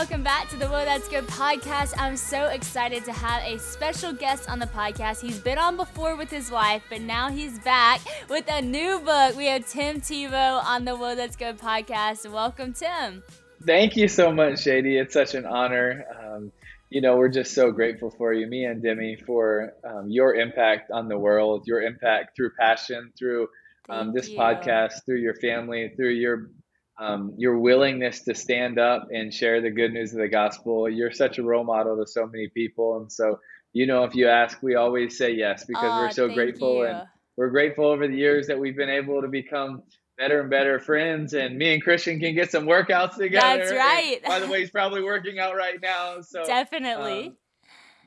welcome 0.00 0.22
back 0.22 0.48
to 0.48 0.56
the 0.56 0.66
Whoa 0.66 0.82
That's 0.86 1.06
Good 1.08 1.26
podcast. 1.26 1.92
I'm 1.98 2.16
so 2.16 2.46
excited 2.46 3.04
to 3.04 3.12
have 3.12 3.42
a 3.42 3.58
special 3.58 4.14
guest 4.14 4.48
on 4.48 4.58
the 4.58 4.64
podcast. 4.64 5.20
He's 5.20 5.38
been 5.38 5.58
on 5.58 5.76
before 5.76 6.16
with 6.16 6.30
his 6.30 6.50
wife, 6.50 6.82
but 6.88 7.02
now 7.02 7.28
he's 7.28 7.58
back 7.58 8.00
with 8.30 8.46
a 8.48 8.62
new 8.62 9.00
book. 9.00 9.36
We 9.36 9.44
have 9.44 9.68
Tim 9.68 10.00
Tebow 10.00 10.64
on 10.64 10.86
the 10.86 10.96
Whoa 10.96 11.16
That's 11.16 11.36
Good 11.36 11.58
podcast. 11.58 12.32
Welcome, 12.32 12.72
Tim. 12.72 13.22
Thank 13.62 13.94
you 13.94 14.08
so 14.08 14.32
much, 14.32 14.60
Sadie. 14.60 14.96
It's 14.96 15.12
such 15.12 15.34
an 15.34 15.44
honor. 15.44 16.06
Um, 16.18 16.50
you 16.88 17.02
know, 17.02 17.18
we're 17.18 17.28
just 17.28 17.52
so 17.52 17.70
grateful 17.70 18.10
for 18.10 18.32
you, 18.32 18.46
me 18.46 18.64
and 18.64 18.82
Demi, 18.82 19.16
for 19.16 19.74
um, 19.84 20.10
your 20.10 20.34
impact 20.34 20.90
on 20.90 21.08
the 21.08 21.18
world, 21.18 21.66
your 21.66 21.82
impact 21.82 22.36
through 22.36 22.52
passion, 22.58 23.12
through 23.18 23.48
um, 23.90 24.14
this 24.14 24.30
you. 24.30 24.38
podcast, 24.38 25.04
through 25.04 25.18
your 25.18 25.34
family, 25.34 25.92
through 25.94 26.12
your 26.12 26.48
um, 27.00 27.32
your 27.38 27.58
willingness 27.58 28.20
to 28.22 28.34
stand 28.34 28.78
up 28.78 29.08
and 29.10 29.32
share 29.32 29.62
the 29.62 29.70
good 29.70 29.92
news 29.92 30.12
of 30.12 30.18
the 30.18 30.28
gospel. 30.28 30.88
You're 30.88 31.10
such 31.10 31.38
a 31.38 31.42
role 31.42 31.64
model 31.64 31.96
to 31.96 32.06
so 32.06 32.26
many 32.26 32.48
people, 32.48 32.98
and 32.98 33.10
so 33.10 33.40
you 33.72 33.86
know, 33.86 34.04
if 34.04 34.14
you 34.14 34.28
ask, 34.28 34.62
we 34.62 34.74
always 34.74 35.16
say 35.16 35.32
yes 35.32 35.64
because 35.64 35.90
oh, 35.92 36.02
we're 36.02 36.10
so 36.10 36.28
grateful, 36.34 36.78
you. 36.78 36.86
and 36.86 37.02
we're 37.36 37.50
grateful 37.50 37.86
over 37.86 38.06
the 38.06 38.16
years 38.16 38.48
that 38.48 38.58
we've 38.58 38.76
been 38.76 38.90
able 38.90 39.22
to 39.22 39.28
become 39.28 39.82
better 40.18 40.42
and 40.42 40.50
better 40.50 40.78
friends. 40.78 41.32
And 41.32 41.56
me 41.56 41.72
and 41.72 41.82
christian 41.82 42.20
can 42.20 42.34
get 42.34 42.50
some 42.50 42.66
workouts 42.66 43.16
together. 43.16 43.58
That's 43.58 43.72
right. 43.72 44.20
and 44.22 44.24
by 44.24 44.40
the 44.40 44.48
way 44.48 44.60
he's 44.60 44.70
probably 44.70 45.02
working 45.02 45.38
out 45.38 45.56
right 45.56 45.80
now. 45.80 46.20
So 46.20 46.44
definitely. 46.44 47.28
um, 47.28 47.36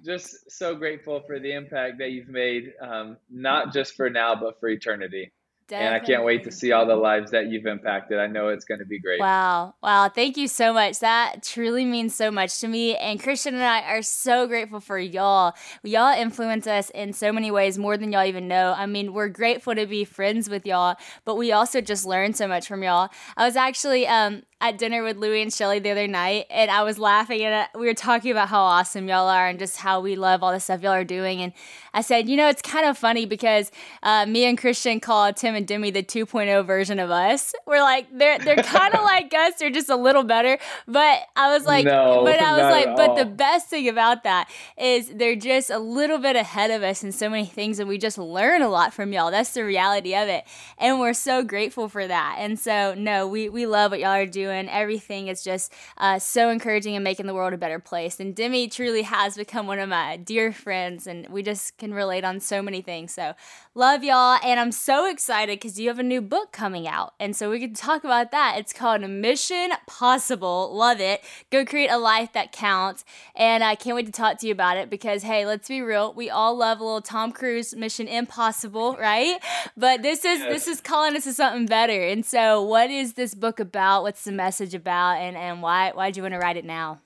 just 0.05 0.51
so 0.51 0.75
grateful 0.75 1.21
for 1.25 1.39
the 1.39 1.53
impact 1.53 1.99
that 1.99 2.12
you've 2.12 2.27
made 2.27 2.73
um, 2.81 3.17
not 3.31 3.73
just 3.73 3.95
for 3.95 4.09
now 4.09 4.35
but 4.35 4.59
for 4.59 4.67
eternity 4.67 5.31
Definitely. 5.73 5.95
And 5.95 6.04
I 6.04 6.05
can't 6.05 6.23
wait 6.23 6.44
to 6.44 6.52
see 6.52 6.72
all 6.72 6.86
the 6.86 6.95
lives 6.95 7.32
that 7.32 7.48
you've 7.48 7.66
impacted. 7.66 8.20
I 8.20 8.27
know 8.27 8.50
it's 8.50 8.63
going 8.63 8.77
to 8.77 8.85
be 8.85 8.99
great. 8.99 9.20
Wow. 9.20 9.74
Wow. 9.82 10.07
Thank 10.07 10.38
you 10.38 10.48
so 10.48 10.71
much. 10.71 10.99
That 10.99 11.41
truly 11.41 11.84
means 11.84 12.13
so 12.13 12.30
much 12.30 12.60
to 12.60 12.68
me. 12.68 12.96
And 12.96 13.20
Christian 13.20 13.55
and 13.55 13.63
I 13.63 13.82
are 13.82 14.04
so 14.04 14.46
grateful 14.46 14.80
for 14.80 14.99
y'all. 14.99 15.55
Y'all 15.82 16.15
influence 16.15 16.68
us 16.68 16.91
in 16.91 17.12
so 17.12 17.32
many 17.32 17.49
ways, 17.49 17.80
more 17.80 17.98
than 17.98 18.12
y'all 18.12 18.24
even 18.24 18.48
know. 18.48 18.76
I 18.77 18.85
mean, 18.85 19.13
we're 19.13 19.30
grateful 19.30 19.74
to 19.74 19.88
be 19.88 20.05
friends 20.05 20.48
with 20.48 20.63
y'all, 20.63 20.96
but 21.26 21.38
we 21.38 21.52
also 21.52 21.82
just 21.82 22.05
learn 22.05 22.34
so 22.34 22.48
much 22.48 22.68
from 22.68 22.84
y'all. 22.84 23.10
I 23.35 23.43
was 23.43 23.55
actually 23.55 24.05
um, 24.05 24.43
at 24.63 24.77
dinner 24.77 25.03
with 25.03 25.17
Louie 25.17 25.41
and 25.41 25.53
Shelley 25.53 25.79
the 25.79 25.91
other 25.91 26.07
night, 26.07 26.45
and 26.49 26.71
I 26.71 26.83
was 26.83 26.97
laughing, 26.97 27.41
and 27.41 27.67
we 27.75 27.85
were 27.85 27.93
talking 27.93 28.31
about 28.31 28.47
how 28.47 28.61
awesome 28.61 29.09
y'all 29.09 29.27
are 29.27 29.45
and 29.45 29.59
just 29.59 29.75
how 29.75 29.99
we 29.99 30.15
love 30.15 30.41
all 30.41 30.53
the 30.53 30.59
stuff 30.61 30.81
y'all 30.81 30.93
are 30.93 31.03
doing. 31.03 31.41
And 31.41 31.51
I 31.93 31.99
said, 31.99 32.29
you 32.29 32.37
know, 32.37 32.47
it's 32.47 32.61
kind 32.61 32.85
of 32.87 32.97
funny 32.97 33.25
because 33.25 33.71
uh, 34.03 34.25
me 34.25 34.45
and 34.45 34.57
Christian 34.57 35.01
call 35.01 35.34
Tim 35.34 35.53
and 35.53 35.67
Demi 35.67 35.91
the 35.91 36.01
2.0 36.01 36.65
version 36.65 36.97
of 36.97 37.11
us. 37.11 37.53
We're 37.67 37.81
like, 37.81 38.07
they're 38.17 38.39
they're 38.39 38.55
kind 38.55 38.95
of 38.95 39.03
like 39.03 39.34
us, 39.34 39.55
they're 39.59 39.69
just 39.69 39.89
a 39.89 39.97
little 39.97 40.23
better. 40.23 40.57
But 40.87 41.23
I 41.35 41.53
was 41.53 41.65
like, 41.65 41.84
no, 41.84 42.23
but 42.23 42.39
I 42.39 42.53
was 42.53 42.71
like, 42.71 42.95
but 42.95 43.15
the 43.15 43.25
best 43.25 43.67
thing 43.67 43.89
about 43.89 44.23
that 44.23 44.49
is 44.77 45.09
they're 45.09 45.35
just 45.35 45.71
a 45.71 45.77
little 45.77 46.19
bit 46.19 46.37
ahead 46.37 46.71
of 46.71 46.84
us 46.84 47.03
in 47.03 47.11
so 47.11 47.29
many 47.29 47.45
things, 47.45 47.79
and 47.79 47.89
we 47.89 47.97
just 47.97 48.17
learn 48.17 48.61
a 48.61 48.69
lot 48.69 48.93
from 48.93 49.11
y'all. 49.11 49.29
That's 49.29 49.53
the 49.53 49.65
reality 49.65 50.15
of 50.15 50.29
it, 50.29 50.45
and 50.77 51.01
we're 51.01 51.13
so 51.13 51.43
grateful 51.43 51.89
for 51.89 52.07
that. 52.07 52.37
And 52.39 52.57
so, 52.57 52.93
no, 52.93 53.27
we 53.27 53.49
we 53.49 53.65
love 53.65 53.91
what 53.91 53.99
y'all 53.99 54.11
are 54.11 54.25
doing 54.25 54.52
doing. 54.54 54.70
Everything 54.70 55.27
is 55.27 55.43
just 55.43 55.73
uh, 55.98 56.20
so 56.20 56.49
encouraging 56.49 56.96
and 56.96 57.04
making 57.04 57.26
the 57.26 57.34
world 57.34 57.54
a 57.54 57.57
better 57.57 57.79
place. 57.79 58.20
And 58.20 58.35
Demi 58.35 58.68
truly 58.68 59.04
has 59.04 59.35
become 59.35 59.68
one 59.68 59.79
of 59.79 59.90
my 59.90 60.18
dear 60.18 60.51
friends, 60.51 61.07
and 61.07 61.27
we 61.29 61.43
just 61.43 61.77
can 61.77 61.93
relate 61.93 62.23
on 62.23 62.40
so 62.40 62.62
many 62.62 62.81
things. 62.81 63.13
So, 63.13 63.34
love 63.76 64.03
y'all. 64.03 64.40
And 64.44 64.59
I'm 64.59 64.72
so 64.72 65.09
excited 65.09 65.59
because 65.59 65.79
you 65.79 65.88
have 65.90 66.00
a 66.00 66.03
new 66.03 66.22
book 66.22 66.51
coming 66.51 66.88
out. 66.88 67.13
And 67.19 67.35
so, 67.35 67.50
we 67.50 67.59
can 67.59 67.74
talk 67.74 68.03
about 68.03 68.31
that. 68.31 68.56
It's 68.57 68.74
called 68.74 69.01
Mission 69.01 69.72
Possible. 69.88 70.75
Love 70.75 71.00
it. 71.00 71.24
Go 71.51 71.66
create 71.66 71.90
a 71.90 71.97
life 71.97 72.34
that 72.34 72.51
counts. 72.51 73.03
And 73.35 73.64
I 73.64 73.75
can't 73.75 73.96
wait 73.96 74.06
to 74.06 74.12
talk 74.12 74.40
to 74.40 74.47
you 74.47 74.52
about 74.52 74.78
it 74.78 74.90
because, 74.90 75.24
hey, 75.24 75.46
let's 75.46 75.68
be 75.68 75.81
real. 75.81 76.14
We 76.14 76.30
all 76.30 76.56
love 76.56 76.80
a 76.80 76.84
little 76.84 77.02
Tom 77.02 77.31
Cruise 77.31 77.75
Mission 77.75 78.08
Impossible, 78.08 78.96
right? 79.00 79.40
But 79.75 80.02
this 80.02 80.20
is 80.25 80.40
yes. 80.40 80.50
this 80.50 80.68
is 80.68 80.81
calling 80.81 81.16
us 81.16 81.24
to 81.24 81.34
something 81.34 81.66
better. 81.66 82.03
And 82.03 82.25
so, 82.25 82.62
what 82.62 82.90
is 82.90 83.14
this 83.14 83.34
book 83.35 83.59
about? 83.59 84.03
What's 84.03 84.24
the 84.24 84.31
message 84.44 84.74
about, 84.74 85.14
and 85.26 85.36
and 85.38 85.62
why 85.62 85.92
why 85.94 86.06
did 86.09 86.18
you 86.18 86.24
want 86.24 86.34
to 86.34 86.40
write 86.40 86.58
it 86.58 86.66
now? 86.66 87.00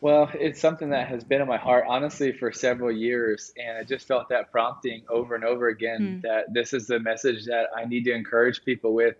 Well, 0.00 0.28
it's 0.34 0.60
something 0.60 0.90
that 0.90 1.08
has 1.08 1.22
been 1.24 1.40
in 1.40 1.48
my 1.48 1.56
heart 1.56 1.84
honestly 1.88 2.30
for 2.32 2.52
several 2.52 2.92
years, 2.92 3.52
and 3.56 3.78
I 3.78 3.84
just 3.92 4.06
felt 4.06 4.28
that 4.28 4.52
prompting 4.52 5.00
over 5.08 5.34
and 5.34 5.44
over 5.44 5.68
again 5.68 6.00
mm. 6.00 6.22
that 6.22 6.52
this 6.52 6.72
is 6.72 6.86
the 6.86 7.00
message 7.00 7.46
that 7.46 7.66
I 7.74 7.86
need 7.92 8.04
to 8.04 8.12
encourage 8.12 8.58
people 8.64 8.92
with, 8.92 9.16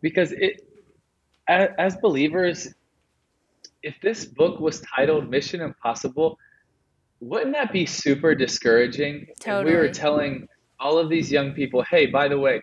because 0.00 0.32
it, 0.32 0.54
as, 1.48 1.68
as 1.78 1.96
believers, 1.96 2.56
if 3.82 3.94
this 4.00 4.24
book 4.24 4.58
was 4.58 4.80
titled 4.96 5.28
Mission 5.28 5.60
Impossible, 5.60 6.38
wouldn't 7.20 7.54
that 7.58 7.70
be 7.72 7.84
super 7.86 8.34
discouraging? 8.34 9.26
Totally. 9.38 9.60
If 9.60 9.66
we 9.66 9.86
were 9.86 9.92
telling 9.92 10.48
all 10.80 10.96
of 10.98 11.08
these 11.08 11.30
young 11.30 11.52
people, 11.52 11.82
hey, 11.82 12.06
by 12.06 12.26
the 12.28 12.38
way, 12.38 12.62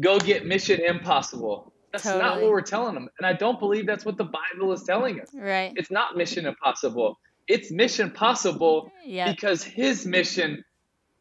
go 0.00 0.18
get 0.18 0.46
Mission 0.46 0.80
Impossible. 0.80 1.72
That's 1.92 2.04
totally. 2.04 2.22
not 2.22 2.40
what 2.40 2.50
we're 2.50 2.60
telling 2.60 2.94
them. 2.94 3.08
And 3.18 3.26
I 3.26 3.32
don't 3.32 3.58
believe 3.58 3.86
that's 3.86 4.04
what 4.04 4.16
the 4.16 4.24
Bible 4.24 4.72
is 4.72 4.82
telling 4.82 5.20
us. 5.20 5.28
Right. 5.34 5.72
It's 5.76 5.90
not 5.90 6.16
mission 6.16 6.46
impossible. 6.46 7.18
It's 7.48 7.70
mission 7.70 8.10
possible 8.10 8.90
because 9.04 9.62
his 9.62 10.04
mission 10.06 10.64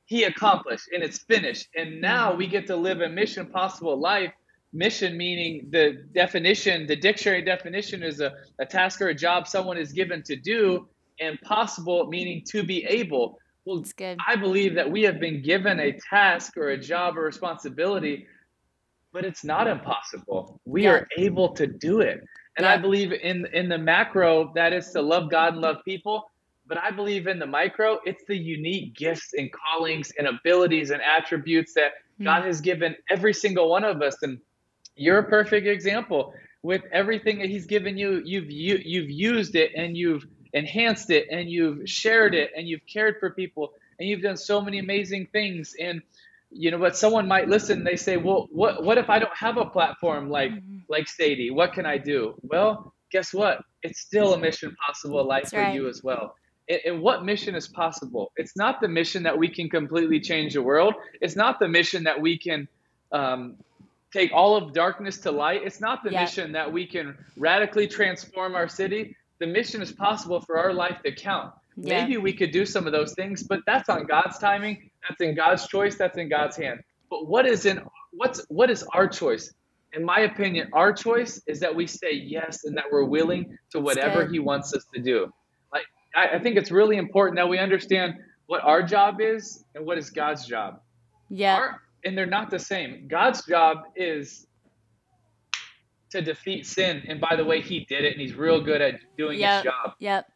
he 0.05 0.23
accomplished 0.23 0.89
and 0.93 1.03
it's 1.03 1.19
finished. 1.19 1.67
And 1.75 1.99
now 1.99 2.35
we 2.35 2.47
get 2.47 2.67
to 2.67 2.75
live 2.75 3.01
a 3.01 3.09
mission 3.09 3.47
possible 3.47 3.99
life. 3.99 4.31
Mission 4.73 5.17
meaning 5.17 5.67
the 5.69 6.03
definition, 6.13 6.85
the 6.85 6.95
dictionary 6.97 7.41
definition 7.41 8.03
is 8.03 8.19
a, 8.19 8.33
a 8.59 8.65
task 8.65 9.01
or 9.01 9.07
a 9.07 9.15
job 9.15 9.47
someone 9.47 9.77
is 9.77 9.93
given 9.93 10.21
to 10.23 10.35
do, 10.35 10.87
and 11.21 11.39
possible 11.41 12.07
meaning 12.07 12.43
to 12.49 12.61
be 12.61 12.83
able. 12.83 13.39
Well, 13.63 13.85
good. 13.95 14.17
I 14.27 14.35
believe 14.35 14.75
that 14.75 14.91
we 14.91 15.03
have 15.03 15.19
been 15.19 15.41
given 15.41 15.79
a 15.79 15.97
task 16.09 16.57
or 16.57 16.69
a 16.69 16.77
job 16.77 17.17
or 17.17 17.21
responsibility 17.21 18.27
but 19.15 19.23
it's 19.23 19.45
not 19.45 19.65
impossible. 19.65 20.59
We 20.65 20.83
yeah. 20.83 20.89
are 20.89 21.07
able 21.17 21.53
to 21.53 21.65
do 21.65 22.01
it. 22.01 22.21
And 22.57 22.65
yeah. 22.65 22.73
I 22.73 22.77
believe 22.77 23.13
in 23.13 23.47
in 23.53 23.69
the 23.69 23.77
macro 23.77 24.51
that 24.55 24.73
is 24.73 24.91
to 24.91 25.01
love 25.01 25.31
God 25.31 25.53
and 25.53 25.61
love 25.61 25.77
people, 25.85 26.29
but 26.67 26.77
I 26.77 26.91
believe 26.91 27.25
in 27.25 27.39
the 27.39 27.45
micro, 27.45 27.99
it's 28.05 28.25
the 28.25 28.35
unique 28.35 28.93
gifts 28.93 29.33
and 29.33 29.49
callings 29.53 30.11
and 30.19 30.27
abilities 30.27 30.89
and 30.89 31.01
attributes 31.01 31.73
that 31.75 31.93
mm. 32.19 32.25
God 32.25 32.43
has 32.43 32.59
given 32.59 32.93
every 33.09 33.33
single 33.33 33.69
one 33.69 33.85
of 33.85 34.01
us 34.01 34.21
and 34.21 34.37
you're 34.97 35.19
a 35.19 35.29
perfect 35.29 35.65
example 35.65 36.33
with 36.61 36.81
everything 36.91 37.39
that 37.39 37.49
he's 37.49 37.65
given 37.65 37.97
you 37.97 38.21
you've 38.25 38.51
you, 38.51 38.81
you've 38.83 39.09
used 39.09 39.55
it 39.55 39.71
and 39.77 39.95
you've 39.95 40.25
enhanced 40.51 41.09
it 41.09 41.27
and 41.31 41.49
you've 41.49 41.87
shared 41.89 42.35
it 42.35 42.51
and 42.57 42.67
you've 42.67 42.85
cared 42.85 43.15
for 43.21 43.29
people 43.29 43.73
and 43.97 44.09
you've 44.09 44.21
done 44.21 44.35
so 44.35 44.59
many 44.59 44.79
amazing 44.79 45.25
things 45.31 45.73
and 45.79 46.01
you 46.57 46.71
know, 46.71 46.77
but 46.77 46.95
someone 46.95 47.27
might 47.27 47.49
listen. 47.49 47.83
They 47.83 47.97
say, 47.97 48.15
"Well, 48.17 48.47
what 48.51 48.83
what 48.83 48.97
if 48.97 49.09
I 49.09 49.19
don't 49.19 49.35
have 49.35 49.57
a 49.57 49.65
platform 49.65 50.29
like 50.29 50.51
mm-hmm. 50.51 50.77
like 50.87 51.07
Sadie? 51.07 51.51
What 51.51 51.73
can 51.73 51.85
I 51.85 51.97
do?" 51.97 52.35
Well, 52.43 52.93
guess 53.11 53.33
what? 53.33 53.61
It's 53.83 53.99
still 53.99 54.33
a 54.33 54.37
mission 54.37 54.75
possible 54.85 55.25
life 55.27 55.43
That's 55.43 55.53
for 55.53 55.59
right. 55.59 55.75
you 55.75 55.89
as 55.89 56.01
well. 56.01 56.35
And, 56.69 56.79
and 56.85 57.01
what 57.01 57.25
mission 57.25 57.55
is 57.55 57.67
possible? 57.67 58.31
It's 58.37 58.55
not 58.55 58.79
the 58.79 58.87
mission 58.87 59.23
that 59.23 59.37
we 59.37 59.49
can 59.49 59.69
completely 59.69 60.19
change 60.21 60.53
the 60.53 60.61
world. 60.61 60.93
It's 61.19 61.35
not 61.35 61.59
the 61.59 61.67
mission 61.67 62.03
that 62.05 62.19
we 62.19 62.37
can 62.37 62.67
um, 63.11 63.57
take 64.13 64.31
all 64.33 64.55
of 64.55 64.73
darkness 64.73 65.17
to 65.19 65.31
light. 65.31 65.61
It's 65.65 65.81
not 65.81 66.03
the 66.03 66.11
mission 66.11 66.53
that 66.53 66.71
we 66.71 66.87
can 66.87 67.17
radically 67.37 67.87
transform 67.87 68.55
our 68.55 68.69
city. 68.69 69.15
The 69.39 69.47
mission 69.47 69.81
is 69.81 69.91
possible 69.91 70.39
for 70.39 70.57
our 70.57 70.73
life 70.73 70.97
to 71.03 71.13
count. 71.13 71.53
Yeah. 71.77 72.01
Maybe 72.01 72.17
we 72.17 72.33
could 72.33 72.51
do 72.51 72.65
some 72.65 72.87
of 72.87 72.93
those 72.93 73.13
things, 73.13 73.43
but 73.43 73.59
that's 73.65 73.89
on 73.89 74.05
God's 74.05 74.37
timing. 74.37 74.89
That's 75.07 75.21
in 75.21 75.35
God's 75.35 75.67
choice. 75.67 75.95
That's 75.95 76.17
in 76.17 76.29
God's 76.29 76.55
hand. 76.55 76.79
But 77.09 77.27
what 77.27 77.45
is 77.45 77.65
in 77.65 77.81
what's 78.11 78.45
what 78.47 78.69
is 78.69 78.83
our 78.93 79.07
choice? 79.07 79.53
In 79.93 80.03
my 80.03 80.21
opinion, 80.21 80.69
our 80.73 80.91
choice 80.93 81.41
is 81.47 81.59
that 81.59 81.73
we 81.73 81.87
say 81.87 82.13
yes 82.13 82.65
and 82.65 82.75
that 82.77 82.85
we're 82.91 83.05
willing 83.05 83.57
to 83.71 83.79
whatever 83.79 84.27
He 84.27 84.39
wants 84.39 84.73
us 84.73 84.85
to 84.93 85.01
do. 85.01 85.31
Like 85.73 85.85
I, 86.15 86.37
I 86.37 86.39
think 86.39 86.55
it's 86.55 86.71
really 86.71 86.97
important 86.97 87.37
that 87.37 87.47
we 87.47 87.59
understand 87.59 88.15
what 88.47 88.63
our 88.63 88.81
job 88.81 89.19
is 89.19 89.63
and 89.73 89.85
what 89.85 89.97
is 89.97 90.09
God's 90.09 90.45
job. 90.45 90.79
Yeah. 91.29 91.55
Our, 91.55 91.81
and 92.05 92.17
they're 92.17 92.25
not 92.25 92.49
the 92.49 92.59
same. 92.59 93.07
God's 93.07 93.45
job 93.45 93.79
is 93.95 94.47
to 96.11 96.21
defeat 96.21 96.65
sin. 96.65 97.03
And 97.07 97.19
by 97.19 97.35
the 97.35 97.43
way, 97.43 97.61
he 97.61 97.81
did 97.85 98.05
it 98.05 98.13
and 98.13 98.21
he's 98.21 98.35
real 98.35 98.61
good 98.61 98.81
at 98.81 98.95
doing 99.17 99.39
yep. 99.39 99.63
his 99.63 99.71
job. 99.71 99.93
Yep. 99.99 100.27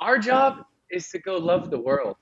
Our 0.00 0.18
job 0.18 0.64
is 0.90 1.08
to 1.10 1.18
go 1.18 1.36
love 1.36 1.70
the 1.70 1.78
world. 1.78 2.16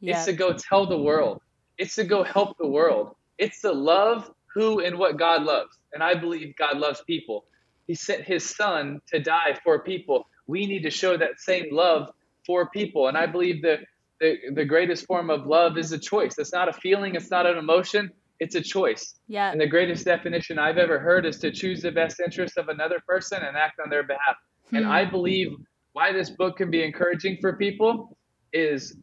Yep. 0.00 0.16
It's 0.16 0.24
to 0.26 0.32
go 0.32 0.52
tell 0.52 0.86
the 0.86 0.98
world. 0.98 1.40
It's 1.78 1.94
to 1.96 2.04
go 2.04 2.22
help 2.22 2.56
the 2.58 2.66
world. 2.66 3.14
It's 3.38 3.60
to 3.62 3.72
love 3.72 4.30
who 4.54 4.80
and 4.80 4.98
what 4.98 5.18
God 5.18 5.42
loves. 5.42 5.78
And 5.92 6.02
I 6.02 6.14
believe 6.14 6.54
God 6.56 6.78
loves 6.78 7.02
people. 7.06 7.44
He 7.86 7.94
sent 7.94 8.22
his 8.22 8.44
son 8.44 9.00
to 9.12 9.20
die 9.20 9.58
for 9.62 9.80
people. 9.80 10.26
We 10.46 10.66
need 10.66 10.82
to 10.82 10.90
show 10.90 11.16
that 11.16 11.40
same 11.40 11.66
love 11.70 12.10
for 12.46 12.68
people. 12.70 13.08
And 13.08 13.16
I 13.16 13.26
believe 13.26 13.62
that 13.62 13.80
the, 14.20 14.36
the 14.54 14.64
greatest 14.64 15.06
form 15.06 15.30
of 15.30 15.46
love 15.46 15.76
is 15.76 15.92
a 15.92 15.98
choice. 15.98 16.38
It's 16.38 16.52
not 16.52 16.68
a 16.68 16.72
feeling, 16.72 17.14
it's 17.14 17.30
not 17.30 17.46
an 17.46 17.58
emotion, 17.58 18.10
it's 18.40 18.54
a 18.54 18.60
choice. 18.60 19.14
Yeah. 19.28 19.50
And 19.52 19.60
the 19.60 19.66
greatest 19.66 20.04
definition 20.04 20.58
I've 20.58 20.78
ever 20.78 20.98
heard 20.98 21.26
is 21.26 21.38
to 21.40 21.50
choose 21.50 21.82
the 21.82 21.92
best 21.92 22.20
interest 22.20 22.56
of 22.56 22.68
another 22.68 23.00
person 23.06 23.42
and 23.42 23.56
act 23.56 23.80
on 23.82 23.90
their 23.90 24.04
behalf. 24.04 24.36
Hmm. 24.70 24.76
And 24.76 24.86
I 24.86 25.04
believe 25.04 25.56
why 25.96 26.12
this 26.12 26.28
book 26.28 26.58
can 26.58 26.70
be 26.70 26.84
encouraging 26.84 27.38
for 27.40 27.54
people 27.54 28.18
is 28.52 28.98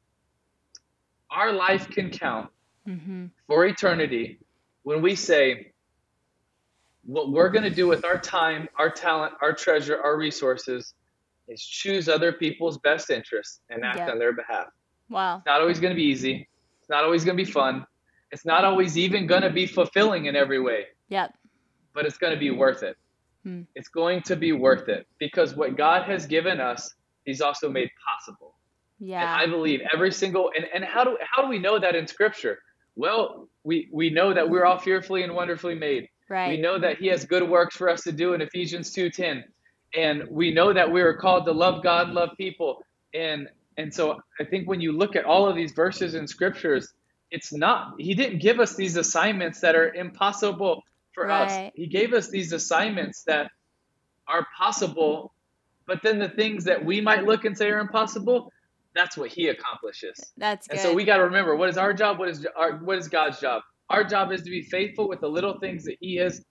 our 1.31 1.51
life 1.51 1.89
can 1.89 2.11
count 2.11 2.51
mm-hmm. 2.87 3.25
for 3.47 3.65
eternity 3.65 4.37
when 4.83 5.01
we 5.01 5.15
say, 5.15 5.71
what 7.03 7.31
we're 7.31 7.49
going 7.49 7.63
to 7.63 7.71
do 7.71 7.87
with 7.87 8.05
our 8.05 8.19
time, 8.19 8.69
our 8.77 8.91
talent, 8.91 9.33
our 9.41 9.53
treasure, 9.53 9.99
our 10.03 10.17
resources 10.17 10.93
is 11.47 11.65
choose 11.65 12.07
other 12.07 12.31
people's 12.31 12.77
best 12.77 13.09
interests 13.09 13.61
and 13.71 13.83
act 13.83 14.07
on 14.07 14.19
their 14.19 14.33
behalf. 14.33 14.67
Wow. 15.09 15.37
It's 15.37 15.47
not 15.47 15.61
always 15.61 15.79
going 15.79 15.93
to 15.93 15.99
be 15.99 16.03
easy. 16.05 16.47
It's 16.79 16.89
not 16.91 17.03
always 17.03 17.25
going 17.25 17.35
to 17.35 17.43
be 17.43 17.51
fun. 17.51 17.87
It's 18.31 18.45
not 18.45 18.65
always 18.65 18.99
even 18.99 19.25
going 19.25 19.41
to 19.41 19.49
be 19.49 19.65
fulfilling 19.65 20.27
in 20.27 20.35
every 20.35 20.61
way. 20.61 20.85
Yep. 21.09 21.33
But 21.95 22.05
it's 22.05 22.19
going 22.19 22.33
to 22.33 22.39
be 22.39 22.51
worth 22.51 22.83
it. 22.83 22.97
Hmm. 23.43 23.61
It's 23.75 23.89
going 23.89 24.21
to 24.23 24.35
be 24.35 24.51
worth 24.51 24.89
it 24.89 25.07
because 25.19 25.55
what 25.55 25.77
God 25.77 26.03
has 26.03 26.25
given 26.25 26.59
us, 26.59 26.93
He's 27.25 27.41
also 27.41 27.69
made 27.69 27.89
possible. 28.07 28.55
Yeah. 28.99 29.21
And 29.21 29.29
I 29.29 29.53
believe 29.53 29.81
every 29.93 30.11
single 30.11 30.51
and, 30.55 30.65
and 30.73 30.83
how 30.83 31.03
do 31.03 31.17
how 31.21 31.41
do 31.41 31.49
we 31.49 31.59
know 31.59 31.79
that 31.79 31.95
in 31.95 32.07
scripture? 32.07 32.59
Well, 32.95 33.49
we 33.63 33.89
we 33.91 34.09
know 34.09 34.33
that 34.33 34.49
we're 34.49 34.65
all 34.65 34.79
fearfully 34.79 35.23
and 35.23 35.35
wonderfully 35.35 35.75
made. 35.75 36.07
Right. 36.29 36.49
We 36.49 36.57
know 36.57 36.79
that 36.79 36.97
he 36.97 37.07
has 37.07 37.25
good 37.25 37.47
works 37.47 37.75
for 37.75 37.89
us 37.89 38.03
to 38.03 38.11
do 38.11 38.33
in 38.33 38.41
Ephesians 38.41 38.93
2:10. 38.93 39.43
And 39.95 40.23
we 40.29 40.51
know 40.51 40.73
that 40.73 40.91
we 40.91 41.01
are 41.01 41.13
called 41.13 41.45
to 41.45 41.51
love 41.51 41.83
God, 41.83 42.09
love 42.09 42.29
people. 42.37 42.81
And 43.13 43.49
and 43.77 43.93
so 43.93 44.21
I 44.39 44.43
think 44.45 44.69
when 44.69 44.79
you 44.79 44.91
look 44.91 45.15
at 45.15 45.25
all 45.25 45.47
of 45.47 45.55
these 45.55 45.73
verses 45.73 46.15
in 46.15 46.27
scriptures, 46.27 46.93
it's 47.29 47.51
not 47.51 47.95
he 47.99 48.13
didn't 48.13 48.39
give 48.39 48.59
us 48.59 48.75
these 48.75 48.95
assignments 48.95 49.59
that 49.61 49.75
are 49.75 49.93
impossible 49.93 50.83
for 51.13 51.27
right. 51.27 51.68
us. 51.68 51.71
He 51.75 51.88
gave 51.88 52.13
us 52.13 52.30
these 52.30 52.54
assignments 52.54 53.24
that 53.24 53.51
are 54.27 54.48
possible, 54.57 55.33
but 55.86 56.01
then 56.04 56.19
the 56.19 56.30
things 56.30 56.65
that 56.65 56.83
we 56.83 57.01
might 57.01 57.24
look 57.25 57.45
and 57.45 57.57
say 57.57 57.69
are 57.69 57.80
impossible, 57.80 58.51
that's 58.95 59.18
what 59.18 59.30
he 59.31 59.48
accomplishes. 59.48 60.19
That's 60.38 60.68
good. 60.68 60.75
And 60.75 60.81
so 60.81 60.94
we 60.94 61.04
got 61.04 61.18
to 61.18 61.25
remember 61.25 61.56
what 61.56 61.69
is 61.69 61.77
our 61.77 61.94
job, 61.94 62.19
what 62.19 62.30
is 62.30 62.45
our 62.56 62.77
what 62.77 62.98
is 62.98 63.07
God's 63.07 63.39
job? 63.39 63.63
Our 63.89 64.04
job 64.04 64.31
is 64.31 64.42
to 64.44 64.50
be 64.50 64.62
faithful 64.62 65.07
with 65.10 65.19
the 65.19 65.27
little 65.27 65.60
things 65.60 65.86
that 65.86 65.98
he 66.00 66.15
has 66.18 66.44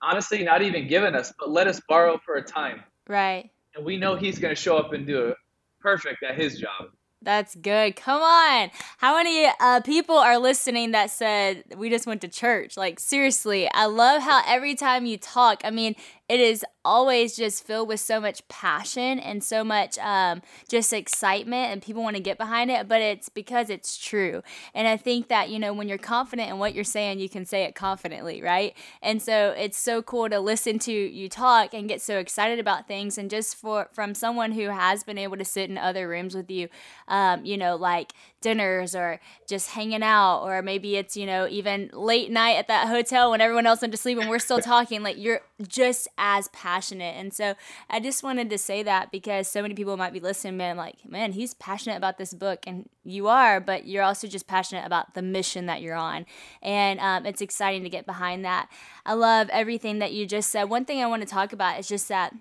honestly 0.00 0.44
not 0.44 0.62
even 0.62 0.88
given 0.88 1.14
us, 1.14 1.32
but 1.38 1.50
let 1.50 1.66
us 1.66 1.80
borrow 1.88 2.18
for 2.24 2.36
a 2.36 2.42
time. 2.42 2.82
Right. 3.08 3.50
And 3.74 3.84
we 3.84 3.96
know 3.96 4.16
he's 4.16 4.38
going 4.38 4.54
to 4.54 4.60
show 4.60 4.76
up 4.76 4.92
and 4.92 5.06
do 5.06 5.28
it 5.28 5.36
perfect 5.80 6.22
at 6.22 6.36
his 6.36 6.58
job. 6.58 6.90
That's 7.24 7.54
good. 7.54 7.96
Come 7.96 8.20
on. 8.20 8.70
How 8.98 9.16
many 9.16 9.48
uh, 9.58 9.80
people 9.80 10.16
are 10.16 10.38
listening 10.38 10.90
that 10.90 11.10
said 11.10 11.64
we 11.76 11.88
just 11.88 12.06
went 12.06 12.20
to 12.20 12.28
church? 12.28 12.76
Like, 12.76 13.00
seriously, 13.00 13.68
I 13.72 13.86
love 13.86 14.22
how 14.22 14.42
every 14.46 14.74
time 14.74 15.06
you 15.06 15.16
talk, 15.16 15.62
I 15.64 15.70
mean, 15.70 15.96
it 16.28 16.40
is 16.40 16.64
always 16.84 17.36
just 17.36 17.66
filled 17.66 17.88
with 17.88 18.00
so 18.00 18.20
much 18.20 18.46
passion 18.48 19.18
and 19.18 19.42
so 19.42 19.64
much 19.64 19.98
um, 19.98 20.42
just 20.68 20.92
excitement 20.92 21.72
and 21.72 21.82
people 21.82 22.02
want 22.02 22.16
to 22.16 22.22
get 22.22 22.38
behind 22.38 22.70
it 22.70 22.88
but 22.88 23.00
it's 23.00 23.28
because 23.28 23.70
it's 23.70 23.96
true. 23.96 24.42
And 24.74 24.86
i 24.86 24.96
think 24.96 25.28
that 25.28 25.50
you 25.50 25.58
know 25.58 25.72
when 25.72 25.88
you're 25.88 25.98
confident 25.98 26.50
in 26.50 26.58
what 26.58 26.74
you're 26.74 26.84
saying 26.84 27.18
you 27.20 27.28
can 27.28 27.44
say 27.44 27.64
it 27.64 27.74
confidently 27.74 28.42
right? 28.42 28.74
And 29.02 29.20
so 29.20 29.54
it's 29.56 29.78
so 29.78 30.02
cool 30.02 30.28
to 30.28 30.40
listen 30.40 30.78
to 30.80 30.92
you 30.92 31.28
talk 31.28 31.74
and 31.74 31.88
get 31.88 32.00
so 32.00 32.18
excited 32.18 32.58
about 32.58 32.86
things. 32.86 33.18
And 33.18 33.30
just 33.30 33.56
for 33.56 33.88
from 33.92 34.14
someone 34.14 34.52
who 34.52 34.68
has 34.68 35.04
been 35.04 35.18
able 35.18 35.36
to 35.36 35.44
sit 35.44 35.70
in 35.70 35.78
other 35.78 36.08
rooms 36.08 36.34
with 36.34 36.50
you 36.50 36.68
um, 37.08 37.44
you 37.44 37.56
know 37.56 37.76
like 37.76 38.12
dinners 38.44 38.94
or 38.94 39.18
just 39.48 39.70
hanging 39.70 40.02
out 40.02 40.42
or 40.42 40.60
maybe 40.60 40.96
it's 40.96 41.16
you 41.16 41.24
know 41.24 41.48
even 41.48 41.90
late 41.94 42.30
night 42.30 42.56
at 42.56 42.68
that 42.68 42.86
hotel 42.88 43.30
when 43.30 43.40
everyone 43.40 43.66
else 43.66 43.80
went 43.80 43.90
to 43.90 43.96
sleep 43.96 44.18
and 44.18 44.28
we're 44.28 44.38
still 44.38 44.60
talking 44.74 45.02
like 45.02 45.16
you're 45.18 45.40
just 45.66 46.06
as 46.18 46.48
passionate. 46.48 47.14
And 47.16 47.32
so 47.32 47.54
i 47.88 47.98
just 47.98 48.22
wanted 48.22 48.50
to 48.50 48.58
say 48.58 48.82
that 48.82 49.10
because 49.10 49.48
so 49.48 49.62
many 49.62 49.74
people 49.74 49.96
might 49.96 50.12
be 50.12 50.20
listening 50.20 50.58
man 50.58 50.76
like 50.76 50.96
man 51.08 51.32
he's 51.32 51.54
passionate 51.54 51.96
about 51.96 52.18
this 52.18 52.34
book 52.34 52.60
and 52.66 52.88
you 53.02 53.28
are 53.28 53.60
but 53.60 53.86
you're 53.86 54.02
also 54.02 54.28
just 54.28 54.46
passionate 54.46 54.84
about 54.84 55.14
the 55.14 55.22
mission 55.22 55.66
that 55.66 55.80
you're 55.80 55.96
on. 55.96 56.26
And 56.62 57.00
um, 57.00 57.24
it's 57.24 57.40
exciting 57.40 57.82
to 57.84 57.88
get 57.88 58.04
behind 58.04 58.44
that. 58.44 58.68
I 59.06 59.14
love 59.14 59.48
everything 59.50 59.98
that 60.00 60.12
you 60.12 60.26
just 60.26 60.50
said. 60.50 60.64
One 60.64 60.84
thing 60.84 61.02
i 61.02 61.06
want 61.06 61.22
to 61.22 61.28
talk 61.28 61.52
about 61.52 61.78
is 61.78 61.88
just 61.88 62.08
that 62.08 62.34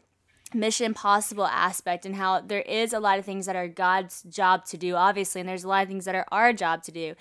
mission 0.54 0.94
possible 0.94 1.46
aspect 1.46 2.06
and 2.06 2.16
how 2.16 2.42
there 2.42 2.62
is 2.62 2.94
a 2.94 3.00
lot 3.00 3.20
of 3.20 3.26
things 3.26 3.46
that 3.46 3.56
are 3.56 3.68
God's 3.68 4.24
job 4.24 4.66
to 4.66 4.78
do, 4.78 4.96
obviously, 4.96 5.42
and 5.42 5.50
there's 5.50 5.64
a 5.64 5.68
lot 5.68 5.84
of 5.84 5.90
things 5.90 6.06
that 6.06 6.16
are 6.16 6.26
our 6.32 6.54
job 6.54 6.84
to 6.84 6.92
do. 6.92 7.16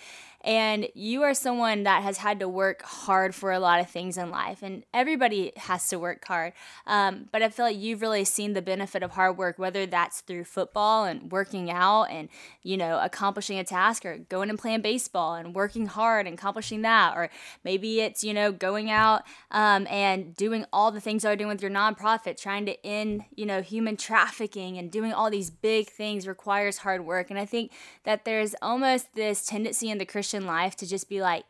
And 0.45 0.89
you 0.95 1.23
are 1.23 1.35
someone 1.35 1.85
that 1.85 2.03
has 2.03 2.19
had 2.19 2.41
to 2.41 2.49
work 2.49 2.83
hard 2.83 3.35
for 3.35 3.53
a 3.53 3.61
lot 3.61 3.79
of 3.79 3.89
things 3.89 4.19
in 4.19 4.31
life, 4.31 4.61
and 4.63 4.85
everybody 4.93 5.53
has 5.57 5.89
to 5.91 5.99
work 5.99 6.25
hard. 6.25 6.53
Um, 6.87 7.29
but 7.31 7.43
I 7.43 7.49
feel 7.49 7.67
like 7.67 7.79
you've 7.79 8.03
really 8.03 8.25
seen 8.25 8.55
the 8.55 8.63
benefit 8.63 9.05
of 9.05 9.13
hard 9.13 9.39
work, 9.39 9.59
whether 9.59 9.87
that's 9.87 10.21
through 10.23 10.45
football 10.45 11.05
and 11.05 11.31
working 11.31 11.71
out 11.71 12.05
and, 12.05 12.29
you 12.63 12.77
know, 12.77 12.99
accomplishing 13.01 13.59
a 13.59 13.65
task, 13.65 14.05
or 14.05 14.19
going 14.19 14.51
and 14.51 14.59
playing 14.59 14.83
baseball 14.83 15.35
and 15.35 15.55
working 15.55 15.87
hard 15.87 16.27
and 16.27 16.35
accomplishing 16.35 16.83
that, 16.83 17.17
or 17.17 17.31
maybe 17.63 18.01
it's, 18.01 18.25
you 18.25 18.35
know, 18.35 18.51
going 18.51 18.91
out 18.91 19.23
um, 19.53 19.87
and 19.89 20.35
doing 20.35 20.65
all 20.73 20.91
the 20.91 21.01
things 21.01 21.23
you're 21.23 21.37
doing 21.37 21.51
with 21.51 21.63
your 21.63 21.71
nonprofit, 21.71 22.41
trying 22.41 22.67
to 22.67 22.87
end, 22.87 23.23
you 23.37 23.47
know, 23.47 23.63
human 23.63 23.97
trafficking 23.97 24.77
and 24.77 24.91
doing 24.91 25.13
all 25.13 25.31
these 25.31 25.51
big 25.51 25.89
things 25.89 26.27
requires 26.27 26.79
hard 26.79 27.07
work. 27.07 27.31
And 27.31 27.39
I 27.39 27.47
think 27.47 27.71
that 28.05 28.25
there's 28.25 28.57
almost 28.61 29.15
this 29.15 29.47
tendency 29.47 29.89
in 29.89 29.99
the 29.99 30.05
Christian 30.07 30.32
Christian 30.33 30.47
life 30.47 30.77
to 30.77 30.87
just 30.87 31.09
be 31.09 31.21
like, 31.21 31.45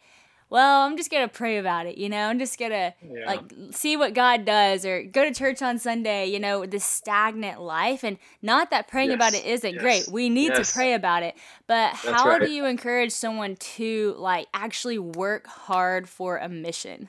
well, 0.50 0.82
I'm 0.82 0.99
just 0.99 1.11
gonna 1.11 1.29
pray 1.29 1.56
about 1.56 1.87
it, 1.87 1.96
you 1.96 2.11
know. 2.11 2.26
I'm 2.26 2.38
just 2.38 2.58
gonna 2.58 2.93
yeah. 3.02 3.26
like 3.26 3.40
see 3.70 3.96
what 3.96 4.12
God 4.12 4.44
does, 4.44 4.84
or 4.84 5.02
go 5.02 5.25
to 5.25 5.32
church 5.32 5.62
on 5.62 5.79
Sunday, 5.79 6.26
you 6.26 6.38
know. 6.38 6.67
This 6.67 6.84
stagnant 6.84 7.61
life, 7.61 8.05
and 8.05 8.19
not 8.43 8.70
that 8.70 8.87
praying 8.88 9.11
yes. 9.11 9.17
about 9.17 9.34
it 9.34 9.46
isn't 9.46 9.75
yes. 9.75 9.82
great. 9.82 10.08
We 10.12 10.29
need 10.29 10.49
yes. 10.49 10.69
to 10.69 10.75
pray 10.75 10.93
about 10.93 11.23
it, 11.23 11.37
but 11.67 11.93
That's 11.93 12.05
how 12.05 12.29
right. 12.29 12.43
do 12.43 12.50
you 12.50 12.67
encourage 12.67 13.12
someone 13.12 13.56
to 13.56 14.14
like 14.19 14.46
actually 14.52 14.99
work 14.99 15.46
hard 15.46 16.06
for 16.06 16.37
a 16.37 16.50
mission? 16.50 17.08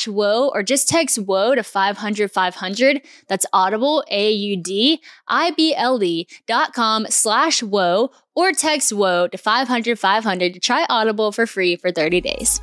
slash 0.00 0.12
whoa 0.12 0.48
or 0.54 0.62
just 0.62 0.88
text 0.88 1.18
whoa 1.18 1.54
to 1.54 1.62
500 1.62 2.30
500. 2.30 3.02
That's 3.28 3.46
audible, 3.52 4.04
A 4.10 4.32
U 4.32 4.56
D 4.56 5.02
I 5.28 5.50
B 5.52 5.74
L 5.74 6.02
E 6.02 6.26
dot 6.46 6.72
com 6.72 7.06
slash 7.08 7.62
whoa 7.62 8.10
or 8.34 8.52
text 8.52 8.92
whoa 8.92 9.28
to 9.28 9.36
500 9.36 9.98
500 9.98 10.54
to 10.54 10.60
try 10.60 10.86
Audible 10.88 11.32
for 11.32 11.46
free 11.46 11.76
for 11.76 11.90
30 11.90 12.20
days. 12.20 12.60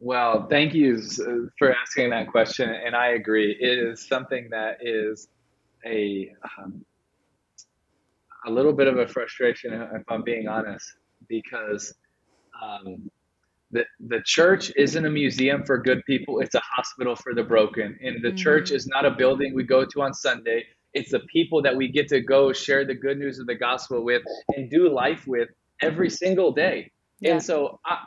Well, 0.00 0.46
thank 0.48 0.74
you 0.74 1.00
for 1.58 1.74
asking 1.74 2.10
that 2.10 2.28
question. 2.28 2.70
And 2.70 2.94
I 2.94 3.08
agree. 3.08 3.56
It 3.60 3.78
is 3.78 4.06
something 4.06 4.48
that 4.50 4.78
is 4.80 5.28
a, 5.84 6.32
um, 6.58 6.84
a 8.46 8.50
little 8.50 8.72
bit 8.72 8.86
of 8.86 8.98
a 8.98 9.08
frustration, 9.08 9.72
if 9.72 10.02
I'm 10.08 10.22
being 10.22 10.46
honest, 10.46 10.94
because 11.28 11.94
um, 12.62 13.10
the, 13.70 13.84
the 14.00 14.20
church 14.24 14.72
isn't 14.76 15.04
a 15.04 15.10
museum 15.10 15.62
for 15.64 15.78
good 15.78 16.02
people. 16.06 16.40
It's 16.40 16.54
a 16.54 16.60
hospital 16.60 17.14
for 17.14 17.34
the 17.34 17.42
broken. 17.42 17.98
And 18.02 18.22
the 18.22 18.28
mm-hmm. 18.28 18.36
church 18.36 18.70
is 18.70 18.86
not 18.86 19.04
a 19.04 19.10
building 19.10 19.54
we 19.54 19.64
go 19.64 19.84
to 19.84 20.02
on 20.02 20.14
sunday. 20.14 20.64
It's 20.94 21.10
the 21.10 21.20
people 21.20 21.60
that 21.62 21.76
we 21.76 21.88
get 21.88 22.08
to 22.08 22.20
go 22.20 22.52
share 22.52 22.84
the 22.86 22.94
good 22.94 23.18
news 23.18 23.38
of 23.38 23.46
the 23.46 23.54
gospel 23.54 24.02
with 24.02 24.22
and 24.56 24.70
do 24.70 24.88
life 24.88 25.26
with 25.26 25.50
every 25.82 26.08
single 26.08 26.52
day. 26.52 26.90
Yeah. 27.20 27.32
and 27.32 27.42
so 27.42 27.80
I, 27.84 28.06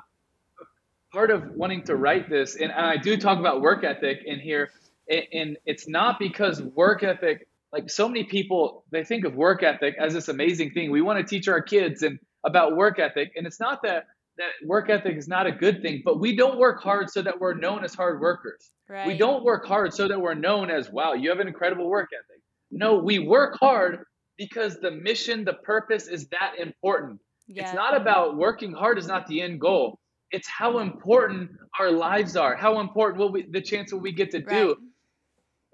part 1.14 1.30
of 1.32 1.52
wanting 1.52 1.84
to 1.84 1.98
write 1.98 2.30
this 2.30 2.56
and 2.56 2.72
i 2.72 2.96
do 2.96 3.18
talk 3.18 3.38
about 3.38 3.60
work 3.60 3.84
ethic 3.84 4.20
in 4.26 4.40
here 4.40 4.72
and 5.10 5.58
it's 5.66 5.86
not 5.86 6.18
because 6.18 6.62
work 6.62 7.04
ethic 7.04 7.46
like 7.72 7.90
so 7.90 8.08
many 8.08 8.24
people 8.24 8.84
they 8.92 9.04
think 9.04 9.26
of 9.26 9.36
work 9.36 9.64
ethic 9.64 9.96
as 10.00 10.14
this 10.14 10.28
amazing 10.28 10.72
thing. 10.72 10.92
We 10.92 11.02
want 11.02 11.20
to 11.20 11.24
teach 11.26 11.48
our 11.48 11.62
kids 11.62 12.04
and 12.04 12.20
about 12.44 12.76
work 12.76 13.00
ethic. 13.00 13.34
And 13.36 13.48
it's 13.48 13.60
not 13.60 13.82
that 13.84 14.08
that 14.38 14.52
work 14.66 14.90
ethic 14.90 15.18
is 15.18 15.28
not 15.28 15.46
a 15.46 15.52
good 15.52 15.82
thing, 15.82 16.02
but 16.04 16.20
we 16.20 16.36
don't 16.36 16.58
work 16.58 16.82
hard 16.82 17.10
so 17.10 17.22
that 17.22 17.40
we're 17.40 17.54
known 17.54 17.84
as 17.84 17.94
hard 17.94 18.20
workers. 18.22 18.72
Right. 18.90 19.08
We 19.08 19.18
don't 19.18 19.44
work 19.44 19.66
hard 19.66 19.94
so 19.94 20.08
that 20.08 20.20
we're 20.20 20.34
known 20.34 20.70
as, 20.70 20.90
wow, 20.90 21.14
you 21.14 21.30
have 21.30 21.40
an 21.40 21.48
incredible 21.48 21.90
work 21.90 22.10
ethic. 22.14 22.42
No, 22.72 22.98
we 22.98 23.20
work 23.20 23.58
hard 23.60 24.04
because 24.38 24.80
the 24.80 24.92
mission, 24.92 25.44
the 25.44 25.54
purpose 25.54 26.08
is 26.08 26.28
that 26.30 26.54
important. 26.58 27.20
Yeah. 27.48 27.64
It's 27.64 27.74
not 27.74 27.96
about 27.96 28.38
working 28.38 28.72
hard 28.72 28.98
is 28.98 29.08
not 29.08 29.28
the 29.28 29.42
end 29.42 29.60
goal. 29.60 30.00
It's 30.32 30.48
how 30.48 30.80
important 30.80 31.52
our 31.80 31.92
lives 31.92 32.38
are, 32.38 32.56
how 32.56 32.80
important 32.80 33.20
what 33.20 33.34
we 33.34 33.46
the 33.50 33.62
chance 33.62 33.92
what 33.92 34.02
we 34.02 34.14
get 34.14 34.32
to 34.32 34.38
right. 34.40 34.50
do. 34.50 34.76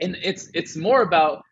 And 0.01 0.17
it's 0.23 0.49
it's 0.55 0.75
more 0.75 1.03
about 1.03 1.43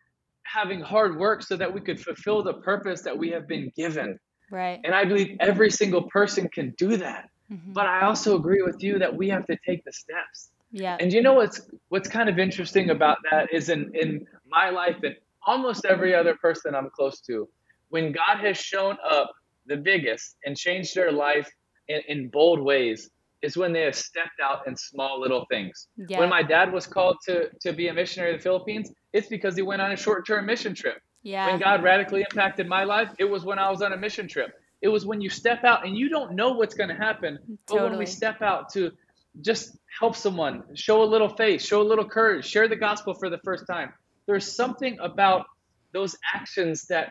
having 0.42 0.80
hard 0.80 1.16
work 1.16 1.42
so 1.42 1.56
that 1.56 1.72
we 1.72 1.80
could 1.80 2.00
fulfill 2.00 2.42
the 2.42 2.54
purpose 2.54 3.02
that 3.02 3.16
we 3.16 3.30
have 3.30 3.46
been 3.46 3.70
given. 3.76 4.18
Right. 4.50 4.80
And 4.84 4.94
I 4.94 5.04
believe 5.04 5.36
every 5.40 5.70
single 5.70 6.02
person 6.02 6.48
can 6.48 6.74
do 6.78 6.96
that. 6.96 7.30
Mm-hmm. 7.52 7.72
But 7.72 7.86
I 7.86 8.02
also 8.02 8.36
agree 8.36 8.62
with 8.62 8.82
you 8.82 8.98
that 8.98 9.14
we 9.14 9.28
have 9.28 9.46
to 9.46 9.56
take 9.66 9.84
the 9.84 9.92
steps. 9.92 10.50
Yeah. 10.72 10.96
And 10.98 11.12
you 11.12 11.22
know 11.22 11.34
what's 11.34 11.60
what's 11.88 12.08
kind 12.08 12.28
of 12.28 12.38
interesting 12.38 12.90
about 12.90 13.18
that 13.30 13.52
is 13.52 13.68
in 13.68 13.90
in 13.94 14.26
my 14.48 14.70
life 14.70 14.96
and 15.02 15.14
almost 15.46 15.84
every 15.84 16.14
other 16.14 16.34
person 16.34 16.74
I'm 16.74 16.90
close 16.90 17.20
to, 17.22 17.48
when 17.90 18.12
God 18.12 18.38
has 18.40 18.56
shown 18.56 18.96
up 19.08 19.32
the 19.66 19.76
biggest 19.76 20.36
and 20.44 20.56
changed 20.56 20.94
their 20.94 21.12
life 21.12 21.48
in, 21.88 22.00
in 22.08 22.28
bold 22.28 22.60
ways, 22.60 23.10
is 23.42 23.56
when 23.56 23.72
they 23.72 23.82
have 23.82 23.94
stepped 23.94 24.40
out 24.42 24.66
in 24.66 24.76
small 24.76 25.20
little 25.20 25.46
things. 25.48 25.86
Yeah. 25.96 26.18
When 26.18 26.28
my 26.28 26.42
dad 26.42 26.72
was 26.72 26.86
called 26.86 27.16
to 27.26 27.48
to 27.60 27.72
be 27.72 27.88
a 27.88 27.94
missionary 27.94 28.32
to 28.32 28.38
the 28.38 28.42
Philippines, 28.42 28.90
it's 29.12 29.28
because 29.28 29.54
he 29.54 29.62
went 29.62 29.80
on 29.80 29.92
a 29.92 29.96
short 29.96 30.26
term 30.26 30.46
mission 30.46 30.74
trip. 30.74 30.98
Yeah. 31.26 31.48
When 31.48 31.58
God 31.58 31.82
radically 31.82 32.20
impacted 32.20 32.68
my 32.68 32.84
life, 32.84 33.10
it 33.18 33.24
was 33.24 33.44
when 33.44 33.58
I 33.58 33.68
was 33.68 33.82
on 33.82 33.92
a 33.92 33.96
mission 33.96 34.28
trip. 34.28 34.60
It 34.80 34.86
was 34.86 35.04
when 35.04 35.20
you 35.20 35.28
step 35.28 35.64
out 35.64 35.84
and 35.84 35.98
you 35.98 36.08
don't 36.08 36.34
know 36.36 36.52
what's 36.52 36.74
going 36.74 36.88
to 36.88 36.94
happen, 36.94 37.40
but 37.66 37.82
when 37.82 37.98
we 37.98 38.06
step 38.06 38.42
out 38.42 38.72
to 38.74 38.92
just 39.40 39.76
help 39.98 40.14
someone, 40.14 40.62
show 40.74 41.02
a 41.02 41.04
little 41.04 41.28
faith, 41.28 41.62
show 41.62 41.82
a 41.82 41.82
little 41.82 42.04
courage, 42.04 42.46
share 42.46 42.68
the 42.68 42.76
gospel 42.76 43.12
for 43.12 43.28
the 43.28 43.38
first 43.38 43.66
time. 43.66 43.92
There's 44.26 44.54
something 44.54 44.98
about 45.00 45.46
those 45.92 46.16
actions 46.32 46.86
that 46.86 47.10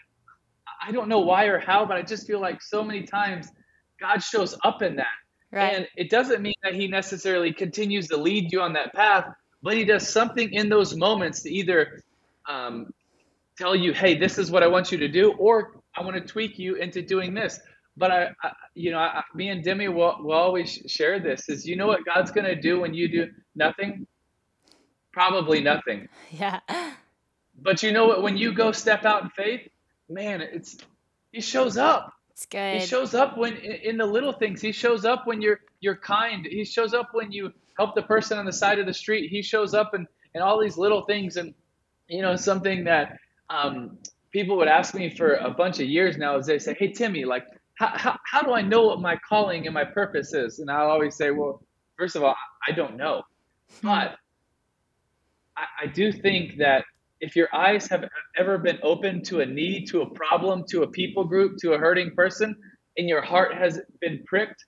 I 0.81 0.93
don't 0.93 1.10
know 1.10 1.19
why 1.19 1.48
or 1.48 1.60
how, 1.60 1.86
but 1.86 1.98
I 1.98 2.01
just 2.01 2.25
feel 2.25 2.39
like 2.39 2.62
so 2.62 2.86
many 2.86 3.03
times 3.03 3.50
God 4.00 4.19
shows 4.24 4.57
up 4.63 4.81
in 4.81 4.95
that. 4.95 5.07
Right. 5.51 5.75
And 5.75 5.88
it 5.98 6.10
doesn't 6.10 6.41
mean 6.41 6.55
that 6.63 6.74
he 6.74 6.88
necessarily 6.88 7.51
continues 7.51 8.07
to 8.07 8.17
lead 8.17 8.53
you 8.53 8.62
on 8.62 8.72
that 8.74 8.93
path, 8.93 9.25
but 9.62 9.74
he 9.74 9.84
does 9.84 10.07
something 10.07 10.53
in 10.53 10.69
those 10.69 10.95
moments 10.95 11.41
to 11.41 11.50
either 11.50 12.01
um, 12.48 12.93
tell 13.58 13.76
you, 13.76 13.94
hey, 13.94 14.18
this 14.18 14.38
is 14.38 14.52
what 14.52 14.64
I 14.64 14.68
want 14.68 14.92
you 14.92 14.98
to 15.00 15.08
do, 15.08 15.34
or 15.34 15.82
I 15.96 16.04
want 16.04 16.16
to 16.16 16.22
tweak 16.22 16.60
you 16.60 16.76
into 16.76 17.02
doing 17.02 17.34
this. 17.34 17.60
But 17.98 18.12
I, 18.12 18.24
I 18.44 18.52
you 18.74 18.92
know, 18.92 19.00
I, 19.00 19.24
me 19.34 19.50
and 19.50 19.64
Demi 19.64 19.88
will, 19.88 20.18
will 20.22 20.34
always 20.34 20.72
share 20.88 21.20
this: 21.20 21.50
is 21.50 21.66
you 21.66 21.76
know 21.76 21.88
what 21.88 22.06
God's 22.06 22.32
going 22.32 22.46
to 22.46 22.60
do 22.60 22.80
when 22.82 22.94
you 22.94 23.08
do 23.08 23.28
nothing. 23.56 24.06
probably 25.12 25.62
nothing. 25.62 26.08
Yeah. 26.32 26.60
But 27.62 27.82
you 27.84 27.94
know 27.94 28.08
what? 28.08 28.22
When 28.22 28.36
you 28.36 28.54
go 28.54 28.74
step 28.74 29.06
out 29.06 29.24
in 29.24 29.30
faith, 29.30 29.70
man, 30.10 30.42
it's 30.42 30.78
he 31.32 31.40
shows 31.42 31.78
up. 31.78 32.14
It's 32.32 32.46
good. 32.46 32.82
He 32.82 32.86
shows 32.86 33.14
up 33.14 33.38
when 33.38 33.56
in 33.56 33.98
the 33.98 34.06
little 34.06 34.34
things. 34.34 34.62
He 34.62 34.74
shows 34.74 35.06
up 35.06 35.26
when 35.26 35.42
you're 35.42 35.62
you're 35.80 35.96
kind. 35.96 36.46
He 36.46 36.66
shows 36.66 36.94
up 36.94 37.10
when 37.14 37.32
you 37.32 37.54
help 37.78 37.96
the 37.96 38.02
person 38.02 38.38
on 38.38 38.46
the 38.46 38.54
side 38.54 38.80
of 38.80 38.86
the 38.86 38.94
street. 38.94 39.30
He 39.32 39.42
shows 39.42 39.74
up 39.74 39.94
and 39.94 40.06
and 40.34 40.44
all 40.44 40.60
these 40.60 40.78
little 40.78 41.04
things. 41.04 41.38
And 41.38 41.54
you 42.10 42.22
know, 42.22 42.36
something 42.36 42.84
that 42.86 43.18
um, 43.50 43.98
people 44.32 44.58
would 44.58 44.68
ask 44.68 44.94
me 44.94 45.10
for 45.10 45.36
a 45.36 45.50
bunch 45.50 45.80
of 45.80 45.88
years 45.88 46.18
now 46.18 46.38
is 46.38 46.46
they 46.46 46.60
say, 46.60 46.75
Hey 46.78 46.92
Timmy, 46.92 47.25
like 47.25 47.46
how, 47.75 47.92
how, 47.94 48.20
how 48.25 48.42
do 48.42 48.54
I 48.54 48.62
know 48.62 48.84
what 48.88 49.02
my 49.02 49.18
calling 49.18 49.66
and 49.66 49.74
my 49.74 49.86
purpose 49.86 50.34
is? 50.34 50.60
And 50.60 50.70
I'll 50.70 50.90
always 50.90 51.16
say, 51.16 51.32
Well, 51.32 51.62
first 51.98 52.16
of 52.16 52.24
all, 52.24 52.36
I 52.68 52.72
don't 52.72 52.98
know. 52.98 53.24
Hmm. 53.82 53.88
But 53.88 54.16
I, 55.58 55.84
I 55.84 55.88
do 55.88 56.12
think 56.12 56.58
that 56.58 56.86
if 57.22 57.36
your 57.36 57.48
eyes 57.56 57.88
have 57.88 58.06
ever 58.38 58.58
been 58.58 58.78
open 58.84 59.24
to 59.24 59.40
a 59.40 59.46
need, 59.46 59.88
to 59.88 60.02
a 60.02 60.10
problem, 60.10 60.64
to 60.70 60.84
a 60.84 60.88
people 60.88 61.24
group, 61.24 61.58
to 61.62 61.74
a 61.74 61.78
hurting 61.78 62.12
person, 62.16 62.56
and 62.98 63.08
your 63.08 63.22
heart 63.22 63.56
has 63.56 63.80
been 64.02 64.24
pricked, 64.25 64.66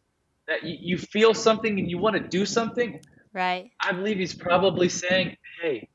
that 0.47 0.63
you, 0.63 0.77
you 0.79 0.97
feel 0.97 1.33
something 1.33 1.77
and 1.77 1.89
you 1.89 1.97
want 1.97 2.15
to 2.15 2.21
do 2.21 2.45
something, 2.45 3.01
right. 3.33 3.69
I 3.81 3.91
believe 3.91 4.17
he's 4.17 4.33
probably 4.33 4.89
saying, 4.89 5.35
Hey, 5.61 5.89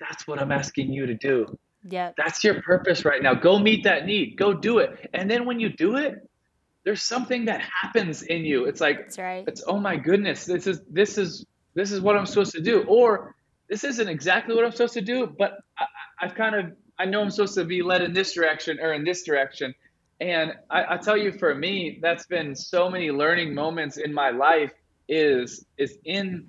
that's 0.00 0.26
what 0.26 0.40
I'm 0.40 0.52
asking 0.52 0.92
you 0.92 1.06
to 1.06 1.14
do. 1.14 1.58
Yep. 1.88 2.14
That's 2.16 2.42
your 2.42 2.62
purpose 2.62 3.04
right 3.04 3.22
now. 3.22 3.34
Go 3.34 3.58
meet 3.58 3.84
that 3.84 4.06
need. 4.06 4.36
Go 4.36 4.52
do 4.52 4.78
it. 4.78 5.08
And 5.14 5.30
then 5.30 5.44
when 5.46 5.60
you 5.60 5.68
do 5.68 5.96
it, 5.96 6.28
there's 6.84 7.02
something 7.02 7.46
that 7.46 7.60
happens 7.60 8.22
in 8.22 8.44
you. 8.44 8.64
It's 8.64 8.80
like 8.80 8.98
That's 8.98 9.18
right. 9.18 9.44
it's 9.46 9.62
oh 9.66 9.78
my 9.78 9.96
goodness, 9.96 10.44
this 10.44 10.66
is 10.66 10.80
this 10.90 11.18
is 11.18 11.44
this 11.74 11.90
is 11.92 12.00
what 12.00 12.16
I'm 12.16 12.26
supposed 12.26 12.52
to 12.52 12.60
do. 12.60 12.84
Or 12.88 13.34
this 13.68 13.84
isn't 13.84 14.08
exactly 14.08 14.54
what 14.54 14.64
I'm 14.64 14.72
supposed 14.72 14.94
to 14.94 15.00
do, 15.00 15.26
but 15.26 15.58
I, 15.78 15.84
I've 16.22 16.34
kind 16.34 16.54
of 16.54 16.72
I 16.98 17.04
know 17.04 17.20
I'm 17.20 17.30
supposed 17.30 17.54
to 17.54 17.64
be 17.64 17.82
led 17.82 18.02
in 18.02 18.12
this 18.12 18.32
direction 18.32 18.78
or 18.80 18.92
in 18.92 19.04
this 19.04 19.24
direction. 19.24 19.74
And 20.20 20.52
I, 20.70 20.94
I 20.94 20.96
tell 20.96 21.16
you, 21.16 21.32
for 21.32 21.54
me, 21.54 21.98
that's 22.00 22.26
been 22.26 22.54
so 22.56 22.88
many 22.88 23.10
learning 23.10 23.54
moments 23.54 23.96
in 23.96 24.14
my 24.14 24.30
life. 24.30 24.72
Is 25.08 25.64
is 25.76 25.98
in 26.04 26.48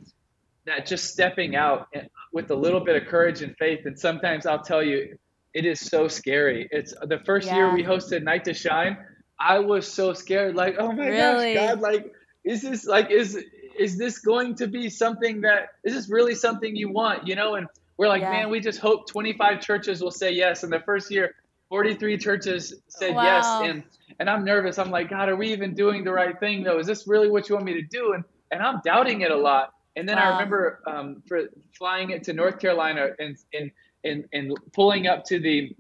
that 0.66 0.86
just 0.86 1.12
stepping 1.12 1.56
out 1.56 1.88
with 2.32 2.52
a 2.52 2.56
little 2.56 2.80
bit 2.80 3.02
of 3.02 3.08
courage 3.08 3.42
and 3.42 3.56
faith. 3.58 3.86
And 3.86 3.98
sometimes 4.00 4.46
I'll 4.46 4.62
tell 4.62 4.84
you, 4.84 5.18
it 5.54 5.66
is 5.66 5.80
so 5.80 6.08
scary. 6.08 6.68
It's 6.72 6.94
the 7.02 7.20
first 7.26 7.52
year 7.52 7.74
we 7.74 7.84
hosted 7.84 8.24
Night 8.24 8.46
to 8.46 8.54
Shine. 8.54 8.98
I 9.40 9.60
was 9.60 9.88
so 9.92 10.14
scared, 10.14 10.56
like, 10.56 10.76
oh 10.80 10.92
my 10.92 11.08
Really? 11.08 11.54
gosh, 11.54 11.70
God, 11.76 11.82
like, 11.82 12.14
is 12.44 12.62
this 12.62 12.86
like 12.86 13.12
is 13.12 13.38
is 13.78 13.98
this 13.98 14.20
going 14.20 14.56
to 14.56 14.68
be 14.68 14.90
something 14.90 15.42
that 15.42 15.70
is 15.84 15.94
this 15.94 16.10
really 16.10 16.36
something 16.36 16.76
you 16.76 16.90
want? 16.92 17.28
You 17.28 17.36
know, 17.36 17.56
and 17.56 17.68
we're 17.98 18.08
like, 18.08 18.22
Yeah. 18.22 18.32
man, 18.32 18.50
we 18.50 18.60
just 18.60 18.80
hope 18.80 19.08
25 19.08 19.62
churches 19.62 20.02
will 20.02 20.12
say 20.12 20.32
yes. 20.32 20.64
And 20.64 20.72
the 20.72 20.80
first 20.80 21.12
year, 21.12 21.36
43 21.70 22.18
churches 22.18 22.74
said 22.88 23.16
Wow. 23.16 23.24
yes. 23.24 23.48
And 23.62 23.84
and 24.20 24.30
I'm 24.30 24.44
nervous. 24.44 24.80
I'm 24.80 24.90
like, 24.90 25.10
God, 25.10 25.30
are 25.30 25.36
we 25.36 25.52
even 25.52 25.74
doing 25.76 26.04
the 26.04 26.12
right 26.12 26.40
thing 26.40 26.64
though? 26.64 26.80
Is 26.80 26.88
this 26.88 27.08
really 27.08 27.30
what 27.30 27.50
you 27.50 27.56
want 27.56 27.66
me 27.66 27.74
to 27.74 27.82
do? 27.84 28.14
And 28.14 28.24
and 28.52 28.62
I'm 28.64 28.82
doubting 28.84 29.22
it 29.22 29.32
a 29.32 29.38
lot. 29.38 29.74
And 29.96 30.08
then 30.08 30.18
I 30.20 30.30
remember 30.30 30.82
um, 30.88 31.24
for 31.28 31.44
flying 31.78 32.12
it 32.12 32.24
to 32.26 32.34
North 32.34 32.60
Carolina 32.60 33.10
and 33.20 33.36
and 33.54 33.72
and, 34.08 34.26
and 34.34 34.58
pulling 34.74 35.08
up 35.08 35.26
to 35.26 35.40
the 35.40 35.76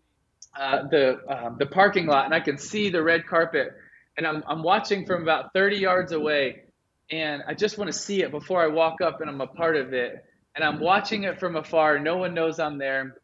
uh, 0.60 0.88
the 0.90 1.20
um, 1.30 1.56
the 1.60 1.66
parking 1.68 2.08
lot, 2.08 2.26
and 2.26 2.34
I 2.34 2.40
can 2.40 2.58
see 2.58 2.90
the 2.90 3.04
red 3.04 3.28
carpet, 3.28 3.70
and 4.18 4.26
I'm 4.26 4.44
I'm 4.48 4.64
watching 4.64 5.06
from 5.06 5.22
about 5.22 5.54
30 5.54 5.78
yards 5.78 6.12
away, 6.12 6.64
and 7.12 7.44
I 7.48 7.54
just 7.54 7.78
want 7.78 7.92
to 7.92 7.98
see 7.98 8.24
it 8.24 8.32
before 8.32 8.62
I 8.64 8.68
walk 8.68 9.02
up, 9.02 9.22
and 9.22 9.30
I'm 9.30 9.42
a 9.42 9.48
part 9.48 9.76
of 9.76 9.94
it, 9.94 10.24
and 10.56 10.64
I'm 10.64 10.80
watching 10.80 11.24
it 11.24 11.40
from 11.40 11.56
afar. 11.56 12.00
No 12.00 12.18
one 12.18 12.34
knows 12.34 12.60
I'm 12.60 12.78
there, 12.80 13.18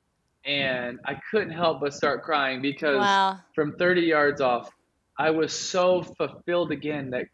and 0.46 1.00
I 1.06 1.16
couldn't 1.32 1.52
help 1.54 1.82
but 1.82 1.94
start 1.94 2.24
crying 2.24 2.62
because 2.62 3.00
Wow. 3.02 3.40
from 3.56 3.74
30 3.78 4.02
yards 4.02 4.42
off, 4.42 4.70
I 5.18 5.32
was 5.32 5.54
so 5.54 6.04
fulfilled 6.04 6.72
again 6.72 7.12
that 7.12 7.26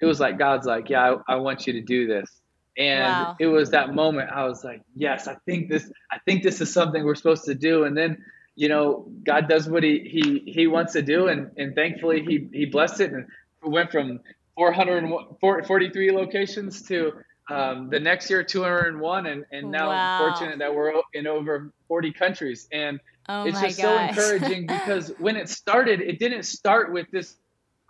it 0.00 0.06
was 0.06 0.18
like 0.20 0.38
God's 0.38 0.66
like, 0.66 0.90
yeah, 0.90 1.16
I, 1.28 1.34
I 1.34 1.36
want 1.36 1.66
you 1.66 1.74
to 1.74 1.80
do 1.82 2.06
this. 2.06 2.28
And 2.76 3.28
Wow. 3.28 3.36
it 3.38 3.46
was 3.46 3.70
that 3.70 3.94
moment 3.94 4.30
I 4.30 4.44
was 4.46 4.64
like, 4.64 4.82
yes, 4.94 5.28
I 5.28 5.36
think 5.46 5.68
this, 5.70 5.90
I 6.10 6.18
think 6.26 6.42
this 6.42 6.60
is 6.60 6.72
something 6.72 7.04
we're 7.04 7.14
supposed 7.14 7.44
to 7.44 7.54
do. 7.54 7.84
And 7.84 7.96
then, 7.96 8.24
you 8.56 8.68
know, 8.68 9.10
God 9.24 9.48
does 9.48 9.68
what 9.68 9.82
he, 9.82 10.00
he, 10.00 10.50
he 10.52 10.66
wants 10.66 10.92
to 10.94 11.02
do. 11.02 11.28
And, 11.28 11.50
and 11.56 11.74
thankfully 11.74 12.22
he, 12.24 12.48
he 12.52 12.66
blessed 12.66 13.00
it 13.00 13.12
and 13.12 13.26
went 13.62 13.90
from 13.92 14.20
443 14.56 16.12
locations 16.12 16.82
to 16.88 17.12
um, 17.50 17.90
the 17.90 18.00
next 18.00 18.30
year, 18.30 18.42
201. 18.42 19.26
And, 19.26 19.44
and 19.52 19.70
now 19.70 19.88
Wow. 19.90 20.16
fortunate 20.16 20.58
that 20.58 20.74
we're 20.74 20.92
in 21.12 21.26
over 21.26 21.72
40 21.88 22.12
countries. 22.12 22.66
And 22.72 22.98
Oh 23.28 23.44
it's 23.44 23.60
just 23.60 23.76
gosh. 23.78 23.80
so 23.80 23.96
encouraging 24.08 24.68
because 24.68 25.12
when 25.18 25.36
it 25.36 25.48
started, 25.48 26.00
it 26.00 26.18
didn't 26.18 26.44
start 26.44 26.92
with 26.92 27.06
this 27.12 27.36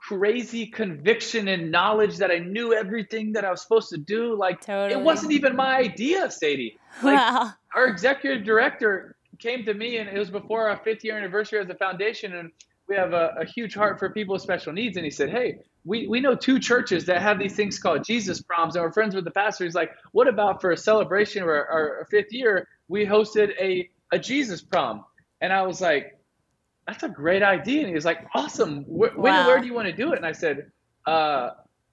crazy 0.08 0.66
conviction 0.66 1.48
and 1.48 1.70
knowledge 1.70 2.18
that 2.18 2.30
I 2.30 2.38
knew 2.38 2.74
everything 2.74 3.32
that 3.32 3.44
I 3.44 3.50
was 3.50 3.62
supposed 3.62 3.88
to 3.90 3.96
do. 3.96 4.36
Like 4.36 4.60
Totally. 4.60 5.00
it 5.00 5.02
wasn't 5.02 5.32
even 5.32 5.56
my 5.56 5.76
idea, 5.76 6.30
Sadie. 6.30 6.78
Like 7.02 7.16
wow. 7.16 7.52
our 7.74 7.86
executive 7.86 8.44
director 8.44 9.16
came 9.38 9.64
to 9.64 9.72
me 9.72 9.96
and 9.96 10.08
it 10.08 10.18
was 10.18 10.30
before 10.30 10.68
our 10.68 10.76
fifth 10.84 11.04
year 11.04 11.16
anniversary 11.16 11.58
as 11.58 11.68
a 11.68 11.74
foundation 11.74 12.34
and 12.34 12.50
we 12.86 12.96
have 12.96 13.14
a, 13.14 13.34
a 13.40 13.44
huge 13.46 13.74
heart 13.74 13.98
for 13.98 14.10
people 14.10 14.34
with 14.34 14.42
special 14.42 14.72
needs 14.72 14.96
and 14.96 15.04
he 15.04 15.10
said 15.10 15.28
hey 15.28 15.58
we, 15.84 16.06
we 16.06 16.20
know 16.20 16.36
two 16.36 16.60
churches 16.60 17.06
that 17.06 17.20
have 17.20 17.38
these 17.38 17.56
things 17.56 17.78
called 17.78 18.04
jesus 18.04 18.40
proms 18.40 18.76
and 18.76 18.84
we're 18.84 18.92
friends 18.92 19.14
with 19.14 19.24
the 19.24 19.30
pastor 19.32 19.64
he's 19.64 19.74
like 19.74 19.90
what 20.12 20.28
about 20.28 20.60
for 20.60 20.70
a 20.70 20.76
celebration 20.76 21.42
of 21.42 21.48
our, 21.48 21.66
our 21.66 22.06
fifth 22.10 22.32
year 22.32 22.68
we 22.86 23.04
hosted 23.04 23.50
a, 23.60 23.90
a 24.12 24.18
jesus 24.18 24.62
prom 24.62 25.04
and 25.40 25.52
i 25.52 25.62
was 25.62 25.80
like 25.80 26.16
that's 26.86 27.02
a 27.02 27.08
great 27.08 27.42
idea 27.42 27.80
and 27.80 27.88
he 27.88 27.94
was 27.94 28.04
like 28.04 28.26
awesome 28.34 28.84
Wh- 28.84 29.16
when 29.16 29.46
where 29.46 29.60
do 29.60 29.66
you 29.66 29.74
want 29.74 29.86
to 29.88 29.92
do 29.92 30.12
it 30.12 30.16
and 30.16 30.26
i 30.26 30.32
said 30.32 30.70
uh, 31.06 31.50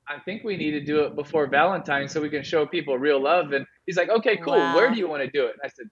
I 0.07 0.19
think 0.19 0.43
we 0.43 0.57
need 0.57 0.71
to 0.71 0.81
do 0.81 1.01
it 1.01 1.15
before 1.15 1.47
Valentine's 1.47 2.11
so 2.11 2.21
we 2.21 2.29
can 2.29 2.43
show 2.43 2.65
people 2.65 2.97
real 2.97 3.21
love. 3.21 3.53
And 3.53 3.65
he's 3.85 3.97
like, 3.97 4.09
okay, 4.09 4.37
cool. 4.37 4.55
Wow. 4.55 4.75
Where 4.75 4.91
do 4.91 4.97
you 4.97 5.07
want 5.07 5.23
to 5.23 5.29
do 5.29 5.45
it? 5.45 5.53
And 5.53 5.61
I 5.63 5.69
said, 5.69 5.85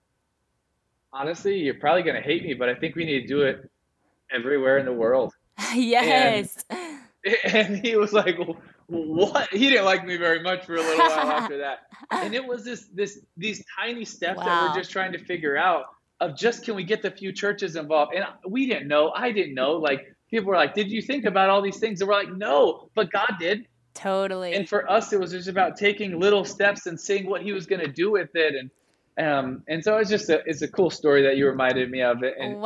honestly, 1.14 1.58
you're 1.58 1.76
probably 1.76 2.04
going 2.04 2.16
to 2.16 2.22
hate 2.22 2.44
me, 2.44 2.54
but 2.54 2.70
I 2.70 2.76
think 2.76 2.96
we 2.96 3.06
need 3.06 3.22
to 3.22 3.28
do 3.28 3.42
it 3.42 3.70
everywhere 4.32 4.78
in 4.78 4.86
the 4.86 4.94
world. 4.94 5.34
yes. 5.74 6.64
And 7.44 7.86
he 7.86 7.98
was 7.98 8.14
like, 8.14 8.38
what? 8.88 9.50
He 9.50 9.70
didn't 9.70 9.84
like 9.84 10.06
me 10.06 10.16
very 10.16 10.42
much 10.42 10.66
for 10.66 10.76
a 10.76 10.82
little 10.82 11.06
while 11.06 11.30
after 11.30 11.58
that. 11.58 11.80
And 12.12 12.34
it 12.34 12.46
was 12.46 12.64
this, 12.64 12.88
this, 12.94 13.20
these 13.36 13.62
tiny 13.78 14.06
steps 14.06 14.40
that 14.40 14.70
we're 14.70 14.80
just 14.80 14.90
trying 14.90 15.12
to 15.12 15.20
figure 15.20 15.58
out 15.58 15.88
of 16.22 16.36
just, 16.38 16.64
can 16.66 16.76
we 16.76 16.84
get 16.84 17.02
the 17.02 17.12
few 17.12 17.32
churches 17.32 17.76
involved? 17.76 18.14
And 18.14 18.26
we 18.48 18.66
didn't 18.68 18.88
know. 18.88 19.12
I 19.16 19.32
didn't 19.32 19.54
know. 19.56 19.74
Like 19.74 20.14
people 20.30 20.50
were 20.50 20.56
like, 20.56 20.74
did 20.74 20.92
you 20.92 21.02
think 21.02 21.26
about 21.26 21.50
all 21.50 21.62
these 21.62 21.78
things? 21.80 22.02
And 22.02 22.08
we're 22.10 22.16
like, 22.16 22.32
no, 22.36 22.90
but 22.96 23.12
God 23.12 23.34
did. 23.40 23.68
Totally. 23.96 24.54
and 24.54 24.70
for 24.70 24.90
us 24.90 25.12
it 25.12 25.20
was 25.20 25.32
just 25.32 25.50
about 25.50 25.76
taking 25.76 26.20
little 26.20 26.46
steps 26.46 26.86
and 26.86 26.98
seeing 26.98 27.28
what 27.30 27.42
he 27.42 27.52
was 27.52 27.66
going 27.66 27.82
to 27.82 27.92
do 27.92 28.10
with 28.12 28.30
it 28.34 28.54
and 28.56 28.70
um 29.28 29.64
and 29.68 29.84
so 29.84 29.98
it's 29.98 30.10
just 30.10 30.30
a 30.30 30.42
it's 30.46 30.62
a 30.62 30.70
cool 30.70 30.90
story 30.90 31.24
that 31.24 31.36
you 31.36 31.48
reminded 31.48 31.90
me 31.92 32.02
of 32.02 32.24
it 32.24 32.36
and, 32.40 32.54
and- 32.54 32.62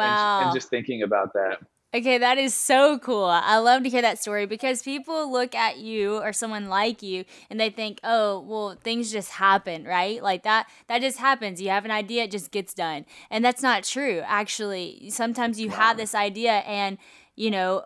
and, 0.45 0.53
just 0.53 0.69
thinking 0.69 1.01
about 1.01 1.33
that 1.33 1.57
Okay, 1.95 2.17
that 2.17 2.39
is 2.39 2.55
so 2.55 2.97
cool. 2.97 3.25
I 3.25 3.57
love 3.57 3.83
to 3.83 3.89
hear 3.89 4.01
that 4.01 4.19
story 4.19 4.47
because 4.47 4.81
people 4.81 5.31
look 5.31 5.53
at 5.53 5.77
you 5.77 6.17
or 6.17 6.33
someone 6.33 6.67
like 6.67 7.03
you 7.03 7.23
and 7.51 7.59
they 7.59 7.69
think, 7.69 7.99
"Oh, 8.03 8.39
well, 8.39 8.75
things 8.83 9.11
just 9.11 9.29
happen, 9.33 9.83
right? 9.83 10.21
Like 10.23 10.41
that 10.41 10.67
that 10.87 11.01
just 11.01 11.19
happens. 11.19 11.61
You 11.61 11.69
have 11.69 11.85
an 11.85 11.91
idea, 11.91 12.23
it 12.23 12.31
just 12.31 12.49
gets 12.49 12.73
done." 12.73 13.05
And 13.29 13.45
that's 13.45 13.61
not 13.61 13.83
true. 13.83 14.23
Actually, 14.25 15.11
sometimes 15.11 15.59
you 15.59 15.69
have 15.69 15.97
this 15.97 16.15
idea 16.15 16.63
and, 16.65 16.97
you 17.35 17.51
know, 17.51 17.85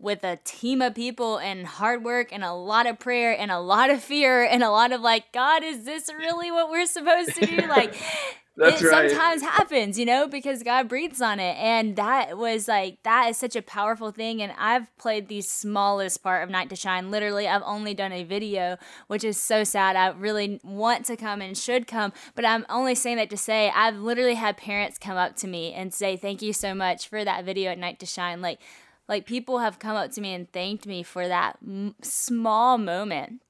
with 0.00 0.24
a 0.24 0.36
team 0.44 0.82
of 0.82 0.96
people 0.96 1.38
and 1.38 1.64
hard 1.64 2.02
work 2.02 2.32
and 2.32 2.42
a 2.42 2.52
lot 2.52 2.86
of 2.88 2.98
prayer 2.98 3.38
and 3.38 3.52
a 3.52 3.60
lot 3.60 3.88
of 3.88 4.02
fear 4.02 4.42
and 4.44 4.64
a 4.64 4.70
lot 4.70 4.90
of 4.90 5.00
like, 5.00 5.30
God, 5.32 5.62
is 5.62 5.84
this 5.84 6.10
really 6.12 6.50
what 6.50 6.70
we're 6.70 6.86
supposed 6.86 7.34
to 7.36 7.46
do? 7.46 7.68
Like, 7.68 7.94
That's 8.56 8.80
it 8.80 8.86
right. 8.86 9.10
sometimes 9.10 9.42
happens, 9.42 9.98
you 9.98 10.04
know, 10.04 10.28
because 10.28 10.62
God 10.62 10.88
breathes 10.88 11.20
on 11.20 11.40
it. 11.40 11.56
And 11.56 11.96
that 11.96 12.38
was 12.38 12.68
like, 12.68 13.02
that 13.02 13.28
is 13.30 13.36
such 13.36 13.56
a 13.56 13.62
powerful 13.62 14.12
thing. 14.12 14.40
And 14.40 14.52
I've 14.56 14.96
played 14.96 15.28
the 15.28 15.40
smallest 15.40 16.22
part 16.22 16.44
of 16.44 16.50
Night 16.50 16.70
to 16.70 16.76
Shine. 16.76 17.10
Literally, 17.10 17.48
I've 17.48 17.62
only 17.64 17.94
done 17.94 18.12
a 18.12 18.22
video, 18.22 18.76
which 19.08 19.24
is 19.24 19.38
so 19.38 19.64
sad. 19.64 19.96
I 19.96 20.08
really 20.08 20.60
want 20.62 21.04
to 21.06 21.16
come 21.16 21.42
and 21.42 21.58
should 21.58 21.86
come, 21.86 22.12
but 22.34 22.44
I'm 22.44 22.64
only 22.68 22.94
saying 22.94 23.16
that 23.16 23.30
to 23.30 23.36
say 23.36 23.72
I've 23.74 23.96
literally 23.96 24.34
had 24.34 24.56
parents 24.56 24.98
come 24.98 25.16
up 25.16 25.34
to 25.36 25.48
me 25.48 25.72
and 25.72 25.92
say, 25.92 26.16
Thank 26.16 26.40
you 26.40 26.52
so 26.52 26.74
much 26.74 27.08
for 27.08 27.24
that 27.24 27.44
video 27.44 27.72
at 27.72 27.78
Night 27.78 27.98
to 28.00 28.06
Shine. 28.06 28.40
Like, 28.40 28.60
like 29.08 29.26
people 29.26 29.58
have 29.58 29.78
come 29.78 29.96
up 29.96 30.12
to 30.12 30.20
me 30.20 30.32
and 30.32 30.50
thanked 30.52 30.86
me 30.86 31.02
for 31.02 31.26
that 31.26 31.58
m- 31.62 31.94
small 32.02 32.78
moment 32.78 33.40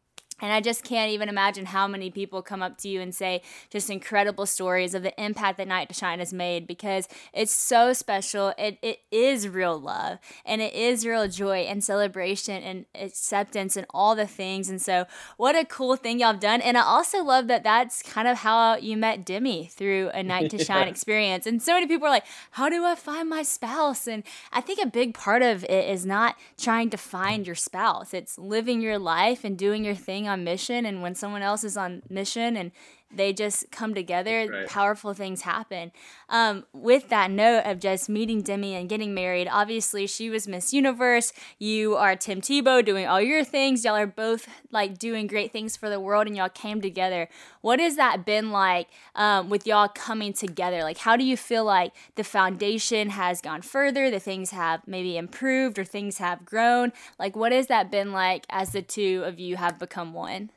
And 0.40 0.52
I 0.52 0.60
just 0.60 0.82
can't 0.82 1.12
even 1.12 1.28
imagine 1.28 1.66
how 1.66 1.86
many 1.86 2.10
people 2.10 2.42
come 2.42 2.60
up 2.60 2.76
to 2.78 2.88
you 2.88 3.00
and 3.00 3.14
say 3.14 3.40
just 3.70 3.88
incredible 3.88 4.46
stories 4.46 4.92
of 4.92 5.04
the 5.04 5.22
impact 5.22 5.58
that 5.58 5.68
Night 5.68 5.88
to 5.88 5.94
Shine 5.94 6.18
has 6.18 6.32
made 6.32 6.66
because 6.66 7.06
it's 7.32 7.52
so 7.52 7.92
special. 7.92 8.52
It, 8.58 8.78
it 8.82 9.00
is 9.12 9.48
real 9.48 9.78
love 9.78 10.18
and 10.44 10.60
it 10.60 10.74
is 10.74 11.06
real 11.06 11.28
joy 11.28 11.58
and 11.60 11.84
celebration 11.84 12.62
and 12.64 12.84
acceptance 12.96 13.76
and 13.76 13.86
all 13.94 14.16
the 14.16 14.26
things. 14.26 14.68
And 14.68 14.82
so, 14.82 15.06
what 15.36 15.54
a 15.54 15.64
cool 15.64 15.94
thing 15.94 16.18
y'all 16.18 16.32
have 16.32 16.40
done. 16.40 16.60
And 16.60 16.76
I 16.76 16.82
also 16.82 17.22
love 17.22 17.46
that 17.46 17.62
that's 17.62 18.02
kind 18.02 18.26
of 18.26 18.38
how 18.38 18.76
you 18.76 18.96
met 18.96 19.24
Demi 19.24 19.66
through 19.66 20.10
a 20.14 20.22
Night 20.24 20.50
to 20.50 20.62
Shine 20.62 20.86
yeah. 20.86 20.90
experience. 20.90 21.46
And 21.46 21.62
so 21.62 21.74
many 21.74 21.86
people 21.86 22.08
are 22.08 22.10
like, 22.10 22.26
How 22.52 22.68
do 22.68 22.84
I 22.84 22.96
find 22.96 23.28
my 23.28 23.44
spouse? 23.44 24.08
And 24.08 24.24
I 24.52 24.60
think 24.60 24.80
a 24.82 24.86
big 24.86 25.14
part 25.14 25.42
of 25.42 25.62
it 25.64 25.88
is 25.88 26.04
not 26.04 26.36
trying 26.58 26.90
to 26.90 26.96
find 26.96 27.46
your 27.46 27.54
spouse, 27.54 28.12
it's 28.12 28.36
living 28.36 28.80
your 28.80 28.98
life 28.98 29.44
and 29.44 29.56
doing 29.56 29.84
your 29.84 29.94
thing 29.94 30.23
on 30.28 30.44
mission 30.44 30.86
and 30.86 31.02
when 31.02 31.14
someone 31.14 31.42
else 31.42 31.64
is 31.64 31.76
on 31.76 32.02
mission 32.08 32.56
and 32.56 32.72
they 33.16 33.32
just 33.32 33.70
come 33.70 33.94
together, 33.94 34.46
right. 34.50 34.68
powerful 34.68 35.14
things 35.14 35.42
happen. 35.42 35.92
Um, 36.28 36.64
with 36.72 37.08
that 37.10 37.30
note 37.30 37.62
of 37.64 37.80
just 37.80 38.08
meeting 38.08 38.42
Demi 38.42 38.74
and 38.74 38.88
getting 38.88 39.14
married, 39.14 39.48
obviously 39.50 40.06
she 40.06 40.30
was 40.30 40.48
Miss 40.48 40.72
Universe. 40.72 41.32
You 41.58 41.96
are 41.96 42.16
Tim 42.16 42.40
Tebow 42.40 42.84
doing 42.84 43.06
all 43.06 43.20
your 43.20 43.44
things. 43.44 43.84
Y'all 43.84 43.96
are 43.96 44.06
both 44.06 44.48
like 44.70 44.98
doing 44.98 45.26
great 45.26 45.52
things 45.52 45.76
for 45.76 45.88
the 45.88 46.00
world 46.00 46.26
and 46.26 46.36
y'all 46.36 46.48
came 46.48 46.80
together. 46.80 47.28
What 47.60 47.80
has 47.80 47.96
that 47.96 48.24
been 48.24 48.50
like 48.50 48.88
um, 49.14 49.48
with 49.48 49.66
y'all 49.66 49.88
coming 49.88 50.32
together? 50.32 50.82
Like, 50.82 50.98
how 50.98 51.16
do 51.16 51.24
you 51.24 51.36
feel 51.36 51.64
like 51.64 51.92
the 52.14 52.24
foundation 52.24 53.10
has 53.10 53.40
gone 53.40 53.62
further, 53.62 54.10
the 54.10 54.20
things 54.20 54.50
have 54.50 54.86
maybe 54.86 55.16
improved 55.16 55.78
or 55.78 55.84
things 55.84 56.18
have 56.18 56.44
grown? 56.44 56.92
Like, 57.18 57.36
what 57.36 57.52
has 57.52 57.68
that 57.68 57.90
been 57.90 58.12
like 58.12 58.44
as 58.50 58.72
the 58.72 58.82
two 58.82 59.22
of 59.24 59.38
you 59.38 59.56
have 59.56 59.78
become 59.78 60.12
one? 60.12 60.50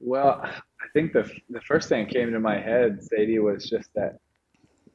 Well, 0.00 0.40
I 0.44 0.86
think 0.92 1.12
the 1.12 1.30
the 1.50 1.60
first 1.62 1.88
thing 1.88 2.06
that 2.06 2.12
came 2.12 2.32
to 2.32 2.40
my 2.40 2.60
head, 2.60 3.02
Sadie, 3.02 3.38
was 3.38 3.68
just 3.68 3.92
that 3.94 4.18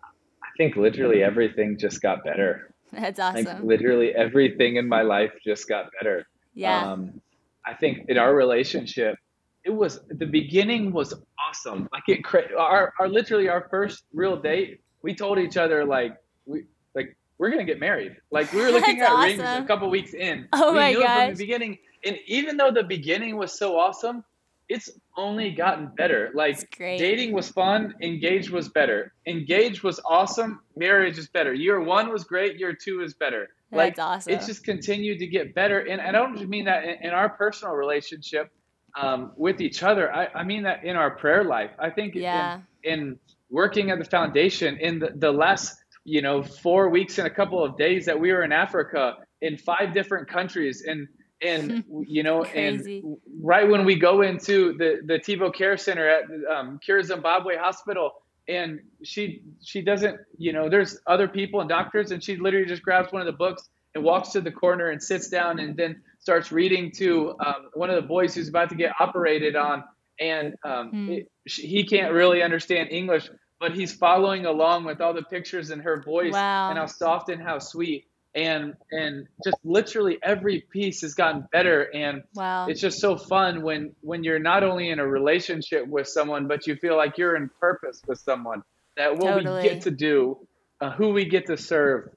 I 0.01 0.47
think 0.57 0.75
literally 0.75 1.23
everything 1.23 1.77
just 1.77 2.01
got 2.01 2.23
better. 2.23 2.73
That's 2.91 3.19
awesome. 3.19 3.45
Like 3.45 3.63
literally 3.63 4.13
everything 4.15 4.77
in 4.77 4.87
my 4.87 5.01
life 5.01 5.33
just 5.45 5.67
got 5.67 5.89
better. 5.99 6.27
Yeah. 6.53 6.91
Um, 6.91 7.21
I 7.65 7.73
think 7.73 8.09
in 8.09 8.17
our 8.17 8.35
relationship, 8.35 9.17
it 9.63 9.71
was 9.71 10.01
the 10.09 10.25
beginning 10.25 10.91
was 10.91 11.13
awesome. 11.47 11.89
Like 11.91 12.03
it, 12.07 12.21
our, 12.57 12.93
our 12.99 13.07
literally 13.07 13.49
our 13.49 13.67
first 13.69 14.03
real 14.13 14.37
date, 14.37 14.81
we 15.01 15.15
told 15.15 15.39
each 15.39 15.57
other 15.57 15.85
like 15.85 16.15
we 16.45 16.65
like 16.95 17.17
we're 17.37 17.49
gonna 17.49 17.63
get 17.63 17.79
married. 17.79 18.15
Like 18.31 18.51
we 18.53 18.61
were 18.61 18.71
looking 18.77 19.01
at 19.01 19.09
awesome. 19.09 19.39
rings 19.39 19.41
a 19.41 19.63
couple 19.65 19.89
weeks 19.89 20.13
in. 20.13 20.47
Oh 20.53 20.71
we 20.71 20.79
my 20.79 20.91
knew 20.91 21.01
gosh. 21.01 21.27
From 21.27 21.35
the 21.35 21.43
beginning, 21.43 21.77
and 22.05 22.17
even 22.27 22.57
though 22.57 22.71
the 22.71 22.83
beginning 22.83 23.37
was 23.37 23.57
so 23.57 23.77
awesome, 23.77 24.23
it's 24.69 24.89
only 25.17 25.51
gotten 25.51 25.91
better. 25.97 26.31
Like 26.33 26.57
dating 26.77 27.33
was 27.33 27.49
fun, 27.49 27.93
engaged 28.01 28.49
was 28.49 28.69
better. 28.69 29.13
Engaged 29.27 29.83
was 29.83 29.99
awesome, 30.05 30.61
marriage 30.75 31.17
is 31.17 31.27
better. 31.27 31.53
Year 31.53 31.81
one 31.81 32.11
was 32.11 32.23
great, 32.23 32.59
year 32.59 32.73
two 32.73 33.01
is 33.01 33.13
better. 33.13 33.49
Like 33.71 33.95
That's 33.95 34.05
awesome. 34.05 34.33
It's 34.33 34.45
just 34.45 34.63
continued 34.63 35.19
to 35.19 35.27
get 35.27 35.55
better. 35.55 35.79
And 35.79 36.01
I 36.01 36.11
don't 36.11 36.35
just 36.37 36.47
mean 36.47 36.65
that 36.65 36.83
in, 36.83 37.07
in 37.07 37.09
our 37.09 37.29
personal 37.29 37.73
relationship 37.73 38.51
um, 38.95 39.31
with 39.35 39.61
each 39.61 39.83
other. 39.83 40.13
I, 40.13 40.27
I, 40.35 40.43
mean 40.43 40.63
that 40.63 40.83
in 40.83 40.95
our 40.95 41.11
prayer 41.11 41.43
life. 41.43 41.71
I 41.79 41.89
think 41.89 42.13
yeah. 42.13 42.59
in, 42.83 42.99
in 42.99 43.19
working 43.49 43.89
at 43.89 43.99
the 43.99 44.05
foundation 44.05 44.77
in 44.77 44.99
the, 44.99 45.11
the 45.15 45.31
last, 45.31 45.77
you 46.03 46.21
know, 46.21 46.43
four 46.43 46.89
weeks 46.89 47.17
and 47.17 47.27
a 47.27 47.31
couple 47.31 47.63
of 47.63 47.77
days 47.77 48.05
that 48.05 48.19
we 48.19 48.31
were 48.31 48.43
in 48.43 48.51
Africa 48.51 49.15
in 49.41 49.57
five 49.57 49.93
different 49.93 50.27
countries 50.27 50.83
and 50.87 51.07
and 51.43 51.83
you 52.07 52.23
know, 52.23 52.43
and 52.43 53.17
right 53.41 53.67
when 53.67 53.85
we 53.85 53.95
go 53.95 54.21
into 54.21 54.73
the 54.77 55.01
the 55.05 55.19
Tebow 55.19 55.53
Care 55.53 55.77
Center 55.77 56.07
at 56.07 56.23
um, 56.51 56.79
Cure 56.83 57.03
Zimbabwe 57.03 57.57
Hospital, 57.57 58.11
and 58.47 58.79
she 59.03 59.41
she 59.61 59.81
doesn't, 59.81 60.19
you 60.37 60.53
know, 60.53 60.69
there's 60.69 60.97
other 61.07 61.27
people 61.27 61.61
and 61.61 61.69
doctors, 61.69 62.11
and 62.11 62.23
she 62.23 62.37
literally 62.37 62.65
just 62.65 62.81
grabs 62.81 63.11
one 63.11 63.21
of 63.21 63.25
the 63.25 63.37
books 63.37 63.69
and 63.95 64.03
walks 64.03 64.29
to 64.29 64.41
the 64.41 64.51
corner 64.51 64.89
and 64.89 65.01
sits 65.01 65.29
down, 65.29 65.59
and 65.59 65.75
then 65.77 66.01
starts 66.19 66.51
reading 66.51 66.91
to 66.91 67.35
um, 67.45 67.69
one 67.73 67.89
of 67.89 67.95
the 67.95 68.07
boys 68.07 68.33
who's 68.33 68.49
about 68.49 68.69
to 68.69 68.75
get 68.75 68.93
operated 68.99 69.55
on, 69.55 69.83
and 70.19 70.55
um, 70.63 70.89
hmm. 70.89 71.11
it, 71.11 71.31
she, 71.47 71.67
he 71.67 71.85
can't 71.85 72.13
really 72.13 72.41
understand 72.41 72.89
English, 72.91 73.29
but 73.59 73.73
he's 73.73 73.93
following 73.93 74.45
along 74.45 74.85
with 74.85 75.01
all 75.01 75.13
the 75.13 75.23
pictures 75.23 75.69
and 75.69 75.81
her 75.81 76.01
voice 76.01 76.33
wow. 76.33 76.69
and 76.69 76.77
how 76.77 76.85
soft 76.85 77.29
and 77.29 77.41
how 77.41 77.59
sweet 77.59 78.05
and 78.35 78.73
and 78.91 79.27
just 79.43 79.57
literally 79.63 80.17
every 80.23 80.61
piece 80.71 81.01
has 81.01 81.13
gotten 81.13 81.47
better 81.51 81.83
and 81.93 82.23
wow. 82.33 82.67
it's 82.67 82.81
just 82.81 82.99
so 82.99 83.15
fun 83.15 83.61
when 83.61 83.93
when 84.01 84.23
you're 84.23 84.39
not 84.39 84.63
only 84.63 84.89
in 84.89 84.99
a 84.99 85.07
relationship 85.07 85.87
with 85.87 86.07
someone 86.07 86.47
but 86.47 86.65
you 86.65 86.75
feel 86.75 86.97
like 86.97 87.17
you're 87.17 87.35
in 87.35 87.49
purpose 87.59 88.01
with 88.07 88.17
someone 88.19 88.63
that 88.97 89.13
what 89.17 89.35
totally. 89.35 89.61
we 89.61 89.69
get 89.69 89.81
to 89.81 89.91
do 89.91 90.37
uh, 90.81 90.91
who 90.91 91.09
we 91.09 91.25
get 91.25 91.45
to 91.45 91.57
serve 91.57 92.09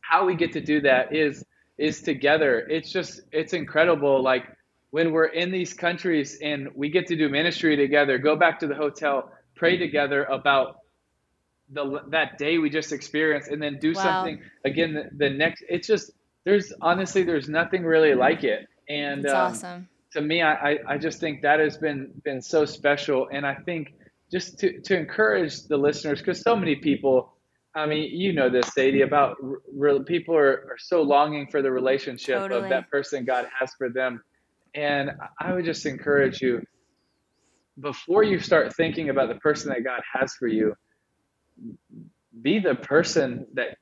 how 0.00 0.26
we 0.26 0.34
get 0.34 0.52
to 0.52 0.60
do 0.60 0.82
that 0.82 1.14
is 1.14 1.44
is 1.78 2.02
together 2.02 2.58
it's 2.68 2.92
just 2.92 3.20
it's 3.32 3.54
incredible 3.54 4.22
like 4.22 4.44
when 4.90 5.12
we're 5.12 5.26
in 5.26 5.50
these 5.50 5.72
countries 5.72 6.38
and 6.42 6.68
we 6.74 6.90
get 6.90 7.06
to 7.06 7.16
do 7.16 7.28
ministry 7.28 7.76
together 7.76 8.18
go 8.18 8.36
back 8.36 8.58
to 8.58 8.66
the 8.66 8.74
hotel 8.74 9.32
pray 9.56 9.78
together 9.78 10.24
about 10.24 10.77
the 11.72 12.00
that 12.08 12.38
day 12.38 12.58
we 12.58 12.70
just 12.70 12.92
experienced 12.92 13.50
and 13.50 13.62
then 13.62 13.78
do 13.78 13.92
wow. 13.94 14.02
something 14.02 14.40
again 14.64 14.94
the, 14.94 15.10
the, 15.16 15.30
next 15.30 15.62
it's 15.68 15.86
just 15.86 16.10
there's 16.44 16.72
honestly 16.80 17.22
there's 17.22 17.48
nothing 17.48 17.84
really 17.84 18.14
like 18.14 18.44
it 18.44 18.66
and 18.88 19.26
um, 19.26 19.36
awesome 19.36 19.88
to 20.12 20.20
me 20.20 20.42
I, 20.42 20.78
I 20.88 20.98
just 20.98 21.20
think 21.20 21.42
that 21.42 21.60
has 21.60 21.76
been 21.76 22.10
been 22.24 22.40
so 22.40 22.64
special 22.64 23.28
and 23.30 23.46
i 23.46 23.54
think 23.54 23.94
just 24.30 24.58
to, 24.60 24.80
to 24.80 24.96
encourage 24.96 25.64
the 25.64 25.76
listeners 25.76 26.20
because 26.20 26.40
so 26.40 26.56
many 26.56 26.76
people 26.76 27.34
i 27.74 27.84
mean 27.84 28.10
you 28.16 28.32
know 28.32 28.48
this 28.48 28.72
sadie 28.72 29.02
about 29.02 29.36
real 29.72 30.02
people 30.02 30.34
are, 30.34 30.68
are 30.70 30.78
so 30.78 31.02
longing 31.02 31.46
for 31.48 31.60
the 31.60 31.70
relationship 31.70 32.38
totally. 32.38 32.62
of 32.62 32.68
that 32.70 32.90
person 32.90 33.24
god 33.26 33.46
has 33.58 33.74
for 33.76 33.90
them 33.90 34.22
and 34.74 35.10
i 35.38 35.52
would 35.52 35.66
just 35.66 35.84
encourage 35.84 36.40
you 36.40 36.62
before 37.80 38.22
you 38.22 38.40
start 38.40 38.74
thinking 38.74 39.10
about 39.10 39.28
the 39.28 39.34
person 39.36 39.68
that 39.68 39.84
god 39.84 40.00
has 40.14 40.32
for 40.34 40.46
you 40.46 40.74
be 42.42 42.58
the 42.58 42.74
person 42.74 43.46
that 43.54 43.78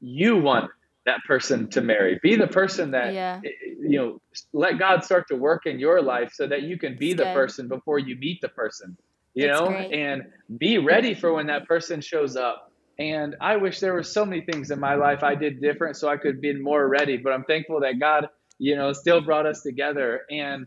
you 0.00 0.36
want 0.36 0.70
that 1.06 1.22
person 1.26 1.68
to 1.70 1.80
marry. 1.80 2.18
Be 2.22 2.36
the 2.36 2.46
person 2.46 2.90
that 2.92 3.12
yeah. 3.12 3.40
Eh, 3.44 3.48
eh, 3.48 3.74
you 3.80 3.98
know. 3.98 4.20
Let 4.52 4.78
God 4.78 5.04
start 5.04 5.28
to 5.28 5.36
work 5.36 5.66
in 5.66 5.78
your 5.78 6.02
life 6.02 6.32
so 6.32 6.46
that 6.46 6.62
you 6.62 6.78
can 6.78 6.96
be 6.96 7.12
the 7.12 7.24
good. 7.24 7.34
person 7.34 7.68
before 7.68 7.98
you 7.98 8.16
meet 8.16 8.40
the 8.40 8.48
person. 8.48 8.96
You 9.34 9.48
know, 9.48 9.66
great. 9.66 9.92
and 9.92 10.22
be 10.58 10.78
ready 10.78 11.12
for 11.12 11.32
when 11.32 11.48
that 11.48 11.66
person 11.66 12.00
shows 12.00 12.36
up. 12.36 12.70
And 13.00 13.34
I 13.40 13.56
wish 13.56 13.80
there 13.80 13.92
were 13.92 14.04
so 14.04 14.24
many 14.24 14.42
things 14.42 14.70
in 14.70 14.78
my 14.78 14.94
life 14.94 15.24
I 15.24 15.34
did 15.34 15.60
different 15.60 15.96
so 15.96 16.08
I 16.08 16.16
could 16.16 16.40
be 16.40 16.54
more 16.54 16.86
ready. 16.86 17.16
But 17.16 17.32
I'm 17.32 17.42
thankful 17.42 17.80
that 17.80 17.98
God, 17.98 18.28
you 18.58 18.76
know, 18.76 18.92
still 18.92 19.20
brought 19.20 19.46
us 19.46 19.62
together. 19.62 20.22
And 20.30 20.66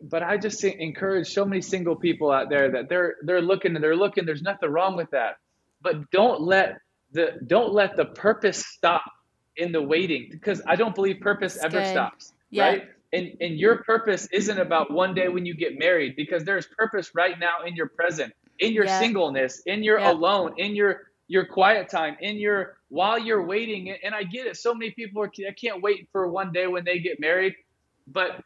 but 0.00 0.22
I 0.22 0.38
just 0.38 0.64
encourage 0.64 1.32
so 1.32 1.44
many 1.44 1.60
single 1.60 1.96
people 1.96 2.30
out 2.30 2.48
there 2.48 2.70
that 2.72 2.88
they're 2.88 3.16
they're 3.22 3.42
looking 3.42 3.74
and 3.74 3.84
they're 3.84 3.96
looking. 3.96 4.24
There's 4.24 4.42
nothing 4.42 4.70
wrong 4.70 4.96
with 4.96 5.10
that 5.10 5.36
but 5.84 6.10
don't 6.10 6.40
let 6.40 6.78
the 7.12 7.38
don't 7.46 7.72
let 7.72 7.96
the 7.96 8.06
purpose 8.06 8.66
stop 8.66 9.04
in 9.56 9.70
the 9.70 9.80
waiting 9.80 10.26
because 10.30 10.60
I 10.66 10.74
don't 10.74 10.94
believe 10.94 11.20
purpose 11.20 11.54
That's 11.54 11.66
ever 11.66 11.84
good. 11.84 11.92
stops. 11.92 12.32
Yeah. 12.50 12.66
Right. 12.66 12.88
And 13.12 13.36
and 13.40 13.56
your 13.56 13.84
purpose 13.84 14.26
isn't 14.32 14.58
about 14.58 14.90
one 14.90 15.14
day 15.14 15.28
when 15.28 15.46
you 15.46 15.54
get 15.54 15.78
married 15.78 16.16
because 16.16 16.42
there's 16.44 16.66
purpose 16.66 17.14
right 17.14 17.38
now 17.38 17.64
in 17.64 17.76
your 17.76 17.88
present, 17.88 18.32
in 18.58 18.72
your 18.72 18.86
yeah. 18.86 18.98
singleness, 18.98 19.62
in 19.66 19.84
your 19.84 20.00
yeah. 20.00 20.10
alone, 20.10 20.54
in 20.56 20.74
your 20.74 21.02
your 21.28 21.46
quiet 21.46 21.88
time, 21.88 22.16
in 22.20 22.36
your 22.36 22.78
while 22.88 23.18
you're 23.18 23.46
waiting. 23.46 23.94
And 24.02 24.14
I 24.14 24.24
get 24.24 24.46
it. 24.46 24.56
So 24.56 24.74
many 24.74 24.90
people 24.90 25.22
are, 25.22 25.30
I 25.48 25.52
can't 25.52 25.80
wait 25.80 26.08
for 26.10 26.28
one 26.28 26.52
day 26.52 26.66
when 26.66 26.84
they 26.84 26.98
get 26.98 27.20
married, 27.20 27.54
but 28.08 28.42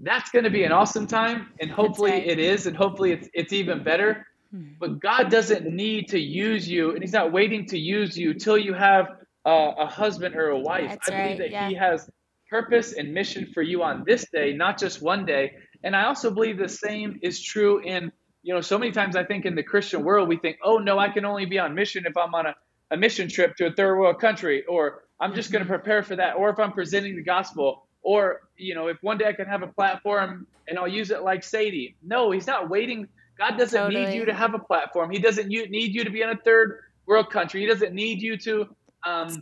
that's 0.00 0.30
going 0.30 0.44
to 0.44 0.50
be 0.50 0.64
an 0.64 0.72
awesome 0.72 1.06
time, 1.06 1.48
and 1.60 1.70
hopefully 1.70 2.10
right. 2.10 2.26
it 2.26 2.38
is, 2.38 2.66
and 2.66 2.76
hopefully 2.76 3.12
it's 3.12 3.28
it's 3.32 3.52
even 3.52 3.84
better. 3.84 4.26
Hmm. 4.56 4.72
But 4.80 5.00
God 5.00 5.30
doesn't 5.30 5.66
need 5.66 6.08
to 6.08 6.18
use 6.18 6.68
you, 6.68 6.92
and 6.92 7.02
He's 7.02 7.12
not 7.12 7.32
waiting 7.32 7.66
to 7.66 7.78
use 7.78 8.16
you 8.16 8.34
till 8.34 8.56
you 8.56 8.72
have 8.72 9.08
a, 9.44 9.72
a 9.78 9.86
husband 9.86 10.34
or 10.34 10.48
a 10.48 10.58
wife. 10.58 10.90
That's 10.90 11.08
I 11.08 11.10
believe 11.10 11.28
right, 11.28 11.38
that 11.38 11.50
yeah. 11.50 11.68
He 11.68 11.74
has 11.74 12.08
purpose 12.48 12.92
and 12.92 13.12
mission 13.12 13.50
for 13.52 13.62
you 13.62 13.82
on 13.82 14.04
this 14.06 14.26
day, 14.32 14.52
not 14.52 14.78
just 14.78 15.02
one 15.02 15.26
day. 15.26 15.52
And 15.82 15.94
I 15.94 16.06
also 16.06 16.30
believe 16.30 16.58
the 16.58 16.68
same 16.68 17.18
is 17.22 17.42
true 17.42 17.80
in, 17.80 18.12
you 18.42 18.54
know, 18.54 18.60
so 18.60 18.78
many 18.78 18.92
times 18.92 19.16
I 19.16 19.24
think 19.24 19.44
in 19.44 19.54
the 19.54 19.62
Christian 19.62 20.04
world, 20.04 20.28
we 20.28 20.36
think, 20.36 20.58
oh, 20.64 20.78
no, 20.78 20.98
I 20.98 21.08
can 21.08 21.24
only 21.24 21.46
be 21.46 21.58
on 21.58 21.74
mission 21.74 22.04
if 22.06 22.16
I'm 22.16 22.34
on 22.34 22.46
a, 22.46 22.54
a 22.92 22.96
mission 22.96 23.28
trip 23.28 23.56
to 23.56 23.66
a 23.66 23.72
third 23.72 23.98
world 23.98 24.20
country, 24.20 24.64
or 24.66 25.02
I'm 25.20 25.34
just 25.34 25.50
going 25.50 25.64
to 25.64 25.70
mm-hmm. 25.70 25.82
prepare 25.82 26.02
for 26.02 26.16
that, 26.16 26.36
or 26.36 26.50
if 26.50 26.58
I'm 26.58 26.72
presenting 26.72 27.16
the 27.16 27.22
gospel, 27.22 27.88
or, 28.02 28.42
you 28.56 28.74
know, 28.74 28.86
if 28.86 28.98
one 29.02 29.18
day 29.18 29.26
I 29.26 29.32
can 29.32 29.46
have 29.46 29.62
a 29.62 29.66
platform 29.66 30.46
and 30.68 30.78
I'll 30.78 30.88
use 30.88 31.10
it 31.10 31.22
like 31.22 31.42
Sadie. 31.42 31.96
No, 32.02 32.30
He's 32.30 32.46
not 32.46 32.70
waiting 32.70 33.08
God 33.38 33.58
doesn't 33.58 33.78
totally. 33.78 34.06
need 34.06 34.14
you 34.14 34.24
to 34.24 34.34
have 34.34 34.54
a 34.54 34.58
platform. 34.58 35.10
He 35.10 35.18
doesn't 35.18 35.48
need 35.48 35.94
you 35.94 36.04
to 36.04 36.10
be 36.10 36.22
in 36.22 36.30
a 36.30 36.36
third 36.36 36.80
world 37.06 37.30
country. 37.30 37.60
He 37.60 37.66
doesn't 37.66 37.92
need 37.92 38.22
you 38.22 38.36
to 38.38 38.68
um, 39.04 39.38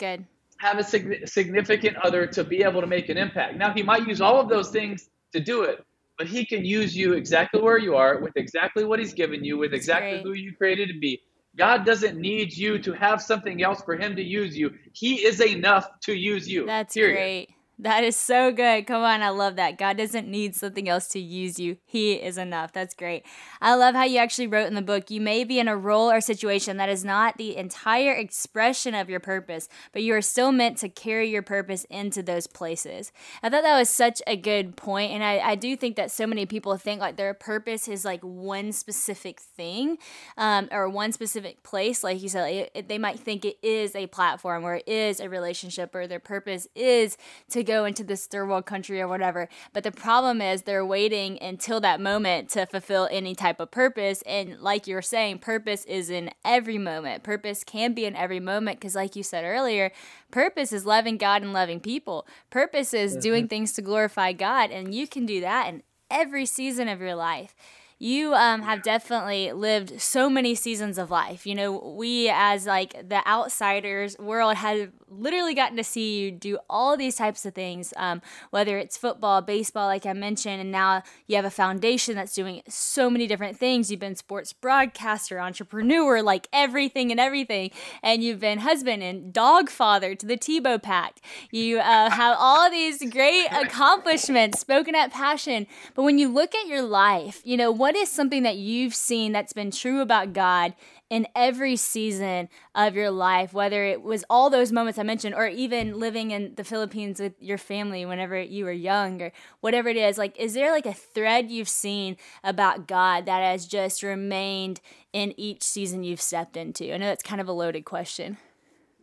have 0.59 0.79
a 0.79 0.85
sig- 0.85 1.29
significant 1.29 1.97
other 1.99 2.27
to 2.27 2.45
be 2.45 2.63
able 2.63 2.81
to 2.81 2.87
make 2.87 3.09
an 3.09 3.17
impact. 3.17 3.57
Now, 3.57 3.73
he 3.73 3.83
might 3.83 4.07
use 4.07 4.21
all 4.21 4.41
of 4.41 4.49
those 4.49 4.71
things 4.71 5.11
to 5.33 5.41
do 5.41 5.63
it, 5.63 5.85
but 6.19 6.27
he 6.27 6.45
can 6.45 6.65
use 6.65 6.97
you 6.97 7.15
exactly 7.15 7.61
where 7.61 7.79
you 7.79 7.97
are 7.97 8.19
with 8.21 8.37
exactly 8.37 8.85
what 8.85 8.99
he's 8.99 9.15
given 9.15 9.45
you 9.45 9.59
with 9.59 9.73
exactly 9.73 10.23
who 10.23 10.33
you 10.33 10.55
created 10.55 10.89
to 10.89 10.99
be 10.99 11.21
god 11.57 11.85
doesn't 11.85 12.19
need 12.19 12.57
you 12.57 12.79
to 12.79 12.93
have 12.93 13.21
something 13.21 13.63
else 13.63 13.83
for 13.83 13.97
him 13.97 14.15
to 14.17 14.23
use 14.23 14.57
you 14.57 14.71
he 14.93 15.25
is 15.25 15.41
enough 15.41 15.89
to 16.01 16.15
use 16.15 16.49
you 16.49 16.67
that's 16.67 16.95
period. 16.95 17.17
great 17.17 17.54
that 17.79 18.05
is 18.05 18.17
so 18.17 18.53
good. 18.53 18.87
Come 18.87 19.03
on, 19.03 19.21
I 19.21 19.31
love 19.31 19.57
that. 19.57 19.79
God 19.79 19.97
doesn't 19.97 20.29
need 20.29 20.55
something 20.55 20.89
else 20.89 21.09
to 21.09 21.19
use 21.19 21.59
you. 21.59 21.77
He 21.85 22.13
is 22.13 22.39
enough. 22.39 22.73
That's 22.73 22.95
great. 22.95 23.25
I 23.61 23.75
love 23.75 23.97
how 23.97 24.05
you 24.05 24.19
actually 24.19 24.47
wrote 24.47 24.69
in 24.69 24.75
the 24.75 24.83
book 24.83 25.11
you 25.11 25.21
may 25.21 25.43
be 25.43 25.59
in 25.59 25.67
a 25.67 25.77
role 25.77 26.11
or 26.11 26.21
situation 26.21 26.77
that 26.77 26.89
is 26.89 27.05
not 27.05 27.37
the 27.37 27.57
entire 27.57 28.13
expression 28.13 28.95
of 28.95 29.11
your 29.11 29.19
purpose, 29.19 29.69
but 29.93 30.03
you 30.03 30.15
are 30.15 30.23
still 30.23 30.53
meant 30.53 30.79
to 30.79 30.89
carry 30.89 31.29
your 31.29 31.43
purpose 31.43 31.85
into 31.91 32.23
those 32.23 32.47
places. 32.47 33.11
I 33.43 33.49
thought 33.49 33.63
that 33.63 33.79
was 33.79 33.91
such 33.91 34.23
a 34.27 34.37
good 34.37 34.77
point, 34.77 35.11
and 35.11 35.25
I, 35.25 35.39
I 35.39 35.55
do 35.57 35.77
think 35.77 35.97
that 35.97 36.13
so 36.13 36.27
many 36.27 36.47
people 36.47 36.77
think 36.77 37.01
like 37.01 37.17
their 37.17 37.35
purpose 37.35 37.89
is 37.89 38.05
like 38.05 38.21
one 38.23 38.71
specific 38.71 39.41
thing 39.41 39.99
um, 40.37 40.69
or 40.71 40.89
one 40.89 41.11
specific 41.11 41.65
place. 41.65 42.05
Like 42.05 42.23
you 42.23 42.29
said, 42.29 42.49
it, 42.49 42.71
it, 42.75 42.89
they 42.89 42.99
might 42.99 43.19
think 43.19 43.45
it 43.45 43.59
is 43.63 43.97
a 43.97 44.07
platform 44.07 44.65
or 44.65 44.77
it 44.77 44.89
is 44.89 45.19
a 45.19 45.29
relationship 45.29 45.93
or 45.95 46.07
their 46.07 46.21
purpose 46.21 46.69
is 46.77 47.17
to 47.51 47.64
go 47.65 47.85
into 47.85 48.05
this 48.05 48.27
third 48.27 48.49
world 48.49 48.67
country 48.67 49.01
or 49.01 49.09
whatever. 49.09 49.49
But 49.73 49.83
the 49.83 49.91
problem 49.91 50.41
is 50.41 50.63
they're 50.63 50.87
waiting 50.87 51.43
until 51.43 51.81
that 51.81 52.01
moment 52.01 52.51
to 52.51 52.67
fulfill 52.67 53.09
any 53.11 53.35
type 53.35 53.61
of 53.61 53.71
purpose. 53.71 54.23
And 54.27 54.61
like 54.61 54.87
you 54.87 54.95
were 54.95 55.03
saying, 55.03 55.39
purpose 55.39 55.85
is 55.87 56.11
in 56.11 56.31
every 56.45 56.79
moment. 56.79 57.23
Purpose 57.23 57.65
can 57.65 57.95
be 57.95 58.05
in 58.05 58.15
every 58.15 58.41
moment 58.41 58.79
because, 58.79 58.95
like 58.95 59.17
you 59.17 59.23
said 59.23 59.45
earlier, 59.45 59.91
purpose 60.31 60.73
is 60.73 60.87
loving 60.87 61.17
God 61.17 61.43
and 61.43 61.53
loving 61.53 61.81
people. 61.81 62.27
Purpose 62.51 62.95
is 62.95 63.13
mm-hmm. 63.13 63.21
doing 63.21 63.49
things 63.49 63.73
to 63.73 63.83
glorify 63.83 64.33
God. 64.33 64.71
And 64.71 64.95
you 64.95 65.09
can 65.09 65.27
do 65.27 65.41
that 65.41 65.69
in 65.69 65.83
every 66.11 66.47
season 66.47 66.89
of 66.89 67.01
your 67.01 67.15
life 67.15 67.55
you 67.99 68.35
um, 68.35 68.63
have 68.63 68.83
definitely 68.83 69.53
lived 69.53 70.01
so 70.01 70.29
many 70.29 70.55
seasons 70.55 70.99
of 70.99 71.11
life. 71.11 71.47
You 71.47 71.55
know, 71.55 71.95
we 71.97 72.29
as 72.29 72.67
like 72.67 73.09
the 73.09 73.27
outsiders 73.27 74.19
world 74.19 74.57
have 74.57 74.91
literally 75.09 75.55
gotten 75.55 75.77
to 75.77 75.85
see 75.85 76.19
you 76.19 76.31
do 76.31 76.59
all 76.69 76.97
these 76.97 77.17
types 77.17 77.47
of 77.47 77.55
things, 77.55 77.95
um, 77.97 78.21
whether 78.51 78.79
it's 78.79 78.97
football, 78.97 79.41
baseball, 79.43 79.87
like 79.87 80.07
I 80.07 80.13
mentioned, 80.13 80.61
and 80.61 80.73
now 80.73 81.03
you 81.27 81.37
have 81.37 81.45
a 81.45 81.51
foundation 81.51 82.15
that's 82.17 82.35
doing 82.35 82.63
so 82.69 83.09
many 83.09 83.27
different 83.27 83.59
things. 83.59 83.91
You've 83.91 84.01
been 84.01 84.17
sports 84.17 84.53
broadcaster, 84.53 85.41
entrepreneur, 85.41 86.23
like 86.23 86.49
everything 86.53 87.11
and 87.11 87.21
everything, 87.21 87.71
and 88.03 88.23
you've 88.23 88.41
been 88.41 88.59
husband 88.59 89.03
and 89.03 89.33
dog 89.33 89.71
father 89.71 90.15
to 90.15 90.27
the 90.27 90.37
Tebow 90.37 90.83
Pack. 90.83 91.21
You 91.51 91.79
uh, 91.79 92.11
have 92.11 92.37
all 92.39 92.71
these 92.71 92.99
great 93.11 93.47
accomplishments, 93.53 94.61
spoken 94.61 94.95
at 94.95 95.13
passion. 95.13 95.67
But 95.95 96.03
when 96.03 96.19
you 96.19 96.29
look 96.29 96.55
at 96.55 96.67
your 96.67 96.83
life, 96.83 97.41
you 97.45 97.57
know 97.57 97.71
what 97.85 97.95
is 97.95 98.11
something 98.11 98.45
that 98.45 98.57
you've 98.57 98.95
seen 98.95 99.33
that's 99.33 99.53
been 99.53 99.71
true 99.71 100.01
about 100.01 100.33
God 100.33 100.75
in 101.11 101.27
every 101.37 101.77
season 101.77 102.49
of 102.75 102.95
your 102.95 103.11
life, 103.11 103.53
whether 103.53 103.85
it 103.85 104.01
was 104.01 104.25
all 104.31 104.49
those 104.49 104.73
moments 104.73 104.99
I 104.99 105.03
mentioned, 105.03 105.35
or 105.35 105.47
even 105.49 106.01
living 106.01 106.31
in 106.31 106.55
the 106.55 106.65
Philippines 106.65 107.21
with 107.21 107.35
your 107.43 107.59
family 107.59 108.07
whenever 108.07 108.41
you 108.41 108.65
were 108.65 108.73
young, 108.73 109.21
or 109.21 109.33
whatever 109.61 109.91
it 109.91 109.99
is? 109.99 110.17
Like, 110.17 110.35
is 110.41 110.55
there 110.55 110.73
like 110.73 110.87
a 110.87 110.95
thread 110.95 111.51
you've 111.51 111.69
seen 111.69 112.17
about 112.43 112.89
God 112.89 113.27
that 113.27 113.43
has 113.43 113.67
just 113.67 114.03
remained 114.03 114.81
in 115.13 115.39
each 115.39 115.63
season 115.63 116.05
you've 116.05 116.23
stepped 116.23 116.57
into? 116.57 116.91
I 116.91 116.97
know 116.97 117.09
that's 117.09 117.23
kind 117.23 117.43
of 117.43 117.49
a 117.49 117.53
loaded 117.53 117.85
question. 117.85 118.39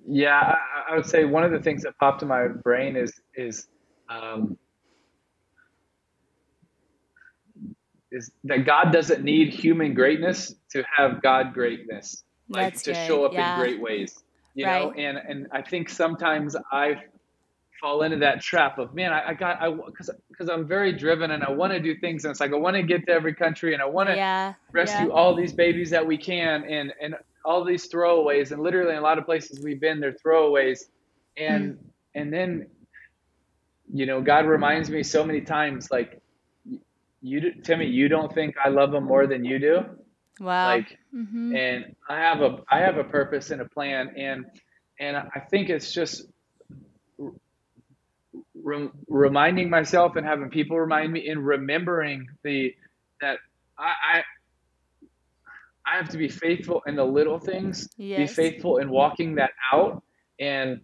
Yeah, 0.08 0.56
I, 0.56 0.94
I 0.94 0.96
would 0.96 1.06
say 1.06 1.26
one 1.26 1.44
of 1.44 1.52
the 1.52 1.60
things 1.60 1.84
that 1.84 2.00
popped 2.00 2.24
in 2.24 2.28
my 2.28 2.48
brain 2.48 2.96
is 2.96 3.14
is 3.36 3.68
um, 4.10 4.58
is 8.12 8.32
that 8.44 8.66
God 8.66 8.92
doesn't 8.92 9.24
need 9.24 9.54
human 9.54 9.94
greatness 9.94 10.56
to 10.72 10.84
have 10.98 11.22
God 11.22 11.54
greatness, 11.54 12.24
like 12.50 12.74
That's 12.74 12.84
to 12.84 12.94
good. 12.94 13.08
show 13.08 13.26
up 13.26 13.34
yeah. 13.34 13.56
in 13.56 13.60
great 13.60 13.82
ways. 13.82 14.24
You 14.54 14.66
right. 14.66 14.84
know, 14.84 14.92
and 14.92 15.18
and 15.18 15.48
I 15.52 15.62
think 15.62 15.90
sometimes 15.90 16.56
I 16.72 17.04
fall 17.82 18.04
into 18.04 18.18
that 18.18 18.42
trap 18.42 18.78
of 18.78 18.94
man, 18.94 19.12
I, 19.12 19.30
I 19.30 19.34
got 19.34 19.62
I 19.62 19.72
because 19.72 20.10
because 20.30 20.50
I'm 20.50 20.68
very 20.68 20.94
driven 20.94 21.32
and 21.32 21.44
I 21.44 21.50
want 21.50 21.74
to 21.74 21.80
do 21.80 21.98
things 21.98 22.24
and 22.24 22.32
it's 22.32 22.40
like 22.40 22.54
I 22.54 22.58
want 22.58 22.76
to 22.76 22.84
get 22.84 23.06
to 23.08 23.12
every 23.12 23.34
country 23.34 23.74
and 23.74 23.82
I 23.82 23.86
want 23.86 24.08
to 24.10 24.16
yeah. 24.16 24.54
rescue 24.72 25.08
yeah. 25.08 25.14
all 25.14 25.36
these 25.36 25.52
babies 25.52 25.90
that 25.90 26.06
we 26.06 26.18
can 26.18 26.64
and 26.66 26.94
and 27.02 27.16
all 27.44 27.66
these 27.66 27.90
throwaways 27.90 28.52
and 28.52 28.62
literally 28.62 28.92
in 28.92 28.98
a 28.98 29.02
lot 29.02 29.18
of 29.18 29.26
places 29.26 29.62
we've 29.64 29.82
been 29.82 30.00
they're 30.00 30.16
throwaways 30.24 30.82
and 31.38 31.74
mm. 31.74 31.78
and 32.14 32.32
then 32.32 32.68
you 33.92 34.06
know 34.06 34.22
God 34.22 34.46
reminds 34.46 34.90
me 34.92 35.02
so 35.02 35.26
many 35.26 35.42
times 35.42 35.90
like 35.90 36.21
you 37.22 37.62
Timmy, 37.64 37.88
you 37.88 38.08
don't 38.08 38.34
think 38.34 38.56
I 38.64 38.70
love 38.70 38.92
them 38.92 39.06
more 39.06 39.28
than 39.28 39.46
you 39.46 39.60
do? 39.60 39.80
Wow. 40.40 40.68
Like, 40.68 40.98
mm-hmm. 41.16 41.56
and 41.56 41.96
I 42.10 42.18
have 42.20 42.42
a 42.42 42.60
I 42.70 42.80
have 42.80 42.98
a 42.98 43.04
purpose 43.04 43.52
and 43.52 43.62
a 43.62 43.70
plan, 43.70 44.14
and 44.18 44.46
and 45.00 45.18
I 45.18 45.40
think 45.40 45.70
it's 45.70 45.92
just 45.92 46.26
re- 48.56 48.90
reminding 49.08 49.70
myself 49.70 50.16
and 50.16 50.26
having 50.26 50.50
people 50.50 50.80
remind 50.80 51.12
me 51.12 51.30
and 51.30 51.46
remembering 51.46 52.28
the 52.44 52.74
that 53.22 53.38
I, 53.78 53.94
I 54.14 54.24
I 55.86 55.98
have 55.98 56.10
to 56.10 56.18
be 56.18 56.30
faithful 56.30 56.82
in 56.88 56.96
the 56.96 57.04
little 57.04 57.40
things, 57.40 57.90
yes. 57.98 58.18
be 58.18 58.28
faithful 58.28 58.78
in 58.78 58.90
walking 58.90 59.36
that 59.36 59.52
out, 59.72 60.04
and 60.40 60.82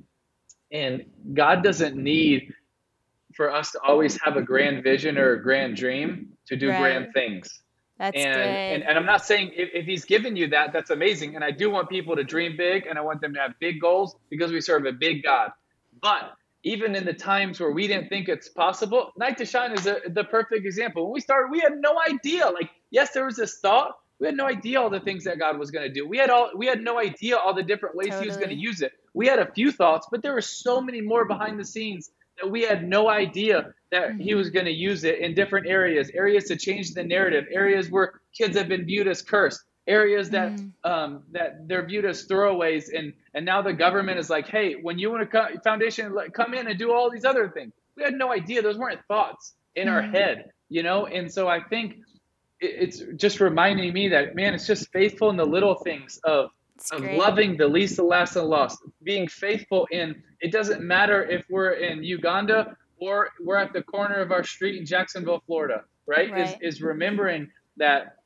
and 0.71 1.05
God 1.33 1.63
doesn't 1.63 1.95
need 1.95 2.53
for 3.37 3.53
us 3.53 3.71
to 3.71 3.79
always 3.87 4.19
have 4.23 4.35
a 4.35 4.41
grand 4.41 4.83
vision 4.83 5.17
or 5.17 5.33
a 5.33 5.41
grand 5.41 5.77
dream 5.77 6.33
to 6.47 6.57
do 6.57 6.69
right. 6.69 6.79
grand 6.79 7.13
things. 7.13 7.61
That's 7.99 8.17
and, 8.17 8.35
good. 8.35 8.41
And, 8.41 8.83
and 8.83 8.97
I'm 8.97 9.05
not 9.05 9.25
saying 9.25 9.51
if, 9.55 9.69
if 9.73 9.85
he's 9.85 10.05
given 10.05 10.35
you 10.35 10.47
that, 10.47 10.73
that's 10.73 10.89
amazing. 10.89 11.35
And 11.35 11.43
I 11.43 11.51
do 11.51 11.69
want 11.69 11.87
people 11.87 12.15
to 12.15 12.23
dream 12.23 12.57
big 12.57 12.87
and 12.87 12.97
I 12.97 13.01
want 13.01 13.21
them 13.21 13.33
to 13.35 13.39
have 13.39 13.53
big 13.59 13.79
goals 13.79 14.15
because 14.29 14.51
we 14.51 14.59
serve 14.59 14.85
a 14.85 14.91
big 14.91 15.23
God. 15.23 15.51
But 16.01 16.33
even 16.63 16.95
in 16.95 17.05
the 17.05 17.13
times 17.13 17.59
where 17.59 17.71
we 17.71 17.87
didn't 17.87 18.09
think 18.09 18.27
it's 18.27 18.49
possible, 18.49 19.13
Night 19.17 19.37
to 19.37 19.45
Shine 19.45 19.71
is 19.71 19.85
a, 19.85 19.97
the 20.07 20.23
perfect 20.23 20.65
example. 20.65 21.05
When 21.05 21.13
we 21.13 21.21
started, 21.21 21.51
we 21.51 21.59
had 21.59 21.77
no 21.77 21.95
idea. 22.07 22.47
Like, 22.49 22.69
yes, 22.89 23.11
there 23.13 23.25
was 23.25 23.35
this 23.35 23.59
thought. 23.59 23.97
We 24.19 24.25
had 24.25 24.35
no 24.35 24.47
idea 24.47 24.81
all 24.81 24.89
the 24.89 24.99
things 24.99 25.23
that 25.25 25.37
God 25.37 25.59
was 25.59 25.69
going 25.69 25.87
to 25.87 25.93
do. 25.93 26.07
We 26.07 26.17
had 26.17 26.31
all 26.31 26.49
we 26.55 26.65
had 26.65 26.81
no 26.81 26.97
idea 26.97 27.37
all 27.37 27.53
the 27.53 27.61
different 27.61 27.95
ways 27.95 28.07
totally. 28.07 28.23
He 28.23 28.27
was 28.29 28.37
going 28.37 28.49
to 28.49 28.55
use 28.55 28.81
it. 28.81 28.93
We 29.13 29.27
had 29.27 29.37
a 29.37 29.51
few 29.53 29.71
thoughts, 29.71 30.07
but 30.09 30.23
there 30.23 30.33
were 30.33 30.41
so 30.41 30.81
many 30.81 31.01
more 31.01 31.25
behind 31.25 31.59
the 31.59 31.65
scenes 31.65 32.09
that 32.39 32.49
we 32.49 32.61
had 32.61 32.87
no 32.87 33.09
idea 33.09 33.73
that 33.91 34.15
he 34.19 34.35
was 34.35 34.49
going 34.49 34.65
to 34.65 34.71
use 34.71 35.03
it 35.03 35.19
in 35.19 35.33
different 35.33 35.67
areas, 35.67 36.09
areas 36.13 36.45
to 36.45 36.55
change 36.55 36.93
the 36.93 37.03
narrative, 37.03 37.45
areas 37.51 37.89
where 37.89 38.21
kids 38.37 38.57
have 38.57 38.67
been 38.67 38.85
viewed 38.85 39.07
as 39.07 39.21
cursed, 39.21 39.63
areas 39.87 40.29
that 40.31 40.51
mm. 40.51 40.71
um, 40.83 41.23
that 41.31 41.67
they're 41.67 41.85
viewed 41.85 42.05
as 42.05 42.27
throwaways, 42.27 42.89
and 42.93 43.13
and 43.33 43.45
now 43.45 43.61
the 43.61 43.73
government 43.73 44.19
is 44.19 44.29
like, 44.29 44.47
hey, 44.47 44.75
when 44.81 44.99
you 44.99 45.09
want 45.09 45.23
to 45.23 45.27
come, 45.27 45.47
foundation 45.63 46.15
come 46.33 46.53
in 46.53 46.67
and 46.67 46.77
do 46.77 46.91
all 46.91 47.09
these 47.09 47.25
other 47.25 47.49
things. 47.49 47.73
We 47.95 48.03
had 48.03 48.13
no 48.13 48.31
idea; 48.31 48.61
those 48.61 48.77
weren't 48.77 48.99
thoughts 49.07 49.53
in 49.75 49.87
mm. 49.87 49.91
our 49.91 50.01
head, 50.01 50.51
you 50.69 50.83
know. 50.83 51.05
And 51.05 51.31
so 51.31 51.47
I 51.47 51.61
think 51.61 51.97
it's 52.59 53.03
just 53.15 53.39
reminding 53.39 53.93
me 53.93 54.09
that 54.09 54.35
man, 54.35 54.53
it's 54.53 54.67
just 54.67 54.91
faithful 54.91 55.29
in 55.29 55.37
the 55.37 55.45
little 55.45 55.75
things 55.75 56.19
of 56.23 56.49
of 56.91 57.01
great. 57.01 57.17
loving 57.17 57.57
the 57.57 57.67
least, 57.67 57.95
the 57.97 58.03
last, 58.03 58.35
and 58.35 58.45
the 58.45 58.49
lost, 58.49 58.79
being 59.03 59.27
faithful 59.27 59.87
in. 59.91 60.21
It 60.39 60.51
doesn't 60.51 60.81
matter 60.81 61.23
if 61.23 61.45
we're 61.49 61.71
in 61.71 62.03
Uganda 62.03 62.77
or 62.99 63.29
we're 63.43 63.57
at 63.57 63.73
the 63.73 63.81
corner 63.83 64.15
of 64.15 64.31
our 64.31 64.43
street 64.43 64.79
in 64.79 64.85
Jacksonville, 64.85 65.41
Florida. 65.45 65.83
Right? 66.05 66.31
right. 66.31 66.61
Is 66.61 66.75
is 66.75 66.81
remembering 66.81 67.49
that 67.77 68.17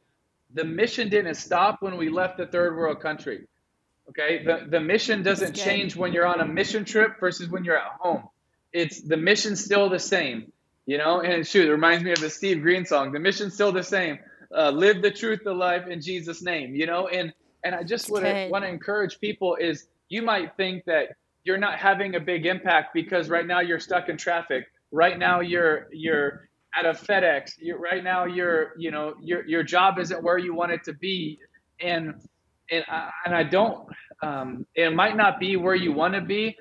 the 0.53 0.63
mission 0.63 1.09
didn't 1.09 1.35
stop 1.35 1.81
when 1.81 1.97
we 1.97 2.09
left 2.09 2.37
the 2.37 2.45
third 2.45 2.75
world 2.75 2.99
country. 2.99 3.47
Okay, 4.09 4.43
the 4.43 4.67
the 4.69 4.79
mission 4.79 5.23
doesn't 5.23 5.53
change 5.53 5.95
when 5.95 6.11
you're 6.11 6.25
on 6.25 6.41
a 6.41 6.45
mission 6.45 6.83
trip 6.83 7.19
versus 7.19 7.49
when 7.49 7.63
you're 7.63 7.77
at 7.77 7.91
home. 7.99 8.23
It's 8.73 9.01
the 9.01 9.17
mission's 9.17 9.63
still 9.63 9.89
the 9.89 9.99
same. 9.99 10.51
You 10.85 10.97
know, 10.97 11.21
and 11.21 11.45
shoot, 11.45 11.67
it 11.67 11.71
reminds 11.71 12.03
me 12.03 12.11
of 12.11 12.19
the 12.19 12.29
Steve 12.29 12.61
Green 12.61 12.85
song. 12.85 13.11
The 13.11 13.19
mission's 13.19 13.53
still 13.53 13.71
the 13.71 13.83
same. 13.83 14.19
Uh, 14.53 14.71
live 14.71 15.01
the 15.01 15.11
truth, 15.11 15.41
the 15.43 15.53
life 15.53 15.87
in 15.87 16.01
Jesus' 16.01 16.41
name. 16.41 16.75
You 16.75 16.87
know, 16.87 17.07
and 17.07 17.33
and 17.63 17.75
I 17.75 17.83
just 17.83 18.09
want 18.09 18.25
to 18.25 18.47
want 18.49 18.63
to 18.63 18.69
encourage 18.69 19.19
people 19.19 19.55
is 19.55 19.87
you 20.09 20.21
might 20.21 20.55
think 20.57 20.85
that 20.85 21.15
you're 21.43 21.57
not 21.57 21.79
having 21.79 22.15
a 22.15 22.19
big 22.19 22.45
impact 22.45 22.93
because 22.93 23.29
right 23.29 23.45
now 23.45 23.59
you're 23.59 23.79
stuck 23.79 24.09
in 24.09 24.17
traffic. 24.17 24.65
Right 24.91 25.17
now 25.17 25.39
you're 25.39 25.87
you're 25.91 26.49
at 26.75 26.85
a 26.85 26.91
FedEx. 26.91 27.53
You're, 27.59 27.79
right 27.79 28.03
now 28.03 28.25
you're 28.25 28.73
you 28.77 28.91
know 28.91 29.15
your 29.21 29.45
your 29.47 29.63
job 29.63 29.99
isn't 29.99 30.21
where 30.21 30.37
you 30.37 30.53
want 30.53 30.71
it 30.71 30.83
to 30.85 30.93
be, 30.93 31.39
and 31.79 32.15
and 32.69 32.83
I, 32.87 33.09
and 33.25 33.35
I 33.35 33.43
don't. 33.43 33.87
Um, 34.21 34.65
it 34.75 34.93
might 34.93 35.15
not 35.15 35.39
be 35.39 35.55
where 35.55 35.75
you 35.75 35.91
want 35.91 36.13
to 36.13 36.21
be, 36.21 36.55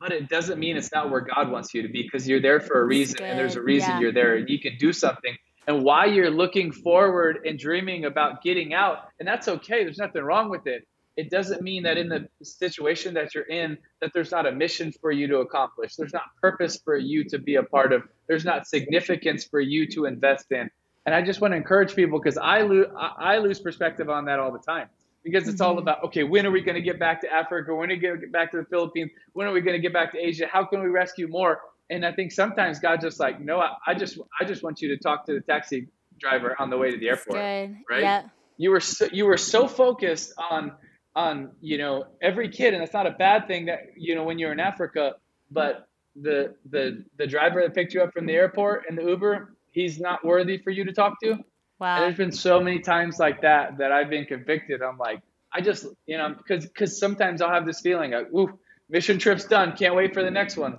but 0.00 0.12
it 0.12 0.28
doesn't 0.28 0.58
mean 0.58 0.76
it's 0.76 0.92
not 0.92 1.10
where 1.10 1.20
God 1.20 1.50
wants 1.50 1.74
you 1.74 1.82
to 1.82 1.88
be 1.88 2.02
because 2.02 2.26
you're 2.26 2.40
there 2.40 2.60
for 2.60 2.80
a 2.80 2.84
reason, 2.84 3.22
and 3.22 3.38
there's 3.38 3.56
a 3.56 3.62
reason 3.62 3.90
yeah. 3.90 4.00
you're 4.00 4.12
there, 4.12 4.36
and 4.36 4.48
you 4.48 4.58
can 4.58 4.76
do 4.78 4.92
something 4.92 5.36
and 5.70 5.84
why 5.84 6.04
you're 6.04 6.30
looking 6.30 6.72
forward 6.72 7.46
and 7.46 7.56
dreaming 7.56 8.04
about 8.04 8.42
getting 8.42 8.74
out. 8.74 9.04
And 9.20 9.28
that's 9.28 9.46
okay. 9.46 9.84
There's 9.84 9.98
nothing 9.98 10.22
wrong 10.22 10.50
with 10.50 10.66
it. 10.66 10.84
it 11.16 11.30
doesn't 11.30 11.62
mean 11.62 11.84
that 11.84 11.96
in 11.96 12.08
the 12.08 12.28
situation 12.42 13.14
that 13.14 13.34
you're 13.34 13.44
in 13.44 13.78
that 14.00 14.10
there's 14.12 14.32
not 14.32 14.46
a 14.46 14.52
mission 14.52 14.92
for 15.00 15.12
you 15.12 15.26
to 15.28 15.38
accomplish 15.38 15.96
there's 15.96 16.12
not 16.12 16.22
purpose 16.40 16.80
for 16.84 16.96
you 16.96 17.24
to 17.32 17.38
be 17.38 17.56
a 17.56 17.62
part 17.62 17.92
of 17.92 18.02
there's 18.28 18.44
not 18.44 18.66
significance 18.66 19.44
for 19.44 19.60
you 19.60 19.86
to 19.86 20.06
invest 20.06 20.46
in 20.52 20.70
and 21.04 21.14
i 21.14 21.20
just 21.20 21.40
want 21.42 21.52
to 21.52 21.56
encourage 21.56 21.94
people 21.94 22.18
because 22.18 22.38
i 22.38 22.62
lose 22.62 22.86
i 23.18 23.36
lose 23.38 23.58
perspective 23.60 24.08
on 24.08 24.24
that 24.24 24.38
all 24.38 24.52
the 24.52 24.64
time 24.74 24.88
because 25.24 25.46
it's 25.48 25.60
all 25.60 25.72
mm-hmm. 25.72 25.88
about 25.88 26.02
okay 26.04 26.24
when 26.24 26.46
are 26.46 26.54
we 26.58 26.62
going 26.62 26.80
to 26.82 26.86
get 26.90 26.98
back 26.98 27.20
to 27.20 27.28
africa 27.42 27.74
when 27.74 27.90
are 27.90 27.94
we 27.94 28.00
going 28.00 28.14
to 28.14 28.20
get 28.20 28.32
back 28.32 28.50
to 28.50 28.56
the 28.56 28.68
philippines 28.72 29.10
when 29.34 29.46
are 29.46 29.52
we 29.52 29.60
going 29.60 29.76
to 29.76 29.84
get 29.86 29.92
back 29.92 30.12
to 30.12 30.18
asia 30.18 30.46
how 30.50 30.64
can 30.64 30.82
we 30.82 30.88
rescue 30.88 31.28
more 31.28 31.60
and 31.90 32.06
i 32.06 32.12
think 32.12 32.32
sometimes 32.32 32.78
god 32.78 33.00
just 33.00 33.20
like 33.20 33.40
no 33.40 33.58
I, 33.58 33.74
I 33.86 33.94
just 33.94 34.18
i 34.40 34.44
just 34.44 34.62
want 34.62 34.80
you 34.80 34.88
to 34.88 34.96
talk 34.96 35.26
to 35.26 35.34
the 35.34 35.40
taxi 35.40 35.88
driver 36.18 36.56
on 36.58 36.70
the 36.70 36.78
way 36.78 36.90
to 36.90 36.98
the 36.98 37.08
airport 37.08 37.36
right? 37.36 38.02
Yeah. 38.02 38.22
you 38.56 38.70
were 38.70 38.80
so, 38.80 39.06
you 39.12 39.26
were 39.26 39.36
so 39.36 39.68
focused 39.68 40.32
on 40.50 40.72
on 41.16 41.50
you 41.60 41.78
know 41.78 42.04
every 42.22 42.48
kid 42.48 42.72
and 42.74 42.82
it's 42.82 42.92
not 42.92 43.06
a 43.06 43.10
bad 43.12 43.46
thing 43.46 43.66
that 43.66 43.80
you 43.96 44.14
know 44.14 44.24
when 44.24 44.38
you're 44.38 44.52
in 44.52 44.60
africa 44.60 45.14
but 45.50 45.88
the 46.22 46.54
the 46.70 47.04
the 47.18 47.26
driver 47.26 47.62
that 47.62 47.74
picked 47.74 47.94
you 47.94 48.02
up 48.02 48.12
from 48.12 48.26
the 48.26 48.32
airport 48.32 48.84
and 48.88 48.96
the 48.96 49.02
uber 49.02 49.54
he's 49.70 50.00
not 50.00 50.24
worthy 50.24 50.58
for 50.58 50.70
you 50.70 50.84
to 50.84 50.92
talk 50.92 51.20
to. 51.22 51.38
Wow. 51.78 51.96
And 51.96 52.04
there's 52.04 52.16
been 52.16 52.32
so 52.32 52.60
many 52.60 52.80
times 52.80 53.18
like 53.18 53.42
that 53.42 53.78
that 53.78 53.92
i've 53.92 54.10
been 54.10 54.26
convicted. 54.26 54.82
I'm 54.82 54.98
like 54.98 55.20
i 55.52 55.60
just 55.60 55.86
you 56.06 56.18
know 56.18 56.34
because 56.36 56.66
because 56.66 56.98
sometimes 56.98 57.40
i'll 57.42 57.52
have 57.52 57.66
this 57.66 57.80
feeling 57.80 58.12
like 58.12 58.32
ooh 58.34 58.58
mission 58.88 59.18
trip's 59.18 59.44
done. 59.44 59.76
Can't 59.76 59.94
wait 59.94 60.14
for 60.14 60.22
the 60.22 60.30
next 60.30 60.56
one 60.56 60.78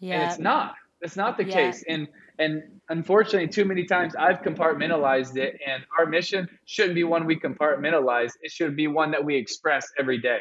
yeah 0.00 0.14
and 0.14 0.30
it's 0.30 0.40
not 0.40 0.74
that's 1.00 1.16
not 1.16 1.36
the 1.36 1.44
yeah. 1.44 1.54
case 1.54 1.84
and 1.88 2.08
and 2.38 2.62
unfortunately, 2.88 3.48
too 3.48 3.64
many 3.64 3.84
times 3.84 4.14
I've 4.16 4.42
compartmentalized 4.42 5.36
it, 5.36 5.58
and 5.66 5.84
our 5.98 6.06
mission 6.06 6.48
shouldn't 6.66 6.94
be 6.94 7.04
one 7.04 7.26
we 7.26 7.38
compartmentalize. 7.38 8.32
It 8.42 8.52
should 8.52 8.76
be 8.76 8.86
one 8.86 9.10
that 9.10 9.24
we 9.24 9.36
express 9.36 9.88
every 9.98 10.18
day. 10.18 10.38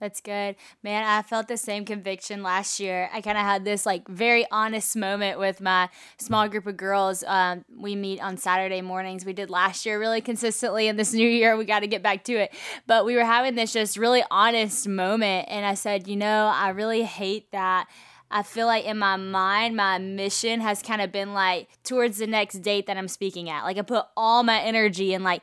That's 0.00 0.20
good. 0.20 0.56
Man, 0.82 1.04
I 1.04 1.22
felt 1.22 1.46
the 1.46 1.56
same 1.56 1.84
conviction 1.84 2.42
last 2.42 2.80
year. 2.80 3.08
I 3.12 3.20
kind 3.20 3.38
of 3.38 3.44
had 3.44 3.64
this 3.64 3.86
like 3.86 4.08
very 4.08 4.44
honest 4.50 4.96
moment 4.96 5.38
with 5.38 5.60
my 5.60 5.90
small 6.18 6.48
group 6.48 6.66
of 6.66 6.76
girls. 6.76 7.22
Um, 7.24 7.64
we 7.76 7.94
meet 7.94 8.20
on 8.20 8.36
Saturday 8.36 8.80
mornings. 8.80 9.24
We 9.24 9.32
did 9.32 9.48
last 9.48 9.86
year 9.86 10.00
really 10.00 10.20
consistently, 10.20 10.88
and 10.88 10.98
this 10.98 11.12
new 11.12 11.28
year 11.28 11.56
we 11.56 11.64
got 11.64 11.80
to 11.80 11.86
get 11.86 12.02
back 12.02 12.24
to 12.24 12.32
it. 12.34 12.52
But 12.88 13.04
we 13.04 13.14
were 13.14 13.24
having 13.24 13.54
this 13.54 13.72
just 13.72 13.96
really 13.96 14.24
honest 14.30 14.88
moment, 14.88 15.46
and 15.48 15.64
I 15.64 15.74
said, 15.74 16.08
you 16.08 16.16
know, 16.16 16.50
I 16.52 16.70
really 16.70 17.02
hate 17.02 17.50
that 17.52 17.88
I 18.32 18.42
feel 18.42 18.66
like 18.66 18.86
in 18.86 18.98
my 18.98 19.16
mind, 19.16 19.76
my 19.76 19.98
mission 19.98 20.60
has 20.60 20.82
kind 20.82 21.02
of 21.02 21.12
been 21.12 21.34
like 21.34 21.68
towards 21.84 22.16
the 22.16 22.26
next 22.26 22.60
date 22.60 22.86
that 22.86 22.96
I'm 22.96 23.06
speaking 23.06 23.50
at. 23.50 23.62
Like 23.64 23.76
I 23.76 23.82
put 23.82 24.06
all 24.16 24.42
my 24.42 24.58
energy 24.58 25.12
in 25.12 25.22
like, 25.22 25.42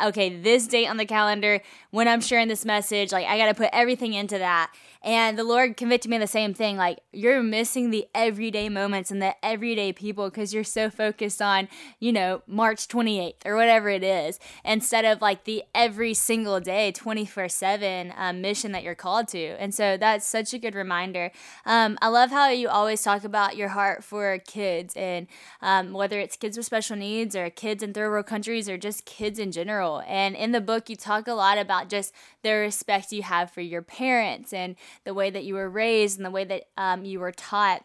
okay, 0.00 0.40
this 0.40 0.68
date 0.68 0.86
on 0.86 0.98
the 0.98 1.04
calendar 1.04 1.60
when 1.90 2.06
I'm 2.06 2.20
sharing 2.20 2.46
this 2.46 2.64
message. 2.64 3.10
Like 3.10 3.26
I 3.26 3.36
got 3.36 3.46
to 3.46 3.54
put 3.54 3.70
everything 3.72 4.14
into 4.14 4.38
that. 4.38 4.72
And 5.02 5.38
the 5.38 5.44
Lord 5.44 5.76
convicted 5.76 6.10
me 6.10 6.16
of 6.16 6.20
the 6.20 6.26
same 6.26 6.54
thing. 6.54 6.76
Like, 6.76 7.00
you're 7.12 7.42
missing 7.42 7.90
the 7.90 8.06
everyday 8.14 8.68
moments 8.68 9.10
and 9.10 9.22
the 9.22 9.34
everyday 9.44 9.92
people 9.92 10.28
because 10.28 10.52
you're 10.52 10.64
so 10.64 10.90
focused 10.90 11.40
on, 11.40 11.68
you 12.00 12.12
know, 12.12 12.42
March 12.46 12.88
28th 12.88 13.46
or 13.46 13.54
whatever 13.54 13.88
it 13.88 14.02
is, 14.02 14.38
instead 14.64 15.04
of 15.04 15.22
like 15.22 15.44
the 15.44 15.62
every 15.74 16.14
single 16.14 16.60
day, 16.60 16.92
24 16.92 17.48
7 17.48 18.12
um, 18.16 18.40
mission 18.40 18.72
that 18.72 18.82
you're 18.82 18.94
called 18.94 19.28
to. 19.28 19.38
And 19.38 19.74
so 19.74 19.96
that's 19.96 20.26
such 20.26 20.52
a 20.52 20.58
good 20.58 20.74
reminder. 20.74 21.30
Um, 21.64 21.96
I 22.02 22.08
love 22.08 22.30
how 22.30 22.48
you 22.50 22.68
always 22.68 23.02
talk 23.02 23.24
about 23.24 23.56
your 23.56 23.68
heart 23.68 24.02
for 24.02 24.38
kids 24.38 24.94
and 24.96 25.26
um, 25.62 25.92
whether 25.92 26.18
it's 26.18 26.36
kids 26.36 26.56
with 26.56 26.66
special 26.66 26.96
needs 26.96 27.36
or 27.36 27.50
kids 27.50 27.82
in 27.82 27.92
third 27.92 28.10
world 28.10 28.26
countries 28.26 28.68
or 28.68 28.76
just 28.76 29.04
kids 29.04 29.38
in 29.38 29.52
general. 29.52 30.02
And 30.06 30.34
in 30.34 30.52
the 30.52 30.60
book, 30.60 30.88
you 30.90 30.96
talk 30.96 31.28
a 31.28 31.34
lot 31.34 31.58
about 31.58 31.88
just 31.88 32.12
the 32.42 32.52
respect 32.52 33.12
you 33.12 33.22
have 33.22 33.50
for 33.50 33.60
your 33.60 33.82
parents 33.82 34.52
and 34.52 34.76
the 35.04 35.14
way 35.14 35.30
that 35.30 35.44
you 35.44 35.54
were 35.54 35.68
raised 35.68 36.18
and 36.18 36.26
the 36.26 36.30
way 36.30 36.44
that 36.44 36.64
um, 36.76 37.04
you 37.04 37.20
were 37.20 37.32
taught 37.32 37.82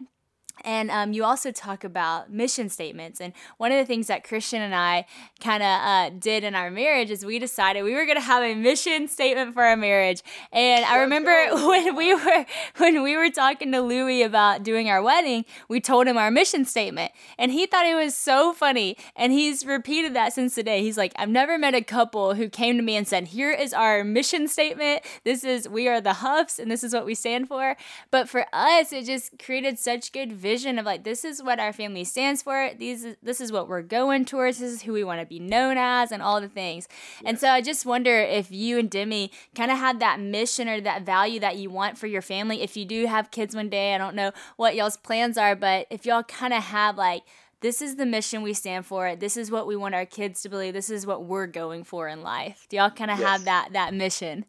and 0.62 0.92
um, 0.92 1.14
you 1.14 1.24
also 1.24 1.52
talk 1.52 1.84
about 1.84 2.32
mission 2.32 2.70
statements. 2.70 3.20
And 3.20 3.34
one 3.58 3.72
of 3.72 3.78
the 3.78 3.86
things 3.86 4.08
that 4.08 4.24
Christian 4.24 4.62
and 4.62 4.74
I 4.74 5.06
kind 5.40 5.64
of 5.64 5.68
uh, 5.68 6.10
did 6.20 6.44
in 6.44 6.56
our 6.56 6.70
marriage 6.70 7.10
is 7.10 7.26
we 7.26 7.40
decided 7.40 7.84
we 7.84 7.94
were 7.94 8.06
going 8.06 8.18
to 8.18 8.22
have 8.22 8.44
a 8.44 8.56
mission 8.56 9.08
statement 9.08 9.54
for 9.54 9.64
our 9.64 9.76
marriage. 9.76 10.22
And 10.52 10.86
I 10.86 11.00
remember 11.00 11.32
when 11.68 11.96
we 11.96 12.14
were 12.14 12.46
when 12.78 13.02
we 13.02 13.18
were 13.18 13.30
talking 13.30 13.72
to 13.72 13.82
Louie 13.82 14.22
about 14.22 14.64
doing 14.64 14.90
our 14.90 15.02
wedding, 15.02 15.46
we 15.68 15.82
told 15.82 16.08
him 16.08 16.18
our 16.18 16.32
mission 16.32 16.66
statement, 16.66 17.12
and 17.38 17.52
he 17.52 17.66
thought 17.66 17.86
it 17.86 17.96
was 17.96 18.16
so 18.16 18.54
funny. 18.54 18.96
And 19.16 19.34
he's 19.34 19.66
repeated 19.66 20.14
that 20.16 20.34
since 20.34 20.56
today. 20.56 20.82
He's 20.82 20.98
like, 20.98 21.14
I've 21.16 21.30
never 21.30 21.58
met 21.58 21.74
a 21.74 21.82
couple 21.82 22.36
who 22.36 22.48
came 22.48 22.78
to 22.78 22.84
me 22.84 22.96
and 22.96 23.08
said, 23.08 23.30
"Here 23.30 23.52
is 23.52 23.74
our 23.74 24.04
mission 24.04 24.48
statement. 24.48 25.02
This 25.24 25.44
is 25.44 25.68
we 25.68 25.88
are 25.88 26.00
the 26.00 26.14
Huffs, 26.14 26.60
and 26.60 26.70
this 26.70 26.84
is 26.84 26.94
what 26.94 27.06
we 27.06 27.16
stand 27.16 27.48
for." 27.48 27.76
But 28.12 28.30
for 28.30 28.46
us, 28.54 28.94
it 28.94 29.06
just 29.06 29.40
created 29.40 29.80
such 29.80 30.12
good 30.12 30.43
vision 30.44 30.78
of 30.78 30.86
like 30.86 31.04
this 31.04 31.24
is 31.24 31.42
what 31.42 31.60
our 31.60 31.74
family 31.74 32.04
stands 32.04 32.44
for. 32.44 32.72
These 32.78 33.16
this 33.24 33.40
is 33.42 33.52
what 33.52 33.68
we're 33.70 33.82
going 33.82 34.26
towards. 34.26 34.60
This 34.60 34.74
is 34.74 34.82
who 34.84 34.94
we 34.94 35.04
want 35.04 35.22
to 35.22 35.26
be 35.26 35.40
known 35.40 35.78
as, 35.78 36.12
and 36.12 36.22
all 36.22 36.42
the 36.42 36.50
things. 36.50 36.88
Yeah. 37.22 37.30
And 37.30 37.40
so 37.40 37.50
I 37.50 37.62
just 37.62 37.86
wonder 37.86 38.20
if 38.20 38.52
you 38.52 38.78
and 38.78 38.90
Demi 38.90 39.32
kind 39.56 39.72
of 39.72 39.78
had 39.78 40.00
that 40.02 40.20
mission 40.20 40.68
or 40.68 40.82
that 40.82 41.04
value 41.04 41.40
that 41.40 41.58
you 41.58 41.70
want 41.70 41.98
for 41.98 42.08
your 42.08 42.22
family. 42.22 42.62
If 42.62 42.78
you 42.78 42.86
do 42.86 43.08
have 43.08 43.32
kids 43.32 43.56
one 43.56 43.70
day, 43.70 43.96
I 43.96 43.98
don't 43.98 44.16
know 44.16 44.32
what 44.58 44.76
y'all's 44.76 44.98
plans 44.98 45.38
are, 45.38 45.56
but 45.56 45.88
if 45.90 46.06
y'all 46.06 46.24
kind 46.24 46.54
of 46.54 46.62
have 46.64 46.98
like 46.98 47.24
this 47.62 47.82
is 47.82 47.96
the 47.96 48.06
mission 48.06 48.42
we 48.42 48.54
stand 48.54 48.86
for. 48.86 49.16
This 49.16 49.38
is 49.38 49.50
what 49.50 49.66
we 49.66 49.78
want 49.78 49.96
our 49.96 50.06
kids 50.06 50.42
to 50.42 50.50
believe. 50.50 50.74
This 50.74 50.90
is 50.90 51.08
what 51.08 51.24
we're 51.24 51.48
going 51.48 51.86
for 51.86 52.10
in 52.10 52.22
life. 52.22 52.68
Do 52.68 52.76
y'all 52.76 52.90
kind 52.90 53.10
of 53.10 53.18
yes. 53.18 53.28
have 53.30 53.46
that 53.46 53.70
that 53.72 53.94
mission? 53.94 54.46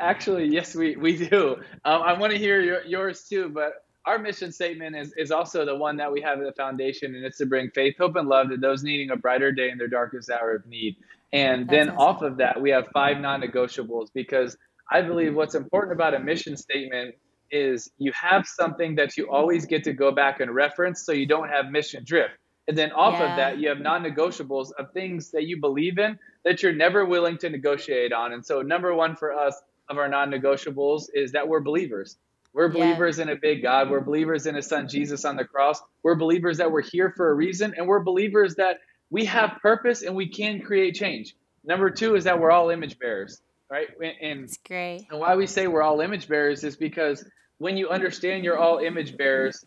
Actually, 0.00 0.46
yes, 0.46 0.74
we, 0.74 0.96
we 0.96 1.16
do. 1.28 1.56
Um, 1.84 2.02
I 2.02 2.12
want 2.14 2.32
to 2.32 2.38
hear 2.38 2.60
your, 2.60 2.84
yours 2.84 3.24
too, 3.28 3.48
but 3.48 3.83
our 4.06 4.18
mission 4.18 4.52
statement 4.52 4.96
is, 4.96 5.14
is 5.16 5.30
also 5.30 5.64
the 5.64 5.74
one 5.74 5.96
that 5.96 6.12
we 6.12 6.20
have 6.20 6.38
at 6.38 6.44
the 6.44 6.52
foundation, 6.52 7.14
and 7.14 7.24
it's 7.24 7.38
to 7.38 7.46
bring 7.46 7.70
faith, 7.70 7.96
hope, 7.98 8.16
and 8.16 8.28
love 8.28 8.50
to 8.50 8.56
those 8.56 8.82
needing 8.82 9.10
a 9.10 9.16
brighter 9.16 9.50
day 9.50 9.70
in 9.70 9.78
their 9.78 9.88
darkest 9.88 10.30
hour 10.30 10.54
of 10.54 10.66
need. 10.66 10.96
And 11.32 11.66
That's 11.66 11.70
then 11.70 11.90
awesome. 11.90 11.98
off 11.98 12.22
of 12.22 12.36
that, 12.38 12.60
we 12.60 12.70
have 12.70 12.88
five 12.92 13.18
non 13.18 13.40
negotiables 13.40 14.08
because 14.12 14.56
I 14.90 15.02
believe 15.02 15.34
what's 15.34 15.54
important 15.54 15.94
about 15.94 16.14
a 16.14 16.18
mission 16.18 16.56
statement 16.56 17.14
is 17.50 17.90
you 17.98 18.12
have 18.12 18.46
something 18.46 18.96
that 18.96 19.16
you 19.16 19.30
always 19.30 19.64
get 19.64 19.84
to 19.84 19.92
go 19.92 20.12
back 20.12 20.40
and 20.40 20.54
reference 20.54 21.04
so 21.04 21.12
you 21.12 21.26
don't 21.26 21.48
have 21.48 21.70
mission 21.70 22.04
drift. 22.04 22.34
And 22.66 22.76
then 22.76 22.92
off 22.92 23.18
yeah. 23.18 23.30
of 23.30 23.36
that, 23.36 23.58
you 23.58 23.68
have 23.68 23.80
non 23.80 24.02
negotiables 24.02 24.68
of 24.78 24.92
things 24.92 25.30
that 25.30 25.44
you 25.44 25.60
believe 25.60 25.98
in 25.98 26.18
that 26.44 26.62
you're 26.62 26.72
never 26.72 27.04
willing 27.04 27.38
to 27.38 27.50
negotiate 27.50 28.12
on. 28.12 28.32
And 28.32 28.44
so, 28.44 28.62
number 28.62 28.94
one 28.94 29.16
for 29.16 29.32
us 29.32 29.60
of 29.88 29.98
our 29.98 30.08
non 30.08 30.30
negotiables 30.30 31.06
is 31.14 31.32
that 31.32 31.46
we're 31.46 31.60
believers. 31.60 32.16
We're 32.54 32.68
believers 32.68 33.18
yeah. 33.18 33.24
in 33.24 33.28
a 33.30 33.36
big 33.36 33.62
God. 33.62 33.90
We're 33.90 34.00
believers 34.00 34.46
in 34.46 34.54
His 34.54 34.66
Son 34.66 34.88
Jesus 34.88 35.24
on 35.24 35.36
the 35.36 35.44
cross. 35.44 35.82
We're 36.04 36.14
believers 36.14 36.56
that 36.58 36.70
we're 36.70 36.82
here 36.82 37.12
for 37.16 37.30
a 37.30 37.34
reason, 37.34 37.74
and 37.76 37.86
we're 37.86 38.00
believers 38.00 38.54
that 38.54 38.78
we 39.10 39.24
have 39.24 39.58
purpose 39.60 40.02
and 40.02 40.14
we 40.14 40.28
can 40.28 40.60
create 40.60 40.94
change. 40.94 41.34
Number 41.64 41.90
two 41.90 42.14
is 42.14 42.24
that 42.24 42.38
we're 42.38 42.52
all 42.52 42.70
image 42.70 42.98
bearers, 42.98 43.42
right? 43.70 43.88
And 44.20 44.44
That's 44.44 44.58
great. 44.58 45.06
And 45.10 45.18
why 45.18 45.34
we 45.34 45.46
say 45.46 45.66
we're 45.66 45.82
all 45.82 46.00
image 46.00 46.28
bearers 46.28 46.62
is 46.62 46.76
because 46.76 47.28
when 47.58 47.76
you 47.76 47.88
understand 47.88 48.44
you're 48.44 48.58
all 48.58 48.78
image 48.78 49.16
bearers, 49.16 49.64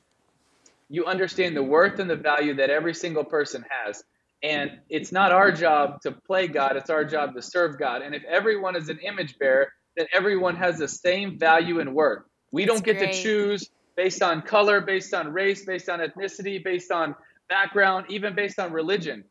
you 0.89 1.06
understand 1.06 1.58
the 1.58 1.63
worth 1.63 2.00
and 2.00 2.10
the 2.10 2.15
value 2.15 2.56
that 2.56 2.69
every 2.69 2.93
single 2.93 3.26
person 3.26 3.65
has. 3.69 4.04
And 4.43 4.71
it's 4.89 5.12
not 5.12 5.32
our 5.32 5.52
job 5.52 6.02
to 6.02 6.12
play 6.12 6.47
God, 6.47 6.78
it's 6.78 6.89
our 6.89 7.04
job 7.04 7.34
to 7.36 7.41
serve 7.41 7.78
God. 7.80 8.02
And 8.02 8.15
if 8.15 8.23
everyone 8.23 8.76
is 8.76 8.88
an 8.89 9.00
image 9.00 9.38
bearer, 9.39 9.73
then 9.97 10.06
everyone 10.13 10.56
has 10.56 10.78
the 10.78 10.88
same 10.88 11.39
value 11.39 11.80
and 11.80 11.93
worth. 11.95 12.23
We 12.51 12.65
That's 12.65 12.75
don't 12.75 12.86
get 12.86 12.97
great. 12.97 13.13
to 13.13 13.21
choose 13.21 13.69
based 13.95 14.21
on 14.21 14.41
color, 14.41 14.81
based 14.81 15.13
on 15.13 15.33
race, 15.33 15.65
based 15.65 15.89
on 15.89 15.99
ethnicity, 15.99 16.63
based 16.63 16.91
on 16.91 17.15
background, 17.49 18.05
even 18.10 18.36
based 18.36 18.60
on 18.60 18.71
religion. 18.71 19.23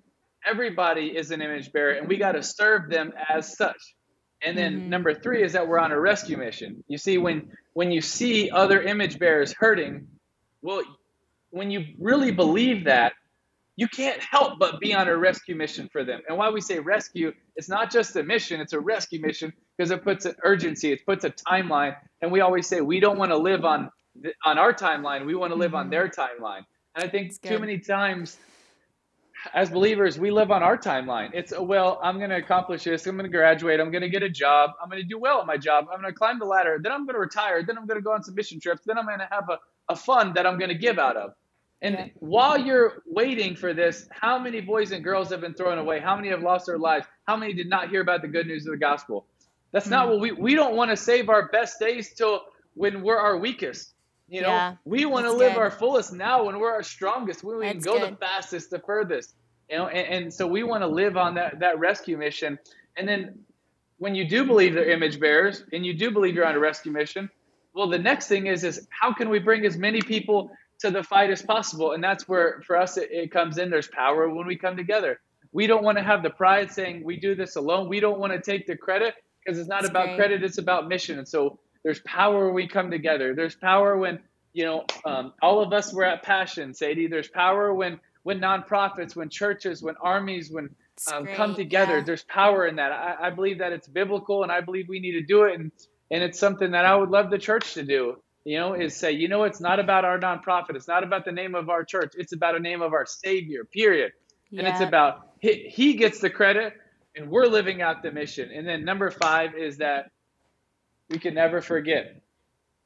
Everybody 0.44 1.16
is 1.16 1.31
an 1.31 1.40
image 1.40 1.72
bearer, 1.72 1.92
and 1.92 2.09
we 2.09 2.16
got 2.16 2.33
to 2.33 2.42
serve 2.42 2.90
them 2.90 3.12
as 3.29 3.57
such. 3.57 3.94
And 4.42 4.57
then 4.57 4.81
mm-hmm. 4.81 4.90
number 4.90 5.14
three 5.14 5.42
is 5.42 5.52
that 5.55 5.66
we're 5.66 5.79
on 5.79 5.92
a 5.92 5.98
rescue 5.98 6.37
mission. 6.37 6.85
You 6.88 6.98
see, 6.98 7.18
when 7.18 7.50
when 7.72 7.90
you 7.90 8.00
see 8.00 8.50
other 8.50 8.83
image 8.83 9.18
bearers 9.18 9.52
hurting, 9.52 10.07
well, 10.62 10.83
when 11.50 11.70
you 11.70 11.87
really 11.98 12.33
believe 12.33 12.85
that, 12.85 13.12
you 13.77 13.87
can't 13.89 14.23
help 14.23 14.59
but 14.59 14.81
be 14.81 14.95
on 14.95 15.07
a 15.07 15.17
rescue 15.17 15.55
mission 15.55 15.89
for 15.93 16.03
them. 16.03 16.23
And 16.29 16.37
why 16.37 16.51
we 16.51 16.61
say 16.61 16.79
rescue, 16.79 17.33
it's 17.57 17.69
not 17.69 17.91
just 17.91 18.17
a 18.17 18.23
mission, 18.23 18.61
it's 18.61 18.73
a 18.73 18.81
rescue 18.81 19.21
mission 19.21 19.53
because 19.77 19.91
it 19.91 20.03
puts 20.03 20.25
an 20.25 20.35
urgency, 20.43 20.93
it 20.93 21.05
puts 21.05 21.25
a 21.25 21.31
timeline. 21.31 21.95
And 22.23 22.33
we 22.33 22.41
always 22.41 22.67
say 22.67 22.81
we 22.81 23.01
don't 23.01 23.19
want 23.19 23.31
to 23.31 23.37
live 23.37 23.65
on 23.65 23.91
on 24.47 24.59
our 24.59 24.73
timeline, 24.73 25.27
we 25.27 25.35
want 25.35 25.53
to 25.53 25.57
live 25.57 25.73
mm-hmm. 25.73 25.77
on 25.77 25.91
their 25.91 26.09
timeline. 26.09 26.62
And 26.95 27.05
I 27.05 27.09
think 27.09 27.41
too 27.43 27.59
many 27.59 27.79
times 27.79 28.39
as 29.53 29.71
believers, 29.71 30.19
we 30.19 30.31
live 30.31 30.51
on 30.51 30.62
our 30.62 30.79
timeline. 30.79 31.31
It's 31.35 31.53
well, 31.57 32.01
I'm 32.03 32.19
going 32.19 32.31
to 32.31 32.37
accomplish 32.37 32.85
this. 32.85 33.07
I'm 33.07 33.17
going 33.17 33.31
to 33.31 33.37
graduate. 33.37 33.81
I'm 33.81 33.91
going 33.91 34.03
to 34.03 34.09
get 34.09 34.23
a 34.23 34.31
job. 34.31 34.71
I'm 34.83 34.89
going 34.89 35.03
to 35.03 35.09
do 35.09 35.19
well 35.19 35.41
at 35.41 35.47
my 35.47 35.59
job. 35.59 35.87
I'm 35.92 36.00
going 36.00 36.13
to 36.13 36.19
climb 36.19 36.38
the 36.38 36.46
ladder. 36.46 36.79
Then 36.83 36.92
I'm 36.92 37.05
going 37.05 37.15
to 37.15 37.21
retire. 37.21 37.63
Then 37.63 37.77
I'm 37.79 37.87
going 37.87 37.98
to 37.98 38.03
go 38.03 38.13
on 38.13 38.23
some 38.25 38.35
mission 38.35 38.59
trips. 38.59 38.83
Then 38.87 38.98
I'm 38.98 39.07
going 39.07 39.19
to 39.19 39.29
have 39.31 39.48
a, 39.50 39.59
a 39.88 39.96
fund 39.96 40.35
that 40.35 40.46
I'm 40.46 40.59
going 40.59 40.71
to 40.71 40.79
give 40.79 40.98
out 40.98 41.17
of. 41.17 41.33
And 41.83 41.94
yeah. 41.94 42.06
while 42.20 42.58
you're 42.58 43.02
waiting 43.06 43.54
for 43.54 43.74
this, 43.74 44.08
how 44.10 44.38
many 44.38 44.60
boys 44.60 44.92
and 44.92 45.04
girls 45.04 45.31
have 45.31 45.40
been 45.40 45.54
thrown 45.54 45.79
away? 45.79 46.00
How 46.00 46.16
many 46.16 46.29
have 46.29 46.42
lost 46.42 46.66
their 46.66 46.79
lives? 46.79 47.06
How 47.27 47.37
many 47.37 47.52
did 47.52 47.68
not 47.68 47.90
hear 47.90 48.00
about 48.00 48.22
the 48.22 48.29
good 48.29 48.46
news 48.46 48.66
of 48.66 48.72
the 48.72 48.79
gospel? 48.79 49.27
That's 49.72 49.87
mm. 49.87 49.90
not 49.90 50.08
what 50.08 50.20
we 50.20 50.33
we 50.33 50.54
don't 50.54 50.74
want 50.74 50.90
to 50.90 50.96
save 50.96 51.29
our 51.29 51.48
best 51.48 51.79
days 51.79 52.14
till 52.14 52.42
when 52.74 53.02
we're 53.02 53.18
our 53.18 53.37
weakest. 53.37 53.92
You 54.29 54.42
know, 54.42 54.48
yeah, 54.48 54.74
we 54.85 55.04
want 55.04 55.27
to 55.27 55.33
live 55.33 55.52
good. 55.52 55.60
our 55.60 55.70
fullest 55.70 56.12
now 56.12 56.44
when 56.44 56.58
we're 56.58 56.72
our 56.72 56.83
strongest, 56.83 57.44
when 57.44 57.58
we 57.58 57.66
that's 57.66 57.85
can 57.85 57.94
go 57.94 58.00
good. 58.00 58.14
the 58.14 58.16
fastest, 58.16 58.70
the 58.70 58.81
furthest. 58.81 59.35
You 59.70 59.79
know, 59.79 59.88
and, 59.88 60.24
and 60.24 60.35
so 60.35 60.46
we 60.46 60.62
want 60.62 60.83
to 60.83 60.88
live 60.88 61.16
on 61.16 61.35
that 61.35 61.60
that 61.60 61.79
rescue 61.79 62.16
mission. 62.16 62.58
And 62.96 63.06
then 63.06 63.38
when 63.98 64.14
you 64.14 64.27
do 64.27 64.44
believe 64.44 64.74
they're 64.74 64.90
image 64.90 65.20
bearers 65.20 65.62
and 65.72 65.85
you 65.85 65.94
do 65.94 66.10
believe 66.10 66.35
you're 66.35 66.46
on 66.46 66.54
a 66.54 66.58
rescue 66.58 66.90
mission, 66.90 67.31
well, 67.74 67.88
the 67.88 67.98
next 67.98 68.29
thing 68.29 68.46
is 68.46 68.64
is 68.64 68.88
how 68.90 69.12
can 69.12 69.29
we 69.29 69.38
bring 69.38 69.64
as 69.64 69.77
many 69.77 70.00
people 70.00 70.50
to 70.81 70.90
the 70.90 71.02
fight 71.02 71.31
as 71.31 71.42
possible? 71.42 71.92
And 71.92 72.02
that's 72.02 72.29
where 72.29 72.62
for 72.66 72.77
us 72.77 72.96
it, 72.96 73.10
it 73.10 73.31
comes 73.31 73.58
in. 73.58 73.70
There's 73.70 73.88
power 73.88 74.29
when 74.29 74.46
we 74.46 74.56
come 74.56 74.77
together. 74.77 75.20
We 75.52 75.66
don't 75.66 75.83
want 75.83 75.98
to 75.98 76.04
have 76.04 76.22
the 76.22 76.31
pride 76.31 76.72
saying 76.72 77.04
we 77.04 77.16
do 77.16 77.35
this 77.35 77.56
alone. 77.56 77.88
We 77.88 78.00
don't 78.00 78.18
want 78.18 78.33
to 78.33 78.40
take 78.40 78.66
the 78.66 78.77
credit 78.77 79.14
because 79.44 79.58
it's 79.58 79.68
not 79.68 79.83
that's 79.83 79.90
about 79.90 80.06
great. 80.06 80.16
credit; 80.16 80.42
it's 80.42 80.58
about 80.58 80.88
mission. 80.88 81.18
And 81.18 81.27
so 81.27 81.58
there's 81.83 82.00
power 82.00 82.46
when 82.46 82.54
we 82.54 82.68
come 82.68 82.90
together. 82.90 83.35
There's 83.35 83.54
power 83.54 83.96
when 83.96 84.18
you 84.52 84.64
know 84.64 84.85
um, 85.04 85.33
all 85.40 85.62
of 85.62 85.72
us 85.72 85.92
were 85.92 86.04
at 86.04 86.22
Passion, 86.22 86.74
Sadie. 86.74 87.06
There's 87.06 87.29
power 87.29 87.72
when 87.72 88.00
when 88.22 88.40
nonprofits, 88.40 89.14
when 89.14 89.29
churches, 89.29 89.83
when 89.83 89.94
armies, 90.00 90.50
when 90.50 90.74
um, 91.12 91.27
come 91.27 91.54
together. 91.54 91.98
Yeah. 91.98 92.04
There's 92.04 92.24
power 92.24 92.66
in 92.66 92.77
that. 92.77 92.90
I, 92.90 93.29
I, 93.29 93.31
believe 93.31 93.58
that 93.58 93.72
it's 93.72 93.87
biblical, 93.87 94.42
and 94.42 94.50
I 94.50 94.60
believe 94.60 94.88
we 94.88 94.98
need 94.98 95.12
to 95.12 95.22
do 95.22 95.44
it. 95.44 95.58
And 95.58 95.70
and 96.10 96.22
it's 96.22 96.38
something 96.38 96.72
that 96.72 96.85
I 96.85 96.96
would 96.96 97.10
love 97.10 97.31
the 97.31 97.38
church 97.38 97.74
to 97.74 97.83
do. 97.83 98.16
You 98.47 98.59
know, 98.61 98.75
is 98.75 98.94
say, 98.94 99.11
you 99.11 99.27
know, 99.27 99.42
it's 99.42 99.61
not 99.61 99.81
about 99.81 100.05
our 100.05 100.21
nonprofit. 100.21 100.77
It's 100.77 100.87
not 100.87 101.03
about 101.03 101.25
the 101.25 101.33
name 101.33 101.57
of 101.57 101.69
our 101.69 101.83
church. 101.83 102.13
It's 102.17 102.33
about 102.33 102.55
a 102.55 102.61
name 102.61 102.81
of 102.81 102.92
our 102.92 103.05
Savior. 103.05 103.65
Period. 103.65 104.13
Yeah. 104.51 104.61
And 104.61 104.69
it's 104.69 104.81
about 104.81 105.33
he, 105.40 105.69
he 105.69 105.94
gets 105.94 106.21
the 106.21 106.31
credit, 106.31 106.75
and 107.17 107.29
we're 107.29 107.47
living 107.47 107.83
out 107.83 108.05
the 108.05 108.13
mission. 108.13 108.53
And 108.53 108.65
then 108.65 108.85
number 108.85 109.11
five 109.11 109.57
is 109.57 109.79
that 109.79 110.13
we 111.11 111.19
can 111.19 111.35
never 111.35 111.61
forget. 111.61 112.23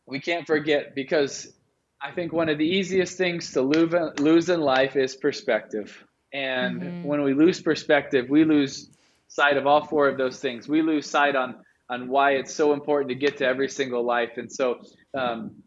We 0.07 0.19
can't 0.19 0.47
forget 0.47 0.95
because 0.95 1.53
I 2.01 2.13
think 2.13 2.33
one 2.33 2.49
of 2.49 2.57
the 2.57 2.65
easiest 2.65 3.19
things 3.19 3.53
to 3.53 3.61
lose 3.61 4.49
in 4.49 4.61
life 4.63 4.97
is 4.97 5.15
perspective. 5.15 6.03
And 6.33 6.81
mm-hmm. 6.81 7.05
when 7.05 7.23
we 7.23 7.35
lose 7.35 7.61
perspective, 7.61 8.31
we 8.31 8.45
lose 8.45 8.89
sight 9.29 9.59
of 9.59 9.67
all 9.67 9.85
four 9.85 10.09
of 10.09 10.17
those 10.17 10.41
things. 10.41 10.67
We 10.67 10.81
lose 10.81 11.07
sight 11.07 11.37
on 11.37 11.57
on 11.91 12.09
why 12.09 12.31
it's 12.37 12.55
so 12.55 12.73
important 12.73 13.09
to 13.09 13.17
get 13.17 13.39
to 13.39 13.45
every 13.45 13.69
single 13.69 14.05
life. 14.05 14.37
And 14.37 14.51
so, 14.51 14.81
um, 15.15 15.63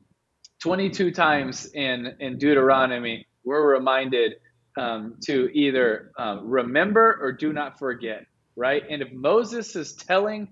22 0.61 1.11
times 1.11 1.65
in 1.73 2.15
in 2.19 2.37
Deuteronomy, 2.37 3.27
we're 3.43 3.73
reminded 3.73 4.33
um, 4.77 5.15
to 5.25 5.49
either 5.53 6.11
um, 6.17 6.47
remember 6.47 7.19
or 7.21 7.31
do 7.31 7.53
not 7.53 7.77
forget. 7.77 8.25
Right? 8.55 8.83
And 8.89 9.01
if 9.01 9.11
Moses 9.11 9.75
is 9.75 9.93
telling 9.93 10.47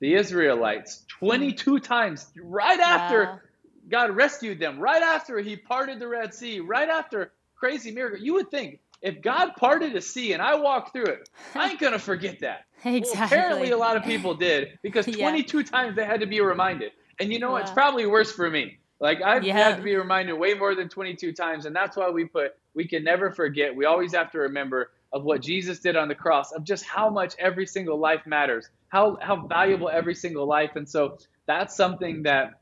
the 0.00 0.14
Israelites 0.14 1.04
22 1.20 1.78
times 1.78 2.26
right 2.42 2.80
after 2.80 3.44
God 3.88 4.16
rescued 4.16 4.58
them, 4.58 4.78
right 4.78 5.02
after 5.02 5.38
He 5.38 5.56
parted 5.56 6.00
the 6.00 6.08
Red 6.08 6.34
Sea, 6.34 6.60
right 6.60 6.88
after 6.88 7.32
crazy 7.54 7.92
miracle, 7.92 8.18
you 8.18 8.34
would 8.34 8.50
think 8.50 8.80
if 9.02 9.22
God 9.22 9.52
parted 9.56 9.94
a 9.94 10.00
sea 10.00 10.32
and 10.32 10.42
I 10.42 10.56
walked 10.56 10.92
through 10.92 11.06
it, 11.06 11.28
I 11.54 11.70
ain't 11.70 11.80
gonna 11.80 11.98
forget 11.98 12.40
that. 12.40 12.66
exactly. 12.84 13.12
Well, 13.14 13.26
apparently, 13.26 13.70
a 13.70 13.76
lot 13.76 13.96
of 13.96 14.04
people 14.04 14.34
did 14.34 14.78
because 14.82 15.06
22 15.16 15.58
yeah. 15.58 15.64
times 15.64 15.96
they 15.96 16.04
had 16.04 16.20
to 16.20 16.26
be 16.26 16.40
reminded. 16.40 16.92
And 17.20 17.32
you 17.32 17.38
know, 17.38 17.56
it's 17.56 17.70
probably 17.70 18.06
worse 18.06 18.32
for 18.32 18.50
me. 18.50 18.78
Like 19.00 19.22
I've 19.22 19.44
yeah. 19.44 19.54
had 19.54 19.76
to 19.76 19.82
be 19.82 19.94
reminded 19.94 20.34
way 20.34 20.54
more 20.54 20.74
than 20.74 20.88
22 20.88 21.32
times, 21.32 21.66
and 21.66 21.76
that's 21.76 21.96
why 21.96 22.10
we 22.10 22.24
put 22.24 22.56
we 22.74 22.86
can 22.86 23.04
never 23.04 23.30
forget. 23.30 23.74
We 23.74 23.84
always 23.84 24.14
have 24.14 24.30
to 24.32 24.38
remember 24.38 24.90
of 25.12 25.24
what 25.24 25.40
Jesus 25.42 25.78
did 25.80 25.96
on 25.96 26.08
the 26.08 26.14
cross, 26.14 26.52
of 26.52 26.64
just 26.64 26.84
how 26.84 27.08
much 27.10 27.34
every 27.38 27.66
single 27.66 27.98
life 27.98 28.26
matters, 28.26 28.68
how 28.88 29.18
how 29.20 29.46
valuable 29.46 29.88
every 29.88 30.14
single 30.14 30.46
life, 30.46 30.76
and 30.76 30.88
so 30.88 31.18
that's 31.46 31.76
something 31.76 32.22
that 32.24 32.60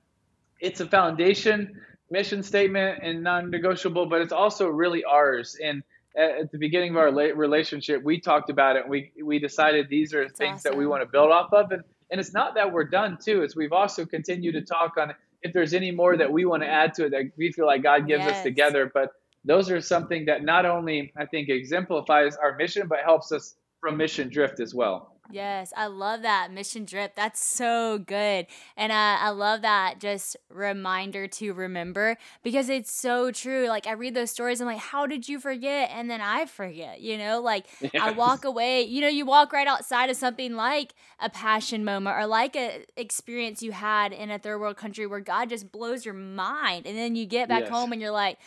it's 0.61 0.80
a 0.80 0.86
foundation 0.86 1.80
mission 2.11 2.42
statement 2.42 3.00
and 3.02 3.22
non-negotiable, 3.22 4.07
but 4.07 4.20
it's 4.20 4.32
also 4.32 4.68
really 4.68 5.05
ours. 5.05 5.57
And 5.62 5.82
at 6.16 6.52
the 6.52 6.59
beginning 6.59 6.90
of 6.90 6.96
our 6.96 7.11
relationship, 7.12 8.02
we 8.02 8.20
talked 8.20 8.50
about 8.50 8.76
it. 8.76 8.82
And 8.82 8.90
we 8.90 9.12
we 9.22 9.38
decided 9.38 9.88
these 9.88 10.14
are 10.14 10.24
That's 10.24 10.38
things 10.38 10.59
awesome. 10.61 10.72
that 10.72 10.78
we 10.78 10.86
want 10.86 11.02
to 11.02 11.09
build 11.09 11.30
off 11.30 11.52
of, 11.52 11.72
and 11.72 11.82
and 12.11 12.20
it's 12.20 12.32
not 12.32 12.55
that 12.55 12.72
we're 12.72 12.84
done 12.84 13.18
too. 13.22 13.42
It's 13.42 13.57
we've 13.57 13.72
also 13.72 14.05
continued 14.05 14.52
to 14.52 14.62
talk 14.62 14.96
on 14.98 15.14
if 15.42 15.52
there's 15.52 15.74
any 15.74 15.90
more 15.90 16.16
that 16.16 16.32
we 16.32 16.44
want 16.44 16.62
to 16.62 16.68
add 16.68 16.94
to 16.94 17.07
it 17.07 17.11
that 17.11 17.30
we 17.36 17.52
feel 17.52 17.66
like 17.66 17.82
God 17.82 18.07
gives 18.07 18.24
yes. 18.24 18.38
us 18.38 18.42
together. 18.42 18.90
But 18.92 19.11
those 19.44 19.70
are 19.70 19.80
something 19.80 20.24
that 20.26 20.42
not 20.42 20.64
only 20.64 21.12
I 21.16 21.26
think 21.26 21.48
exemplifies 21.48 22.36
our 22.36 22.57
mission, 22.57 22.88
but 22.88 23.00
helps 23.05 23.30
us 23.30 23.55
from 23.80 23.96
mission 23.96 24.30
drift 24.30 24.61
as 24.61 24.74
well. 24.74 25.14
Yes, 25.31 25.72
I 25.77 25.87
love 25.87 26.22
that 26.22 26.53
mission 26.53 26.85
drift. 26.85 27.16
That's 27.16 27.43
so 27.43 27.99
good. 27.99 28.47
And 28.77 28.93
I, 28.93 29.16
I 29.20 29.29
love 29.31 29.62
that 29.62 29.99
just 29.99 30.37
reminder 30.51 31.27
to 31.27 31.53
remember 31.53 32.18
because 32.43 32.68
it's 32.68 32.93
so 32.93 33.31
true. 33.31 33.66
Like 33.68 33.87
I 33.87 33.93
read 33.93 34.14
those 34.14 34.31
stories, 34.31 34.61
I'm 34.61 34.66
like, 34.66 34.79
how 34.79 35.07
did 35.07 35.29
you 35.29 35.41
forget? 35.41 35.91
And 35.93 36.11
then 36.11 36.20
I 36.20 36.47
forget, 36.47 37.01
you 37.01 37.16
know, 37.16 37.41
like 37.41 37.66
yes. 37.81 37.93
I 38.01 38.11
walk 38.11 38.45
away, 38.45 38.83
you 38.83 39.01
know, 39.01 39.09
you 39.09 39.25
walk 39.25 39.53
right 39.53 39.66
outside 39.66 40.11
of 40.11 40.16
something 40.16 40.55
like 40.55 40.95
a 41.20 41.31
passion 41.31 41.85
moment 41.85 42.16
or 42.16 42.27
like 42.27 42.55
a 42.55 42.85
experience 42.97 43.62
you 43.62 43.72
had 43.72 44.12
in 44.12 44.31
a 44.31 44.39
third 44.39 44.59
world 44.59 44.77
country 44.77 45.07
where 45.07 45.20
God 45.20 45.49
just 45.49 45.72
blows 45.72 46.05
your 46.05 46.14
mind. 46.14 46.87
And 46.87 46.97
then 46.97 47.16
you 47.16 47.25
get 47.25 47.49
back 47.49 47.62
yes. 47.62 47.70
home 47.70 47.93
and 47.93 48.01
you're 48.01 48.11
like, 48.11 48.39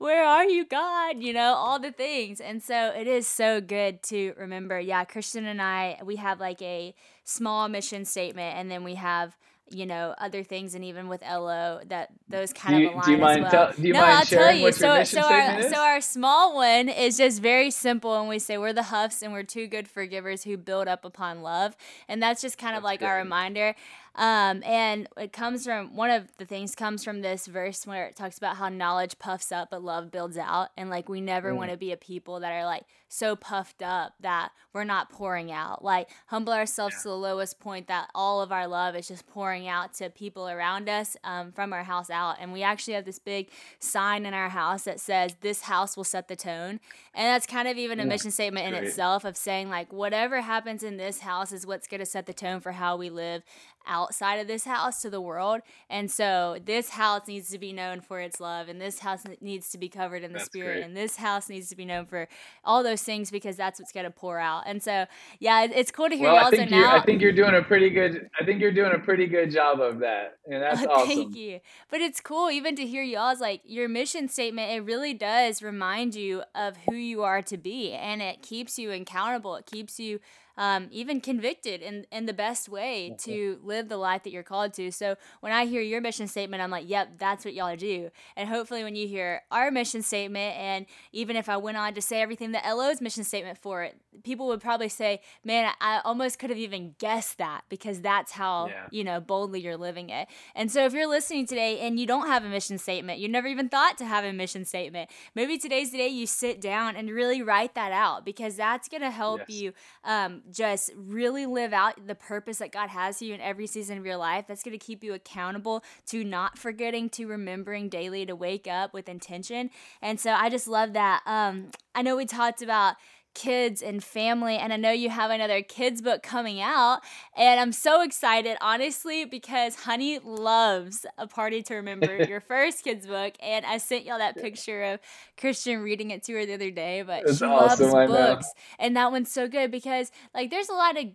where 0.00 0.24
are 0.24 0.46
you, 0.46 0.64
God? 0.64 1.22
You 1.22 1.34
know, 1.34 1.52
all 1.52 1.78
the 1.78 1.92
things. 1.92 2.40
And 2.40 2.62
so 2.62 2.88
it 2.96 3.06
is 3.06 3.26
so 3.26 3.60
good 3.60 4.02
to 4.04 4.32
remember. 4.38 4.80
Yeah, 4.80 5.04
Christian 5.04 5.44
and 5.44 5.60
I, 5.60 5.98
we 6.02 6.16
have 6.16 6.40
like 6.40 6.62
a 6.62 6.94
small 7.24 7.68
mission 7.68 8.06
statement, 8.06 8.56
and 8.56 8.70
then 8.70 8.82
we 8.82 8.94
have 8.94 9.36
you 9.72 9.86
know 9.86 10.14
other 10.18 10.42
things 10.42 10.74
and 10.74 10.84
even 10.84 11.06
with 11.06 11.22
LO 11.22 11.80
that 11.86 12.08
those 12.28 12.52
kind 12.52 12.80
you, 12.80 12.88
of 12.88 12.94
align 12.94 13.04
do 13.04 13.12
you 13.12 13.18
mind 13.18 13.46
as 13.46 13.52
well. 13.52 13.66
Tell, 13.66 13.72
do 13.76 13.86
you 13.86 13.92
no, 13.92 14.00
mind 14.00 14.12
I'll 14.12 14.24
tell 14.24 14.52
you. 14.52 14.72
so 14.72 15.04
so 15.04 15.20
our 15.20 15.60
is? 15.60 15.70
so 15.70 15.80
our 15.80 16.00
small 16.00 16.56
one 16.56 16.88
is 16.88 17.16
just 17.16 17.40
very 17.40 17.70
simple 17.70 18.18
and 18.18 18.28
we 18.28 18.40
say 18.40 18.58
we're 18.58 18.72
the 18.72 18.84
Huffs 18.84 19.22
and 19.22 19.32
we're 19.32 19.44
two 19.44 19.68
good 19.68 19.86
forgivers 19.86 20.42
who 20.42 20.56
build 20.56 20.88
up 20.88 21.04
upon 21.04 21.42
love. 21.42 21.76
And 22.08 22.20
that's 22.20 22.42
just 22.42 22.58
kind 22.58 22.76
of 22.76 22.82
like 22.82 23.00
good. 23.00 23.06
our 23.06 23.18
reminder. 23.18 23.76
Um, 24.16 24.62
and 24.64 25.08
it 25.16 25.32
comes 25.32 25.64
from 25.64 25.94
one 25.94 26.10
of 26.10 26.28
the 26.36 26.44
things 26.44 26.74
comes 26.74 27.04
from 27.04 27.20
this 27.20 27.46
verse 27.46 27.86
where 27.86 28.06
it 28.06 28.16
talks 28.16 28.38
about 28.38 28.56
how 28.56 28.68
knowledge 28.68 29.18
puffs 29.18 29.52
up 29.52 29.70
but 29.70 29.82
love 29.82 30.10
builds 30.10 30.36
out. 30.36 30.70
And 30.76 30.90
like 30.90 31.08
we 31.08 31.20
never 31.20 31.52
mm. 31.52 31.56
want 31.56 31.70
to 31.70 31.76
be 31.76 31.92
a 31.92 31.96
people 31.96 32.40
that 32.40 32.52
are 32.52 32.64
like 32.64 32.84
so 33.08 33.34
puffed 33.34 33.82
up 33.82 34.14
that 34.20 34.52
we're 34.72 34.84
not 34.84 35.10
pouring 35.10 35.50
out. 35.50 35.84
Like 35.84 36.08
humble 36.26 36.52
ourselves 36.52 36.94
yeah. 36.98 37.02
to 37.02 37.08
the 37.08 37.16
lowest 37.16 37.60
point 37.60 37.88
that 37.88 38.08
all 38.14 38.40
of 38.40 38.52
our 38.52 38.66
love 38.66 38.94
is 38.94 39.08
just 39.08 39.26
pouring 39.26 39.68
out 39.68 39.94
to 39.94 40.10
people 40.10 40.48
around 40.48 40.88
us 40.88 41.16
um, 41.24 41.52
from 41.52 41.72
our 41.72 41.84
house 41.84 42.10
out. 42.10 42.36
And 42.40 42.52
we 42.52 42.62
actually 42.62 42.94
have 42.94 43.04
this 43.04 43.18
big 43.18 43.48
sign 43.78 44.26
in 44.26 44.34
our 44.34 44.48
house 44.48 44.84
that 44.84 45.00
says, 45.00 45.36
This 45.40 45.62
house 45.62 45.96
will 45.96 46.04
set 46.04 46.28
the 46.28 46.36
tone. 46.36 46.80
And 47.14 47.26
that's 47.26 47.46
kind 47.46 47.68
of 47.68 47.76
even 47.76 48.00
a 48.00 48.04
mission 48.04 48.30
statement 48.30 48.68
in 48.68 48.84
itself 48.84 49.24
of 49.24 49.36
saying, 49.36 49.68
like, 49.68 49.92
whatever 49.92 50.40
happens 50.40 50.82
in 50.82 50.96
this 50.96 51.20
house 51.20 51.52
is 51.52 51.66
what's 51.66 51.88
going 51.88 52.00
to 52.00 52.06
set 52.06 52.26
the 52.26 52.32
tone 52.32 52.60
for 52.60 52.72
how 52.72 52.96
we 52.96 53.10
live 53.10 53.42
outside 53.86 54.36
of 54.36 54.46
this 54.46 54.64
house 54.64 55.02
to 55.02 55.10
the 55.10 55.20
world. 55.20 55.60
And 55.88 56.10
so 56.10 56.58
this 56.64 56.90
house 56.90 57.26
needs 57.26 57.50
to 57.50 57.58
be 57.58 57.72
known 57.72 58.00
for 58.00 58.20
its 58.20 58.40
love, 58.40 58.68
and 58.68 58.80
this 58.80 59.00
house 59.00 59.24
needs 59.40 59.70
to 59.70 59.78
be 59.78 59.88
covered 59.88 60.22
in 60.22 60.32
the 60.32 60.38
that's 60.38 60.46
spirit, 60.46 60.74
great. 60.74 60.84
and 60.84 60.96
this 60.96 61.16
house 61.16 61.48
needs 61.48 61.68
to 61.70 61.76
be 61.76 61.84
known 61.84 62.06
for 62.06 62.28
all 62.64 62.82
those 62.82 63.02
things 63.02 63.30
because 63.30 63.56
that's 63.56 63.80
what's 63.80 63.92
going 63.92 64.04
to 64.04 64.10
pour 64.10 64.38
out. 64.38 64.64
And 64.66 64.82
so, 64.82 65.06
yeah, 65.38 65.64
it's 65.64 65.90
cool 65.90 66.08
to 66.08 66.16
hear 66.16 66.30
well, 66.30 66.36
y'all. 66.36 66.46
I 66.46 66.50
think, 66.50 66.70
now, 66.70 66.96
I 66.96 67.00
think 67.00 67.20
you're 67.20 67.32
doing 67.32 67.54
a 67.54 67.62
pretty 67.62 67.90
good. 67.90 68.28
I 68.38 68.44
think 68.44 68.60
you're 68.60 68.72
doing 68.72 68.92
a 68.94 68.98
pretty 68.98 69.26
good 69.26 69.50
job 69.50 69.80
of 69.80 70.00
that, 70.00 70.38
and 70.46 70.62
that's 70.62 70.82
oh, 70.82 70.90
awesome. 70.90 71.08
Thank 71.08 71.36
you. 71.36 71.60
But 71.90 72.00
it's 72.00 72.20
cool 72.20 72.50
even 72.50 72.76
to 72.76 72.86
hear 72.86 73.02
y'all's 73.02 73.40
like 73.40 73.62
your 73.64 73.88
mission 73.88 74.28
statement. 74.28 74.70
It 74.72 74.80
really 74.84 75.14
does 75.14 75.62
remind 75.62 76.14
you 76.14 76.42
of 76.54 76.76
who 76.88 76.94
you 76.94 77.22
are 77.22 77.42
to 77.42 77.56
be, 77.56 77.92
and 77.92 78.22
it 78.22 78.42
keeps 78.42 78.78
you 78.78 78.92
accountable. 78.92 79.56
It 79.56 79.66
keeps 79.66 79.98
you 79.98 80.20
um, 80.56 80.88
even 80.90 81.20
convicted 81.20 81.82
in, 81.82 82.06
in 82.10 82.26
the 82.26 82.32
best 82.32 82.68
way 82.68 83.14
to 83.18 83.58
live 83.62 83.88
the 83.88 83.96
life 83.96 84.22
that 84.24 84.30
you're 84.30 84.42
called 84.42 84.74
to. 84.74 84.90
So 84.90 85.16
when 85.40 85.52
I 85.52 85.66
hear 85.66 85.80
your 85.80 86.00
mission 86.00 86.26
statement, 86.28 86.62
I'm 86.62 86.70
like, 86.70 86.88
yep, 86.88 87.18
that's 87.18 87.44
what 87.44 87.54
y'all 87.54 87.76
do. 87.76 88.10
And 88.36 88.48
hopefully 88.48 88.84
when 88.84 88.96
you 88.96 89.06
hear 89.06 89.42
our 89.50 89.70
mission 89.70 90.02
statement, 90.02 90.56
and 90.56 90.86
even 91.12 91.36
if 91.36 91.48
I 91.48 91.56
went 91.56 91.76
on 91.76 91.94
to 91.94 92.02
say 92.02 92.20
everything 92.20 92.52
that 92.52 92.64
LO's 92.66 93.00
mission 93.00 93.24
statement 93.24 93.58
for 93.58 93.82
it, 93.82 93.96
people 94.22 94.48
would 94.48 94.60
probably 94.60 94.88
say, 94.88 95.20
man, 95.44 95.72
I 95.80 96.00
almost 96.04 96.38
could 96.38 96.50
have 96.50 96.58
even 96.58 96.94
guessed 96.98 97.38
that 97.38 97.64
because 97.68 98.00
that's 98.00 98.32
how, 98.32 98.66
yeah. 98.68 98.86
you 98.90 99.04
know, 99.04 99.20
boldly 99.20 99.60
you're 99.60 99.76
living 99.76 100.10
it. 100.10 100.28
And 100.54 100.70
so 100.70 100.84
if 100.84 100.92
you're 100.92 101.08
listening 101.08 101.46
today 101.46 101.80
and 101.80 101.98
you 101.98 102.06
don't 102.06 102.26
have 102.26 102.44
a 102.44 102.48
mission 102.48 102.78
statement, 102.78 103.18
you 103.18 103.28
never 103.28 103.48
even 103.48 103.68
thought 103.68 103.98
to 103.98 104.04
have 104.04 104.24
a 104.24 104.32
mission 104.32 104.64
statement, 104.64 105.10
maybe 105.34 105.58
today's 105.58 105.90
the 105.90 105.98
day 105.98 106.08
you 106.08 106.26
sit 106.26 106.60
down 106.60 106.96
and 106.96 107.10
really 107.10 107.42
write 107.42 107.74
that 107.74 107.92
out 107.92 108.24
because 108.24 108.56
that's 108.56 108.88
going 108.88 109.02
to 109.02 109.10
help 109.10 109.40
yes. 109.48 109.50
you 109.50 109.72
um, 110.04 110.39
just 110.50 110.90
really 110.96 111.46
live 111.46 111.72
out 111.72 112.06
the 112.06 112.14
purpose 112.14 112.58
that 112.58 112.72
God 112.72 112.90
has 112.90 113.18
for 113.18 113.24
you 113.24 113.34
in 113.34 113.40
every 113.40 113.66
season 113.66 113.98
of 113.98 114.06
your 114.06 114.16
life. 114.16 114.46
That's 114.48 114.62
going 114.62 114.78
to 114.78 114.84
keep 114.84 115.02
you 115.04 115.14
accountable 115.14 115.84
to 116.06 116.24
not 116.24 116.58
forgetting, 116.58 117.08
to 117.10 117.26
remembering 117.26 117.88
daily 117.88 118.26
to 118.26 118.36
wake 118.36 118.66
up 118.66 118.92
with 118.92 119.08
intention. 119.08 119.70
And 120.02 120.18
so 120.20 120.32
I 120.32 120.48
just 120.48 120.68
love 120.68 120.92
that. 120.94 121.22
Um, 121.26 121.70
I 121.94 122.02
know 122.02 122.16
we 122.16 122.26
talked 122.26 122.62
about 122.62 122.96
kids 123.34 123.82
and 123.82 124.02
family. 124.02 124.56
And 124.56 124.72
I 124.72 124.76
know 124.76 124.90
you 124.90 125.10
have 125.10 125.30
another 125.30 125.62
kids 125.62 126.02
book 126.02 126.22
coming 126.22 126.60
out. 126.60 127.00
And 127.36 127.60
I'm 127.60 127.72
so 127.72 128.02
excited, 128.02 128.56
honestly, 128.60 129.24
because 129.24 129.74
Honey 129.74 130.18
loves 130.18 131.06
A 131.18 131.26
Party 131.26 131.62
to 131.64 131.74
Remember, 131.74 132.16
your 132.28 132.40
first 132.40 132.84
kids 132.84 133.06
book. 133.06 133.34
And 133.40 133.64
I 133.64 133.78
sent 133.78 134.04
y'all 134.04 134.18
that 134.18 134.36
picture 134.36 134.82
of 134.82 135.00
Christian 135.36 135.80
reading 135.80 136.10
it 136.10 136.22
to 136.24 136.32
her 136.34 136.46
the 136.46 136.54
other 136.54 136.70
day. 136.70 137.02
But 137.02 137.34
she 137.34 137.44
awesome, 137.44 137.90
loves 137.90 138.10
books. 138.12 138.52
And 138.78 138.96
that 138.96 139.10
one's 139.12 139.30
so 139.30 139.48
good 139.48 139.70
because, 139.70 140.10
like, 140.34 140.50
there's 140.50 140.68
a 140.68 140.74
lot 140.74 140.98
of 140.98 141.06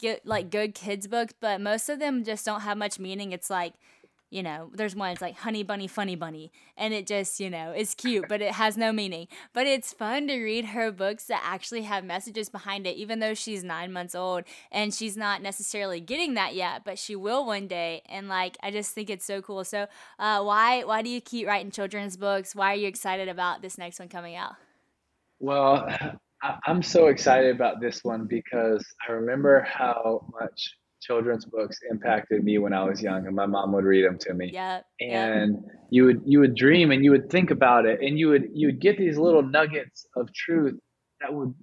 good, 0.00 0.20
like 0.24 0.50
good 0.50 0.74
kids 0.74 1.06
books, 1.06 1.34
but 1.40 1.60
most 1.60 1.88
of 1.88 1.98
them 1.98 2.24
just 2.24 2.44
don't 2.44 2.60
have 2.60 2.76
much 2.76 2.98
meaning. 2.98 3.32
It's 3.32 3.50
like, 3.50 3.74
you 4.36 4.42
know, 4.42 4.68
there's 4.74 4.94
one 4.94 5.12
it's 5.12 5.22
like 5.22 5.38
Honey 5.38 5.62
Bunny 5.62 5.86
Funny 5.86 6.14
Bunny, 6.14 6.52
and 6.76 6.92
it 6.92 7.06
just, 7.06 7.40
you 7.40 7.48
know, 7.48 7.72
is 7.72 7.94
cute, 7.94 8.26
but 8.28 8.42
it 8.42 8.52
has 8.52 8.76
no 8.76 8.92
meaning. 8.92 9.28
But 9.54 9.66
it's 9.66 9.94
fun 9.94 10.28
to 10.28 10.38
read 10.38 10.66
her 10.66 10.92
books 10.92 11.24
that 11.24 11.40
actually 11.42 11.84
have 11.84 12.04
messages 12.04 12.50
behind 12.50 12.86
it, 12.86 12.96
even 12.96 13.20
though 13.20 13.32
she's 13.32 13.64
nine 13.64 13.94
months 13.94 14.14
old 14.14 14.44
and 14.70 14.92
she's 14.92 15.16
not 15.16 15.40
necessarily 15.40 16.00
getting 16.00 16.34
that 16.34 16.54
yet, 16.54 16.82
but 16.84 16.98
she 16.98 17.16
will 17.16 17.46
one 17.46 17.66
day. 17.66 18.02
And 18.10 18.28
like, 18.28 18.58
I 18.62 18.70
just 18.70 18.92
think 18.94 19.08
it's 19.08 19.24
so 19.24 19.40
cool. 19.40 19.64
So, 19.64 19.86
uh, 20.18 20.42
why 20.42 20.84
why 20.84 21.00
do 21.00 21.08
you 21.08 21.22
keep 21.22 21.46
writing 21.46 21.70
children's 21.70 22.18
books? 22.18 22.54
Why 22.54 22.74
are 22.74 22.76
you 22.76 22.88
excited 22.88 23.28
about 23.28 23.62
this 23.62 23.78
next 23.78 23.98
one 23.98 24.10
coming 24.10 24.36
out? 24.36 24.52
Well, 25.38 25.88
I'm 26.66 26.82
so 26.82 27.06
excited 27.06 27.56
about 27.56 27.80
this 27.80 28.04
one 28.04 28.26
because 28.26 28.84
I 29.08 29.12
remember 29.12 29.62
how 29.62 30.26
much 30.38 30.76
children's 31.00 31.44
books 31.44 31.78
impacted 31.90 32.42
me 32.42 32.58
when 32.58 32.72
I 32.72 32.84
was 32.84 33.02
young, 33.02 33.26
and 33.26 33.34
my 33.34 33.46
mom 33.46 33.72
would 33.72 33.84
read 33.84 34.04
them 34.04 34.18
to 34.20 34.34
me. 34.34 34.50
Yeah. 34.52 34.80
And 35.00 35.54
yep. 35.54 35.74
you 35.90 36.04
would 36.04 36.22
you 36.24 36.40
would 36.40 36.54
dream 36.54 36.90
and 36.90 37.04
you 37.04 37.10
would 37.10 37.30
think 37.30 37.50
about 37.50 37.86
it, 37.86 38.00
and 38.00 38.18
you 38.18 38.28
would 38.28 38.48
you 38.52 38.68
would 38.68 38.80
get 38.80 38.98
these 38.98 39.18
little 39.18 39.42
nuggets 39.42 40.06
of 40.16 40.32
truth 40.32 40.78
that 41.20 41.32
would 41.32 41.54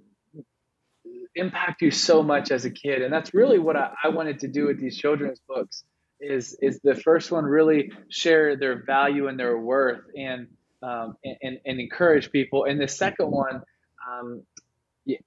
impact 1.36 1.82
you 1.82 1.92
so 1.92 2.22
much 2.22 2.52
as 2.52 2.66
a 2.66 2.70
kid. 2.70 3.02
And 3.02 3.12
that's 3.12 3.34
really 3.34 3.60
what 3.60 3.76
I, 3.76 3.92
I 4.04 4.10
wanted 4.10 4.40
to 4.40 4.48
do 4.48 4.68
with 4.68 4.80
these 4.80 4.98
children's 4.98 5.40
books. 5.48 5.84
Is 6.20 6.58
is 6.62 6.80
the 6.84 6.96
first 6.96 7.32
one 7.32 7.44
really 7.44 7.92
share 8.10 8.56
their 8.56 8.84
value 8.86 9.28
and 9.28 9.38
their 9.38 9.58
worth 9.58 10.02
and 10.16 10.48
um, 10.82 11.18
and, 11.24 11.60
and 11.66 11.80
encourage 11.80 12.32
people, 12.32 12.66
and 12.66 12.80
the 12.80 12.88
second 12.88 13.32
one. 13.32 13.62
Um, 14.10 14.44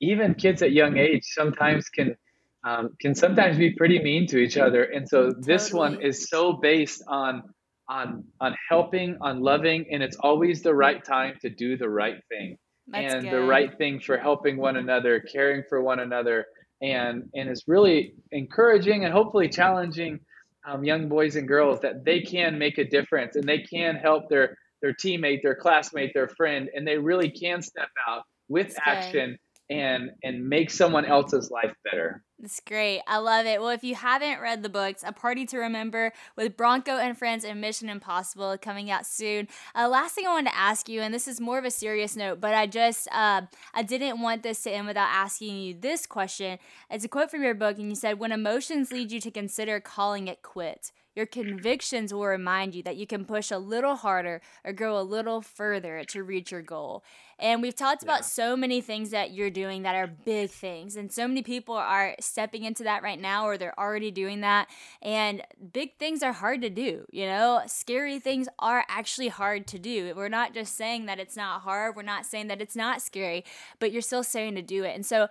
even 0.01 0.35
kids 0.35 0.63
at 0.63 0.73
young 0.73 0.97
age 0.97 1.25
sometimes 1.25 1.91
can 1.91 2.17
um, 2.65 2.91
can 3.01 3.15
sometimes 3.15 3.59
be 3.59 3.73
pretty 3.75 4.03
mean 4.03 4.27
to 4.29 4.39
each 4.39 4.57
other. 4.57 4.83
And 4.83 5.09
so 5.09 5.33
this 5.39 5.73
one 5.73 6.01
is 6.03 6.29
so 6.29 6.55
based 6.55 7.03
on 7.07 7.43
on 7.89 8.25
on 8.41 8.55
helping, 8.69 9.19
on 9.21 9.41
loving, 9.41 9.87
and 9.93 10.03
it's 10.03 10.17
always 10.17 10.63
the 10.63 10.75
right 10.75 11.05
time 11.05 11.37
to 11.43 11.51
do 11.51 11.77
the 11.77 11.89
right 11.89 12.21
thing. 12.29 12.59
That's 12.89 13.15
and 13.15 13.23
good. 13.23 13.33
the 13.33 13.43
right 13.43 13.77
thing 13.79 14.01
for 14.01 14.17
helping 14.17 14.57
one 14.57 14.77
another, 14.77 15.21
caring 15.21 15.63
for 15.69 15.81
one 15.81 16.01
another, 16.01 16.47
and 16.83 17.29
and 17.35 17.49
it's 17.49 17.63
really 17.69 18.15
encouraging 18.33 19.05
and 19.05 19.13
hopefully 19.13 19.49
challenging 19.49 20.21
um, 20.67 20.85
young 20.85 21.09
boys 21.09 21.37
and 21.37 21.47
girls 21.47 21.81
that 21.81 22.05
they 22.05 22.23
can 22.23 22.59
make 22.59 22.79
a 22.79 22.85
difference 22.85 23.37
and 23.37 23.49
they 23.49 23.59
can 23.59 23.95
help 23.97 24.29
their 24.29 24.57
their 24.83 24.93
teammate, 24.93 25.43
their 25.43 25.55
classmate, 25.55 26.13
their 26.13 26.29
friend, 26.29 26.69
and 26.75 26.87
they 26.87 26.99
really 26.99 27.31
can 27.31 27.63
step 27.63 27.89
out 28.09 28.23
with 28.49 28.75
That's 28.75 28.81
action. 28.85 29.31
Good 29.31 29.39
and 29.71 30.11
and 30.23 30.49
make 30.49 30.71
someone 30.71 31.05
else's 31.05 31.51
life 31.51 31.75
better. 31.85 32.23
It's 32.43 32.61
great. 32.61 33.01
I 33.07 33.17
love 33.17 33.47
it. 33.47 33.63
Well, 33.63 33.71
if 33.71 33.83
you 33.83 33.95
haven't 33.95 34.41
read 34.43 34.63
the 34.63 34.69
books, 34.69 35.03
A 35.07 35.11
Party 35.11 35.47
to 35.47 35.59
Remember 35.59 36.13
with 36.37 36.55
Bronco 36.55 36.99
and 36.99 37.17
Friends 37.17 37.47
and 37.47 37.63
Mission 37.63 37.89
Impossible 37.89 38.59
coming 38.61 38.91
out 38.91 39.07
soon. 39.07 39.49
Uh, 39.75 39.89
last 39.89 40.15
thing 40.15 40.27
I 40.27 40.33
wanted 40.33 40.51
to 40.51 40.57
ask 40.57 40.87
you, 40.87 41.01
and 41.01 41.15
this 41.15 41.27
is 41.27 41.41
more 41.41 41.59
of 41.59 41.65
a 41.65 41.71
serious 41.71 42.15
note, 42.15 42.39
but 42.39 42.53
I 42.53 42.67
just 42.67 43.09
uh, 43.11 43.43
I 43.73 43.83
didn't 43.83 44.21
want 44.21 44.43
this 44.43 44.63
to 44.65 44.71
end 44.71 44.87
without 44.87 45.09
asking 45.11 45.57
you 45.57 45.75
this 45.81 46.05
question. 46.05 46.59
It's 46.91 47.07
a 47.07 47.09
quote 47.09 47.31
from 47.31 47.43
your 47.43 47.55
book, 47.55 47.79
and 47.79 47.89
you 47.89 47.97
said, 47.97 48.19
"When 48.19 48.33
emotions 48.33 48.93
lead 48.93 49.13
you 49.13 49.21
to 49.21 49.31
consider 49.31 49.81
calling 49.81 50.29
it 50.29 50.43
quits." 50.43 50.93
Your 51.15 51.25
convictions 51.25 52.13
will 52.13 52.27
remind 52.27 52.75
you 52.75 52.83
that 52.83 52.97
you 52.97 53.07
can 53.07 53.25
push 53.25 53.51
a 53.51 53.57
little 53.57 53.97
harder 53.97 54.43
or 54.63 54.75
go 54.75 55.01
a 55.01 55.01
little 55.01 55.41
further 55.41 56.05
to 56.05 56.23
reach 56.23 56.53
your 56.53 56.61
goal. 56.61 57.03
And 57.39 57.61
we've 57.61 57.77
talked 57.77 58.03
yeah. 58.03 58.13
about 58.13 58.25
so 58.25 58.57
many 58.57 58.81
things 58.81 59.11
that 59.11 59.33
you're 59.33 59.51
doing 59.51 59.83
that 59.83 59.95
are 59.95 60.07
big 60.07 60.51
things. 60.51 60.97
And 60.97 61.13
so 61.13 61.29
many 61.29 61.43
people 61.43 61.75
are 61.75 62.15
stepping 62.19 62.65
into 62.65 62.85
that 62.85 63.03
right 63.03 63.21
now 63.21 63.47
or 63.47 63.59
they're 63.59 63.79
already 63.79 64.11
doing 64.11 64.41
that. 64.41 64.69
And 65.03 65.43
big 65.73 65.97
things 65.99 66.23
are 66.23 66.33
hard 66.33 66.63
to 66.63 66.71
do. 66.71 67.05
You 67.11 67.27
know, 67.27 67.63
scary 67.67 68.19
things 68.19 68.49
are 68.59 68.85
actually 68.89 69.29
hard 69.29 69.67
to 69.69 69.79
do. 69.79 70.15
We're 70.17 70.29
not 70.29 70.55
just 70.55 70.77
saying 70.77 71.07
that 71.07 71.19
it's 71.19 71.37
not 71.37 71.63
hard, 71.63 71.97
we're 71.97 72.03
not 72.03 72.27
saying 72.27 72.47
that 72.49 72.61
it's 72.61 72.77
not 72.77 73.03
scary, 73.03 73.45
but 73.79 73.93
you're 73.93 74.03
still 74.03 74.25
saying 74.25 74.55
to 74.55 74.63
do 74.63 74.85
it. 74.85 74.95
And 74.95 75.05
so, 75.05 75.29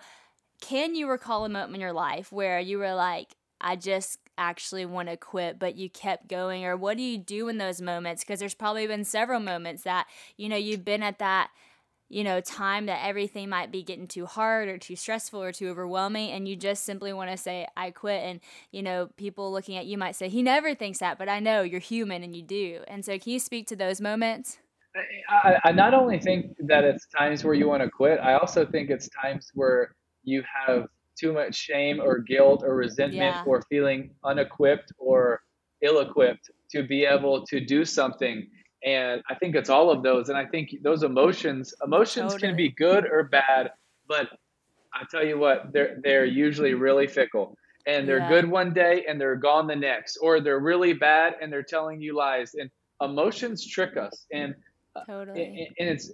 can 0.60 0.94
you 0.94 1.08
recall 1.08 1.44
a 1.44 1.50
moment 1.50 1.74
in 1.74 1.80
your 1.82 1.92
life 1.92 2.32
where 2.32 2.58
you 2.58 2.78
were 2.78 2.94
like, 2.94 3.36
I 3.60 3.76
just 3.76 4.18
actually 4.38 4.84
want 4.84 5.08
to 5.08 5.16
quit, 5.16 5.58
but 5.58 5.76
you 5.76 5.88
kept 5.88 6.28
going? 6.28 6.64
Or 6.64 6.76
what 6.76 6.96
do 6.96 7.02
you 7.02 7.18
do 7.18 7.48
in 7.48 7.58
those 7.58 7.80
moments? 7.80 8.22
Because 8.22 8.40
there's 8.40 8.54
probably 8.54 8.86
been 8.86 9.04
several 9.04 9.40
moments 9.40 9.82
that, 9.84 10.06
you 10.36 10.48
know, 10.48 10.56
you've 10.56 10.84
been 10.84 11.02
at 11.02 11.18
that, 11.18 11.50
you 12.08 12.22
know, 12.22 12.40
time 12.40 12.86
that 12.86 13.04
everything 13.04 13.48
might 13.48 13.72
be 13.72 13.82
getting 13.82 14.06
too 14.06 14.26
hard 14.26 14.68
or 14.68 14.78
too 14.78 14.96
stressful 14.96 15.42
or 15.42 15.52
too 15.52 15.68
overwhelming. 15.68 16.30
And 16.30 16.46
you 16.46 16.54
just 16.54 16.84
simply 16.84 17.12
want 17.12 17.30
to 17.30 17.36
say, 17.36 17.66
I 17.76 17.90
quit. 17.90 18.22
And, 18.22 18.40
you 18.70 18.82
know, 18.82 19.08
people 19.16 19.50
looking 19.50 19.76
at 19.76 19.86
you 19.86 19.98
might 19.98 20.14
say, 20.14 20.28
he 20.28 20.42
never 20.42 20.74
thinks 20.74 20.98
that, 20.98 21.18
but 21.18 21.28
I 21.28 21.40
know 21.40 21.62
you're 21.62 21.80
human 21.80 22.22
and 22.22 22.34
you 22.34 22.42
do. 22.42 22.82
And 22.86 23.04
so 23.04 23.18
can 23.18 23.32
you 23.32 23.40
speak 23.40 23.66
to 23.68 23.76
those 23.76 24.00
moments? 24.00 24.58
I, 25.28 25.56
I 25.64 25.72
not 25.72 25.94
only 25.94 26.18
think 26.18 26.56
that 26.60 26.84
it's 26.84 27.06
times 27.06 27.44
where 27.44 27.54
you 27.54 27.68
want 27.68 27.82
to 27.82 27.90
quit, 27.90 28.18
I 28.20 28.34
also 28.34 28.64
think 28.64 28.88
it's 28.88 29.08
times 29.08 29.50
where 29.54 29.94
you 30.22 30.42
have 30.66 30.86
too 31.18 31.32
much 31.32 31.54
shame 31.54 32.00
or 32.00 32.18
guilt 32.18 32.62
or 32.64 32.76
resentment 32.76 33.36
yeah. 33.36 33.42
or 33.46 33.62
feeling 33.68 34.10
unequipped 34.24 34.92
or 34.98 35.42
ill 35.82 36.00
equipped 36.00 36.50
to 36.70 36.82
be 36.82 37.04
able 37.04 37.44
to 37.46 37.60
do 37.60 37.84
something. 37.84 38.46
And 38.86 39.20
I 39.28 39.34
think 39.34 39.56
it's 39.56 39.68
all 39.68 39.90
of 39.90 40.02
those. 40.02 40.28
And 40.28 40.38
I 40.38 40.46
think 40.46 40.70
those 40.82 41.02
emotions, 41.02 41.74
emotions 41.84 42.32
totally. 42.32 42.48
can 42.48 42.56
be 42.56 42.70
good 42.70 43.04
or 43.04 43.24
bad, 43.24 43.72
but 44.08 44.28
I 44.94 45.04
tell 45.10 45.26
you 45.26 45.38
what, 45.38 45.72
they're 45.72 45.98
they're 46.02 46.24
usually 46.24 46.74
really 46.74 47.06
fickle. 47.06 47.56
And 47.86 48.08
they're 48.08 48.18
yeah. 48.18 48.28
good 48.28 48.50
one 48.50 48.72
day 48.72 49.04
and 49.08 49.20
they're 49.20 49.36
gone 49.36 49.66
the 49.66 49.76
next, 49.76 50.16
or 50.16 50.40
they're 50.40 50.60
really 50.60 50.92
bad 50.92 51.34
and 51.40 51.52
they're 51.52 51.62
telling 51.62 52.00
you 52.00 52.16
lies. 52.16 52.54
And 52.54 52.70
emotions 53.02 53.66
trick 53.66 53.96
us. 53.96 54.26
And 54.32 54.54
uh, 54.94 55.04
totally. 55.04 55.68
and 55.78 55.88
it's 55.88 56.10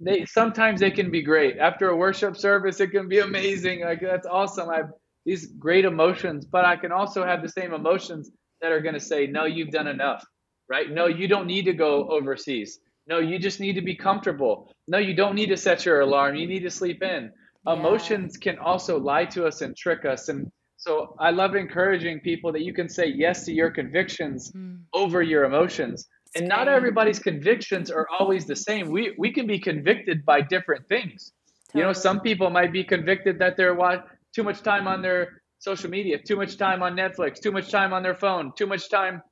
they 0.00 0.24
sometimes 0.24 0.80
they 0.80 0.90
can 0.90 1.10
be 1.10 1.22
great. 1.22 1.58
After 1.58 1.88
a 1.88 1.96
worship 1.96 2.36
service, 2.36 2.80
it 2.80 2.88
can 2.88 3.08
be 3.08 3.18
amazing. 3.18 3.82
Like 3.82 4.00
that's 4.00 4.26
awesome. 4.26 4.68
I 4.68 4.76
have 4.78 4.90
these 5.24 5.46
great 5.46 5.84
emotions, 5.84 6.46
but 6.46 6.64
I 6.64 6.76
can 6.76 6.92
also 6.92 7.24
have 7.24 7.42
the 7.42 7.48
same 7.48 7.72
emotions 7.72 8.30
that 8.62 8.72
are 8.72 8.80
going 8.80 8.94
to 8.94 9.00
say, 9.00 9.26
"No, 9.26 9.44
you've 9.44 9.70
done 9.70 9.86
enough." 9.86 10.24
Right? 10.70 10.90
No, 10.90 11.06
you 11.06 11.26
don't 11.28 11.46
need 11.46 11.64
to 11.64 11.72
go 11.72 12.08
overseas. 12.08 12.78
No, 13.06 13.18
you 13.18 13.38
just 13.38 13.58
need 13.58 13.74
to 13.74 13.82
be 13.82 13.96
comfortable. 13.96 14.72
No, 14.86 14.98
you 14.98 15.14
don't 15.14 15.34
need 15.34 15.48
to 15.48 15.56
set 15.56 15.84
your 15.84 16.00
alarm. 16.00 16.36
You 16.36 16.46
need 16.46 16.60
to 16.60 16.70
sleep 16.70 17.02
in. 17.02 17.32
Yeah. 17.66 17.72
Emotions 17.74 18.36
can 18.36 18.58
also 18.58 18.98
lie 18.98 19.24
to 19.26 19.46
us 19.46 19.62
and 19.62 19.76
trick 19.76 20.04
us. 20.04 20.28
And 20.28 20.50
so 20.76 21.16
I 21.18 21.30
love 21.30 21.56
encouraging 21.56 22.20
people 22.20 22.52
that 22.52 22.62
you 22.62 22.72
can 22.72 22.88
say 22.88 23.06
yes 23.08 23.44
to 23.46 23.52
your 23.52 23.70
convictions 23.70 24.52
mm. 24.52 24.78
over 24.94 25.22
your 25.22 25.44
emotions 25.44 26.08
and 26.34 26.48
not 26.48 26.68
everybody's 26.68 27.18
convictions 27.18 27.90
are 27.90 28.06
always 28.18 28.46
the 28.46 28.56
same. 28.56 28.88
We 28.88 29.14
we 29.18 29.32
can 29.32 29.46
be 29.46 29.58
convicted 29.58 30.24
by 30.24 30.40
different 30.42 30.86
things. 30.88 31.32
Totally. 31.68 31.80
You 31.80 31.86
know, 31.86 31.92
some 31.92 32.20
people 32.20 32.50
might 32.50 32.72
be 32.72 32.84
convicted 32.84 33.38
that 33.40 33.56
they're 33.56 33.74
what 33.74 34.06
too 34.34 34.42
much 34.42 34.62
time 34.62 34.86
on 34.86 35.02
their 35.02 35.42
social 35.58 35.90
media, 35.90 36.18
too 36.18 36.36
much 36.36 36.56
time 36.56 36.82
on 36.82 36.94
Netflix, 36.96 37.40
too 37.40 37.52
much 37.52 37.70
time 37.70 37.92
on 37.92 38.02
their 38.02 38.14
phone, 38.14 38.52
too 38.56 38.66
much 38.66 38.88
time 38.88 39.22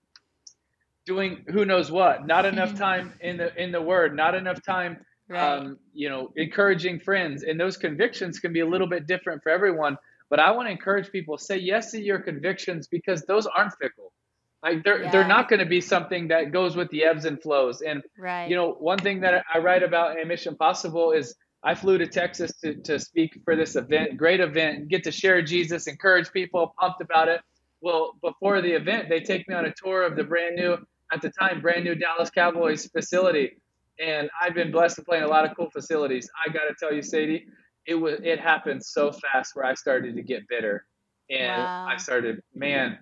doing 1.09 1.44
who 1.48 1.64
knows 1.64 1.90
what, 1.90 2.26
not 2.26 2.44
enough 2.44 2.72
time 2.76 3.12
in 3.20 3.38
the 3.38 3.48
in 3.61 3.72
the 3.72 3.82
word, 3.82 4.14
not 4.14 4.34
enough 4.34 4.62
time 4.62 4.98
right. 5.28 5.59
um, 5.59 5.78
you 5.92 6.09
know, 6.09 6.32
encouraging 6.36 7.00
friends. 7.00 7.42
And 7.42 7.59
those 7.59 7.76
convictions 7.76 8.38
can 8.38 8.52
be 8.52 8.61
a 8.61 8.66
little 8.66 8.86
bit 8.86 9.06
different 9.06 9.42
for 9.42 9.50
everyone. 9.50 9.96
But 10.30 10.40
I 10.40 10.50
want 10.50 10.68
to 10.68 10.72
encourage 10.72 11.11
people 11.11 11.38
say 11.38 11.56
yes 11.56 11.90
to 11.92 12.00
your 12.00 12.18
convictions 12.18 12.86
because 12.86 13.22
those 13.22 13.46
aren't 13.46 13.72
fickle. 13.80 14.12
Like 14.62 14.84
they're 14.84 15.04
yeah. 15.04 15.11
they're 15.11 15.28
not 15.28 15.48
going 15.48 15.61
to 15.61 15.66
be 15.66 15.80
something 15.80 16.28
that 16.28 16.52
goes 16.52 16.76
with 16.76 16.90
the 16.90 17.04
ebbs 17.04 17.24
and 17.24 17.40
flows. 17.40 17.80
And 17.80 18.02
right. 18.18 18.48
you 18.50 18.56
know, 18.56 18.72
one 18.72 18.98
thing 18.98 19.20
that 19.20 19.44
I 19.52 19.59
write 19.59 19.82
about 19.82 20.18
in 20.18 20.28
Mission 20.28 20.56
Possible 20.56 21.12
is 21.12 21.34
I 21.62 21.74
flew 21.74 21.98
to 21.98 22.06
Texas 22.06 22.52
to, 22.62 22.74
to 22.82 22.98
speak 22.98 23.40
for 23.44 23.56
this 23.56 23.76
event, 23.76 24.16
great 24.16 24.40
event, 24.40 24.88
get 24.88 25.04
to 25.04 25.12
share 25.12 25.42
Jesus, 25.42 25.86
encourage 25.86 26.30
people, 26.32 26.74
pumped 26.78 27.00
about 27.00 27.28
it. 27.28 27.40
Well, 27.80 28.14
before 28.22 28.61
the 28.61 28.72
event, 28.72 29.09
they 29.09 29.20
take 29.20 29.48
me 29.48 29.54
on 29.54 29.64
a 29.64 29.72
tour 29.72 30.02
of 30.02 30.16
the 30.16 30.24
brand 30.24 30.56
new, 30.56 30.76
at 31.12 31.22
the 31.22 31.30
time, 31.30 31.61
brand 31.61 31.84
new 31.84 31.94
Dallas 31.94 32.30
Cowboys 32.30 32.86
facility. 32.86 33.61
And 34.00 34.30
I've 34.40 34.54
been 34.54 34.70
blessed 34.70 34.96
to 34.96 35.02
play 35.02 35.18
in 35.18 35.24
a 35.24 35.28
lot 35.28 35.44
of 35.44 35.56
cool 35.56 35.70
facilities. 35.70 36.30
I 36.46 36.52
got 36.52 36.64
to 36.68 36.74
tell 36.78 36.92
you, 36.92 37.02
Sadie, 37.02 37.46
it 37.86 37.94
was 37.94 38.20
it 38.22 38.38
happened 38.38 38.84
so 38.84 39.11
fast 39.11 39.56
where 39.56 39.64
I 39.64 39.74
started 39.74 40.14
to 40.14 40.22
get 40.22 40.46
bitter, 40.48 40.84
and 41.30 41.62
wow. 41.62 41.86
I 41.88 41.96
started, 41.96 42.40
man, 42.54 42.98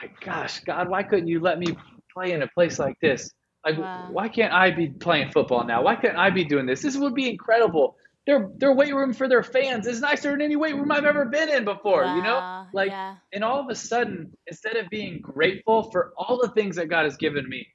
like, 0.00 0.12
gosh, 0.20 0.60
God, 0.60 0.88
why 0.88 1.02
couldn't 1.02 1.26
you 1.26 1.40
let 1.40 1.58
me 1.58 1.76
play 2.12 2.32
in 2.32 2.42
a 2.42 2.48
place 2.48 2.78
like 2.78 2.98
this? 3.00 3.30
Like, 3.64 3.78
wow. 3.78 4.08
why 4.12 4.28
can't 4.28 4.52
I 4.52 4.70
be 4.70 4.88
playing 4.88 5.32
football 5.32 5.64
now? 5.64 5.82
Why 5.82 5.96
can't 5.96 6.16
I 6.16 6.30
be 6.30 6.44
doing 6.44 6.66
this? 6.66 6.82
This 6.82 6.96
would 6.96 7.14
be 7.14 7.28
incredible. 7.28 7.96
Their 8.26 8.50
their 8.56 8.74
weight 8.74 8.94
room 8.94 9.12
for 9.12 9.28
their 9.28 9.44
fans 9.44 9.86
is 9.86 10.00
nicer 10.00 10.32
than 10.32 10.42
any 10.42 10.56
weight 10.56 10.74
room 10.74 10.90
I've 10.90 11.04
ever 11.04 11.24
been 11.26 11.48
in 11.48 11.64
before. 11.64 12.02
Wow, 12.02 12.16
you 12.16 12.22
know, 12.22 12.66
like, 12.72 12.90
yeah. 12.90 13.14
and 13.32 13.44
all 13.44 13.60
of 13.60 13.68
a 13.70 13.74
sudden, 13.74 14.32
instead 14.48 14.76
of 14.76 14.88
being 14.90 15.20
grateful 15.20 15.90
for 15.90 16.12
all 16.18 16.38
the 16.40 16.48
things 16.48 16.76
that 16.76 16.86
God 16.86 17.04
has 17.04 17.16
given 17.16 17.48
me, 17.48 17.66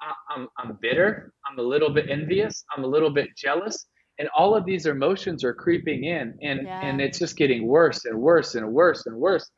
I, 0.00 0.12
I'm 0.30 0.48
I'm 0.58 0.78
bitter. 0.80 1.34
I'm 1.46 1.58
a 1.58 1.62
little 1.62 1.90
bit 1.90 2.08
envious. 2.08 2.64
I'm 2.74 2.84
a 2.84 2.86
little 2.86 3.10
bit 3.10 3.28
jealous, 3.36 3.86
and 4.18 4.28
all 4.34 4.56
of 4.56 4.64
these 4.64 4.86
emotions 4.86 5.44
are 5.44 5.52
creeping 5.52 6.04
in, 6.04 6.34
and 6.42 6.62
yeah. 6.64 6.80
and 6.80 7.00
it's 7.00 7.18
just 7.18 7.36
getting 7.36 7.66
worse 7.66 8.06
and 8.06 8.18
worse 8.18 8.54
and 8.54 8.72
worse 8.72 9.04
and 9.04 9.16
worse. 9.16 9.48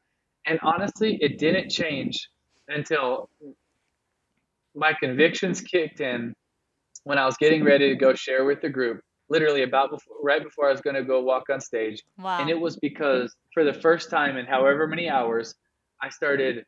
And 0.47 0.59
honestly, 0.65 1.19
it 1.21 1.39
didn't 1.39 1.71
change 1.71 2.19
until 2.67 3.31
my 4.75 4.93
convictions 4.99 5.61
kicked 5.61 6.01
in 6.01 6.35
when 7.05 7.17
I 7.17 7.27
was 7.27 7.37
getting 7.37 7.63
ready 7.63 7.91
to 7.91 7.95
go 7.95 8.15
share 8.15 8.45
with 8.45 8.61
the 8.61 8.69
group 8.69 9.01
literally 9.33 9.63
about 9.63 9.91
before, 9.91 10.17
right 10.23 10.45
before 10.45 10.69
I 10.69 10.73
was 10.73 10.83
going 10.83 10.95
to 10.95 11.03
go 11.03 11.23
walk 11.23 11.45
on 11.51 11.61
stage. 11.61 12.03
Wow. 12.19 12.41
And 12.41 12.51
it 12.51 12.61
was 12.61 12.77
because 12.77 13.35
for 13.55 13.65
the 13.65 13.73
first 13.73 14.11
time 14.11 14.37
in 14.37 14.45
however 14.45 14.87
many 14.87 15.09
hours, 15.09 15.55
I 16.03 16.11
started 16.11 16.65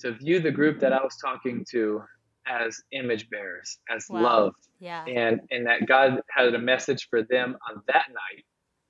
to 0.00 0.12
view 0.12 0.40
the 0.40 0.50
group 0.50 0.78
that 0.80 0.92
I 0.92 1.02
was 1.02 1.16
talking 1.16 1.64
to 1.70 2.02
as 2.46 2.76
image 2.92 3.30
bearers, 3.30 3.78
as 3.94 4.04
wow. 4.10 4.22
loved. 4.22 4.68
Yeah. 4.78 5.04
And 5.06 5.40
and 5.50 5.66
that 5.66 5.86
God 5.86 6.20
had 6.28 6.54
a 6.54 6.58
message 6.58 7.08
for 7.08 7.22
them 7.22 7.56
on 7.68 7.82
that 7.88 8.06
night. 8.10 8.44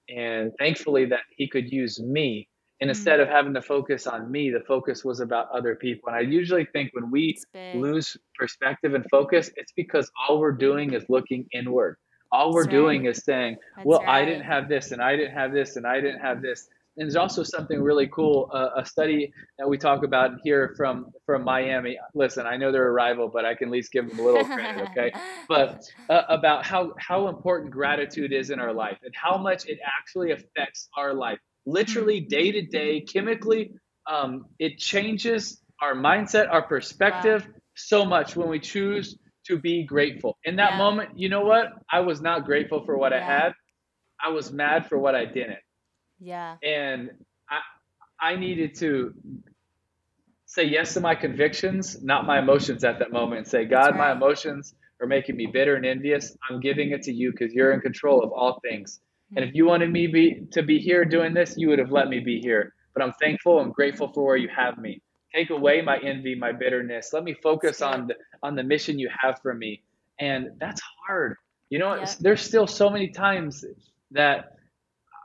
And 0.09 0.53
thankfully 0.59 1.07
that 1.07 1.21
he 1.31 1.49
could 1.49 1.71
use 1.73 2.01
me 2.01 2.49
and 2.85 2.91
mm-hmm. 2.91 2.99
instead 2.99 3.21
of 3.21 3.29
having 3.29 3.55
to 3.55 3.63
focus 3.63 4.07
on 4.07 4.31
me, 4.31 4.51
the 4.51 4.61
focus 4.61 5.07
was 5.07 5.21
about 5.21 5.51
other 5.51 5.75
people. 5.75 6.11
And 6.11 6.17
I 6.17 6.21
usually 6.21 6.67
think 6.67 6.91
when 6.93 7.11
we 7.11 7.35
lose 7.75 8.15
perspective 8.39 8.93
and 8.93 9.07
focus, 9.11 9.49
it's 9.57 9.73
because 9.73 10.11
all 10.21 10.39
we're 10.39 10.53
doing 10.53 10.93
is 10.93 11.03
looking 11.09 11.47
inward. 11.51 11.97
All 12.31 12.53
we're 12.53 12.67
doing 12.67 13.07
is 13.07 13.25
saying, 13.25 13.57
That's 13.75 13.87
well, 13.87 14.01
right. 14.01 14.23
I 14.23 14.25
didn't 14.27 14.43
have 14.43 14.69
this, 14.69 14.93
and 14.93 15.01
I 15.01 15.17
didn't 15.17 15.33
have 15.33 15.55
this, 15.55 15.77
and 15.77 15.87
I 15.87 15.99
didn't 16.03 16.21
have 16.21 16.43
this. 16.43 16.69
And 16.99 17.07
there's 17.07 17.17
also 17.17 17.43
something 17.43 17.81
really 17.81 18.07
cool, 18.09 18.51
uh, 18.53 18.69
a 18.77 18.85
study 18.85 19.33
that 19.59 19.67
we 19.67 19.79
talk 19.79 20.05
about 20.05 20.33
here 20.45 20.75
from 20.77 21.07
from 21.25 21.43
Miami. 21.43 21.99
Listen, 22.15 22.47
I 22.47 22.59
know 22.59 22.71
they're 22.71 22.89
a 22.89 22.93
rival, 22.93 23.29
but 23.29 23.47
I 23.47 23.55
can 23.55 23.69
at 23.69 23.73
least 23.73 23.93
give 23.93 24.11
them 24.11 24.19
a 24.19 24.23
little 24.23 24.45
credit, 24.45 24.91
okay? 24.91 25.11
but 25.49 25.85
uh, 26.11 26.23
about 26.29 26.67
how 26.67 26.93
how 26.99 27.29
important 27.29 27.71
gratitude 27.71 28.35
is 28.35 28.51
in 28.51 28.61
our 28.61 28.75
life 28.75 28.99
and 29.03 29.15
how 29.15 29.39
much 29.39 29.65
it 29.67 29.79
actually 29.99 30.33
affects 30.33 30.91
our 30.99 31.15
life 31.15 31.39
literally 31.67 32.21
day 32.21 32.53
to 32.53 32.63
day, 32.63 33.01
chemically. 33.01 33.73
Um, 34.11 34.47
it 34.59 34.79
changes 34.79 35.61
our 35.81 35.95
mindset, 35.95 36.51
our 36.51 36.63
perspective 36.63 37.45
wow. 37.47 37.53
so 37.75 38.05
much 38.05 38.37
when 38.37 38.49
we 38.49 38.61
choose 38.61 39.17
to 39.47 39.59
be 39.59 39.85
grateful. 39.85 40.37
In 40.45 40.57
that 40.57 40.73
yeah. 40.73 40.79
moment, 40.79 41.19
you 41.19 41.29
know 41.29 41.43
what? 41.43 41.67
I 41.91 42.01
was 42.01 42.21
not 42.21 42.45
grateful 42.45 42.85
for 42.85 42.97
what 42.97 43.13
yeah. 43.13 43.19
I 43.19 43.21
had. 43.23 43.53
I 44.25 44.31
was 44.31 44.53
mad 44.53 44.89
for 44.89 44.99
what 44.99 45.15
I 45.15 45.25
didn't. 45.27 45.59
Yeah. 46.19 46.57
And 46.63 47.11
I 47.51 47.61
I 48.21 48.37
needed 48.37 48.77
to 48.77 49.15
say 50.47 50.65
yes 50.65 50.95
to 50.95 51.01
my 51.01 51.15
convictions, 51.15 52.03
not 52.03 52.27
my 52.27 52.39
emotions 52.39 52.85
at 52.85 53.01
that 53.01 53.11
moment, 53.11 53.39
and 53.39 53.49
say, 53.49 53.65
God, 53.65 53.91
right. 53.91 53.97
my 53.97 54.13
emotions 54.13 54.75
are 55.01 55.07
making 55.07 55.37
me 55.37 55.47
bitter 55.47 55.75
and 55.75 55.85
envious. 55.85 56.37
I'm 56.49 56.61
giving 56.61 56.93
it 56.93 57.03
to 57.03 57.13
you 57.13 57.33
because 57.33 57.53
you're 57.53 57.73
in 57.73 57.81
control 57.81 58.23
of 58.23 58.33
all 58.33 58.61
things. 58.61 59.01
And 59.37 59.45
if 59.45 59.55
you 59.55 59.67
wanted 59.67 59.91
me 59.91 60.07
be, 60.07 60.47
to 60.53 60.63
be 60.63 60.79
here 60.79 61.05
doing 61.05 61.35
this, 61.35 61.55
you 61.57 61.69
would 61.69 61.79
have 61.79 61.91
let 61.91 62.09
me 62.09 62.21
be 62.21 62.41
here. 62.41 62.75
But 62.95 63.03
I'm 63.03 63.13
thankful. 63.15 63.59
I'm 63.59 63.73
grateful 63.73 64.13
for 64.13 64.25
where 64.25 64.37
you 64.37 64.49
have 64.55 64.79
me. 64.79 65.01
Take 65.35 65.51
away 65.51 65.83
my 65.83 65.99
envy, 65.99 66.35
my 66.35 66.53
bitterness. 66.53 67.13
Let 67.13 67.25
me 67.25 67.35
focus 67.43 67.83
on 67.83 68.07
the, 68.07 68.15
on 68.43 68.55
the 68.55 68.63
mission 68.63 68.99
you 68.99 69.11
have 69.21 69.41
for 69.43 69.55
me. 69.55 69.83
And 70.21 70.51
that's 70.61 70.81
hard. 71.07 71.37
You 71.71 71.81
know, 71.81 71.95
yeah. 71.97 72.15
there's 72.21 72.41
still 72.41 72.69
so 72.69 72.89
many 72.89 73.09
times 73.09 73.65
that 74.13 74.53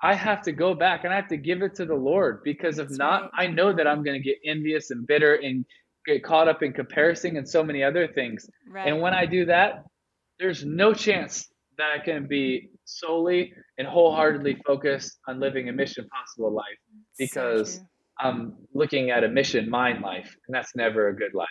I 0.01 0.15
have 0.15 0.41
to 0.43 0.51
go 0.51 0.73
back 0.73 1.03
and 1.03 1.13
I 1.13 1.15
have 1.15 1.27
to 1.27 1.37
give 1.37 1.61
it 1.61 1.75
to 1.75 1.85
the 1.85 1.95
Lord 1.95 2.41
because 2.43 2.79
if 2.79 2.87
that's 2.87 2.97
not, 2.97 3.21
right. 3.23 3.31
I 3.37 3.47
know 3.47 3.73
that 3.73 3.85
I'm 3.85 4.03
going 4.03 4.17
to 4.17 4.23
get 4.23 4.37
envious 4.45 4.91
and 4.91 5.05
bitter 5.05 5.35
and 5.35 5.65
get 6.05 6.23
caught 6.23 6.47
up 6.47 6.63
in 6.63 6.73
comparison 6.73 7.37
and 7.37 7.47
so 7.47 7.63
many 7.63 7.83
other 7.83 8.07
things. 8.07 8.49
Right. 8.67 8.87
And 8.87 9.01
when 9.01 9.13
I 9.13 9.25
do 9.25 9.45
that, 9.45 9.85
there's 10.39 10.63
no 10.63 10.93
chance 10.93 11.49
that 11.77 11.89
I 11.95 12.03
can 12.03 12.27
be 12.27 12.69
solely 12.97 13.53
and 13.77 13.87
wholeheartedly 13.87 14.61
focused 14.65 15.19
on 15.27 15.39
living 15.39 15.69
a 15.69 15.73
mission 15.73 16.07
possible 16.09 16.53
life 16.53 16.65
because 17.17 17.75
so 17.75 17.81
I'm 18.19 18.55
looking 18.73 19.11
at 19.11 19.23
a 19.23 19.29
mission 19.29 19.69
mind 19.69 20.01
life, 20.01 20.35
and 20.47 20.53
that's 20.53 20.75
never 20.75 21.07
a 21.07 21.15
good 21.15 21.33
life. 21.33 21.47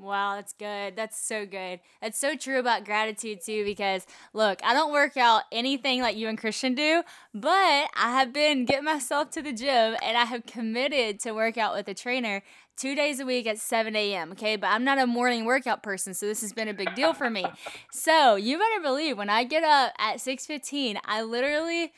Wow, 0.00 0.36
that's 0.36 0.54
good. 0.54 0.96
That's 0.96 1.20
so 1.20 1.44
good. 1.44 1.80
That's 2.00 2.18
so 2.18 2.34
true 2.34 2.58
about 2.58 2.86
gratitude 2.86 3.40
too 3.44 3.66
because 3.66 4.06
look, 4.32 4.58
I 4.64 4.72
don't 4.72 4.92
work 4.92 5.18
out 5.18 5.42
anything 5.52 6.00
like 6.00 6.16
you 6.16 6.26
and 6.28 6.38
Christian 6.38 6.74
do, 6.74 7.02
but 7.34 7.50
I 7.94 8.12
have 8.12 8.32
been 8.32 8.64
getting 8.64 8.84
myself 8.84 9.30
to 9.32 9.42
the 9.42 9.52
gym 9.52 9.96
and 10.02 10.16
I 10.16 10.24
have 10.24 10.46
committed 10.46 11.20
to 11.20 11.32
work 11.32 11.58
out 11.58 11.74
with 11.74 11.86
a 11.86 11.92
trainer 11.92 12.42
two 12.80 12.94
days 12.94 13.20
a 13.20 13.26
week 13.26 13.46
at 13.46 13.58
7 13.58 13.94
a.m. 13.94 14.32
Okay, 14.32 14.56
but 14.56 14.68
I'm 14.68 14.84
not 14.84 14.98
a 14.98 15.06
morning 15.06 15.44
workout 15.44 15.82
person, 15.82 16.14
so 16.14 16.26
this 16.26 16.40
has 16.40 16.52
been 16.52 16.68
a 16.68 16.74
big 16.74 16.94
deal 16.94 17.12
for 17.12 17.28
me. 17.28 17.44
so 17.92 18.36
you 18.36 18.58
better 18.58 18.80
believe 18.82 19.18
when 19.18 19.28
I 19.28 19.44
get 19.44 19.62
up 19.64 19.92
at 19.98 20.16
6:15, 20.16 20.98
I 21.04 21.22
literally 21.22 21.92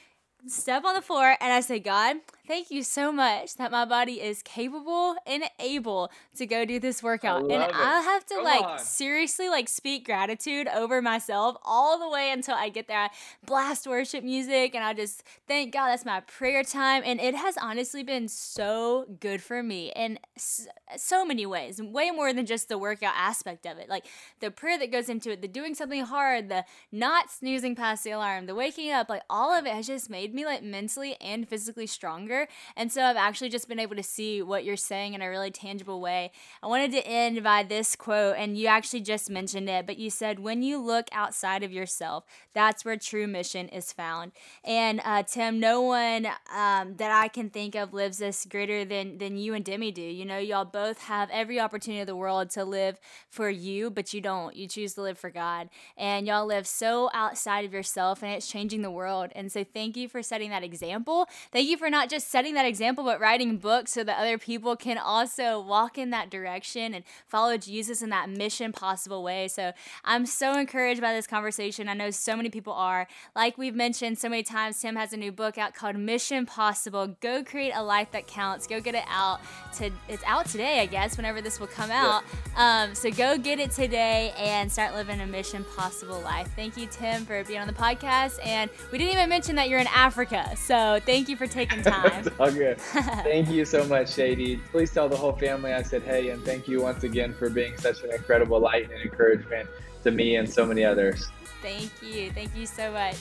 step 0.48 0.84
on 0.84 0.94
the 0.94 1.02
floor 1.02 1.36
and 1.40 1.52
I 1.52 1.60
say, 1.60 1.78
God, 1.78 2.16
thank 2.46 2.70
you 2.70 2.82
so 2.82 3.12
much 3.12 3.56
that 3.56 3.70
my 3.70 3.84
body 3.84 4.20
is 4.20 4.42
capable 4.42 5.16
and 5.26 5.44
able 5.58 6.10
to 6.36 6.46
go 6.46 6.64
do 6.64 6.80
this 6.80 7.02
workout. 7.02 7.50
I 7.50 7.54
and 7.54 7.62
it. 7.62 7.70
I 7.74 8.00
have 8.00 8.26
to 8.26 8.34
Come 8.34 8.44
like 8.44 8.64
on. 8.64 8.78
seriously 8.78 9.48
like 9.48 9.68
speak 9.68 10.04
gratitude 10.04 10.68
over 10.68 11.00
myself 11.00 11.56
all 11.64 11.98
the 11.98 12.08
way 12.08 12.30
until 12.32 12.54
I 12.54 12.68
get 12.68 12.88
there. 12.88 12.98
I 12.98 13.10
blast 13.46 13.86
worship 13.86 14.24
music 14.24 14.74
and 14.74 14.82
I 14.82 14.92
just 14.94 15.22
thank 15.46 15.72
God 15.72 15.88
that's 15.88 16.04
my 16.04 16.20
prayer 16.20 16.64
time. 16.64 17.02
And 17.04 17.20
it 17.20 17.34
has 17.34 17.56
honestly 17.56 18.02
been 18.02 18.28
so 18.28 19.06
good 19.20 19.42
for 19.42 19.62
me 19.62 19.92
in 19.94 20.18
so 20.96 21.24
many 21.24 21.46
ways, 21.46 21.80
way 21.80 22.10
more 22.10 22.32
than 22.32 22.46
just 22.46 22.68
the 22.68 22.78
workout 22.78 23.14
aspect 23.16 23.66
of 23.66 23.78
it. 23.78 23.88
Like 23.88 24.06
the 24.40 24.50
prayer 24.50 24.78
that 24.78 24.90
goes 24.90 25.08
into 25.08 25.30
it, 25.30 25.42
the 25.42 25.48
doing 25.48 25.74
something 25.74 26.04
hard, 26.04 26.48
the 26.48 26.64
not 26.90 27.30
snoozing 27.30 27.76
past 27.76 28.04
the 28.04 28.10
alarm, 28.10 28.46
the 28.46 28.54
waking 28.54 28.90
up, 28.90 29.08
like 29.08 29.22
all 29.30 29.52
of 29.52 29.66
it 29.66 29.72
has 29.72 29.86
just 29.86 30.10
made 30.10 30.34
me 30.34 30.44
like 30.44 30.62
mentally 30.62 31.16
and 31.20 31.48
physically 31.48 31.86
stronger 31.86 32.31
and 32.76 32.90
so 32.90 33.02
I've 33.02 33.16
actually 33.16 33.50
just 33.50 33.68
been 33.68 33.78
able 33.78 33.96
to 33.96 34.02
see 34.02 34.42
what 34.42 34.64
you're 34.64 34.76
saying 34.76 35.14
in 35.14 35.22
a 35.22 35.28
really 35.28 35.50
tangible 35.50 36.00
way. 36.00 36.32
I 36.62 36.66
wanted 36.66 36.92
to 36.92 37.06
end 37.06 37.42
by 37.42 37.62
this 37.62 37.96
quote, 37.96 38.36
and 38.38 38.56
you 38.56 38.66
actually 38.66 39.00
just 39.00 39.30
mentioned 39.30 39.68
it, 39.68 39.86
but 39.86 39.98
you 39.98 40.10
said, 40.10 40.40
When 40.40 40.62
you 40.62 40.78
look 40.78 41.08
outside 41.12 41.62
of 41.62 41.72
yourself, 41.72 42.24
that's 42.54 42.84
where 42.84 42.96
true 42.96 43.26
mission 43.26 43.68
is 43.68 43.92
found. 43.92 44.32
And 44.64 45.00
uh, 45.04 45.22
Tim, 45.22 45.60
no 45.60 45.80
one 45.82 46.26
um, 46.54 46.96
that 46.96 47.10
I 47.10 47.28
can 47.28 47.50
think 47.50 47.74
of 47.74 47.92
lives 47.92 48.18
this 48.18 48.46
greater 48.48 48.84
than, 48.84 49.18
than 49.18 49.36
you 49.36 49.54
and 49.54 49.64
Demi 49.64 49.92
do. 49.92 50.02
You 50.02 50.24
know, 50.24 50.38
y'all 50.38 50.64
both 50.64 51.02
have 51.02 51.28
every 51.30 51.58
opportunity 51.60 52.00
in 52.00 52.06
the 52.06 52.16
world 52.16 52.50
to 52.50 52.64
live 52.64 52.98
for 53.28 53.48
you, 53.48 53.90
but 53.90 54.12
you 54.12 54.20
don't. 54.20 54.54
You 54.56 54.68
choose 54.68 54.94
to 54.94 55.02
live 55.02 55.18
for 55.18 55.30
God. 55.30 55.68
And 55.96 56.26
y'all 56.26 56.46
live 56.46 56.66
so 56.66 57.10
outside 57.14 57.64
of 57.64 57.72
yourself, 57.72 58.22
and 58.22 58.32
it's 58.32 58.46
changing 58.48 58.82
the 58.82 58.90
world. 58.90 59.32
And 59.34 59.50
so 59.50 59.64
thank 59.64 59.96
you 59.96 60.08
for 60.08 60.22
setting 60.22 60.50
that 60.50 60.62
example. 60.62 61.28
Thank 61.52 61.68
you 61.68 61.76
for 61.76 61.90
not 61.90 62.08
just 62.08 62.21
setting 62.26 62.54
that 62.54 62.66
example, 62.66 63.04
but 63.04 63.20
writing 63.20 63.56
books 63.56 63.92
so 63.92 64.04
that 64.04 64.18
other 64.18 64.38
people 64.38 64.76
can 64.76 64.98
also 64.98 65.60
walk 65.60 65.98
in 65.98 66.10
that 66.10 66.30
direction 66.30 66.94
and 66.94 67.04
follow 67.26 67.56
Jesus 67.56 68.02
in 68.02 68.10
that 68.10 68.30
mission 68.30 68.72
possible 68.72 69.22
way. 69.22 69.48
So 69.48 69.72
I'm 70.04 70.26
so 70.26 70.58
encouraged 70.58 71.00
by 71.00 71.12
this 71.12 71.26
conversation. 71.26 71.88
I 71.88 71.94
know 71.94 72.10
so 72.10 72.36
many 72.36 72.50
people 72.50 72.72
are. 72.72 73.08
Like 73.34 73.58
we've 73.58 73.74
mentioned 73.74 74.18
so 74.18 74.28
many 74.28 74.42
times, 74.42 74.80
Tim 74.80 74.96
has 74.96 75.12
a 75.12 75.16
new 75.16 75.32
book 75.32 75.58
out 75.58 75.74
called 75.74 75.96
Mission 75.96 76.46
Possible. 76.46 77.16
Go 77.20 77.42
create 77.42 77.72
a 77.74 77.82
life 77.82 78.10
that 78.12 78.26
counts. 78.26 78.66
Go 78.66 78.80
get 78.80 78.94
it 78.94 79.04
out. 79.08 79.40
To 79.78 79.90
it's 80.08 80.22
out 80.26 80.46
today, 80.46 80.80
I 80.80 80.86
guess, 80.86 81.16
whenever 81.16 81.40
this 81.40 81.58
will 81.58 81.66
come 81.66 81.90
out. 81.90 82.24
Um, 82.56 82.94
so 82.94 83.10
go 83.10 83.38
get 83.38 83.58
it 83.58 83.70
today 83.70 84.32
and 84.38 84.70
start 84.70 84.94
living 84.94 85.20
a 85.20 85.26
mission 85.26 85.64
possible 85.76 86.20
life. 86.20 86.48
Thank 86.54 86.76
you, 86.76 86.86
Tim, 86.86 87.24
for 87.24 87.42
being 87.44 87.60
on 87.60 87.66
the 87.66 87.72
podcast. 87.72 88.38
And 88.44 88.70
we 88.90 88.98
didn't 88.98 89.14
even 89.14 89.28
mention 89.28 89.56
that 89.56 89.68
you're 89.68 89.80
in 89.80 89.86
Africa. 89.88 90.54
So 90.56 91.00
thank 91.04 91.28
you 91.28 91.36
for 91.36 91.46
taking 91.46 91.82
time. 91.82 92.11
All 92.40 92.50
good. 92.52 92.80
thank 92.80 93.48
you 93.48 93.64
so 93.64 93.84
much, 93.86 94.08
Sadie. 94.08 94.56
Please 94.70 94.92
tell 94.92 95.08
the 95.08 95.16
whole 95.16 95.32
family 95.32 95.72
I 95.72 95.82
said 95.82 96.02
hey, 96.02 96.30
and 96.30 96.42
thank 96.44 96.68
you 96.68 96.82
once 96.82 97.04
again 97.04 97.34
for 97.34 97.50
being 97.50 97.76
such 97.78 98.02
an 98.02 98.12
incredible 98.12 98.60
light 98.60 98.90
and 98.90 99.02
encouragement 99.02 99.68
to 100.04 100.10
me 100.10 100.36
and 100.36 100.48
so 100.48 100.66
many 100.66 100.84
others. 100.84 101.28
Thank 101.60 101.90
you. 102.02 102.30
Thank 102.32 102.56
you 102.56 102.66
so 102.66 102.90
much. 102.92 103.16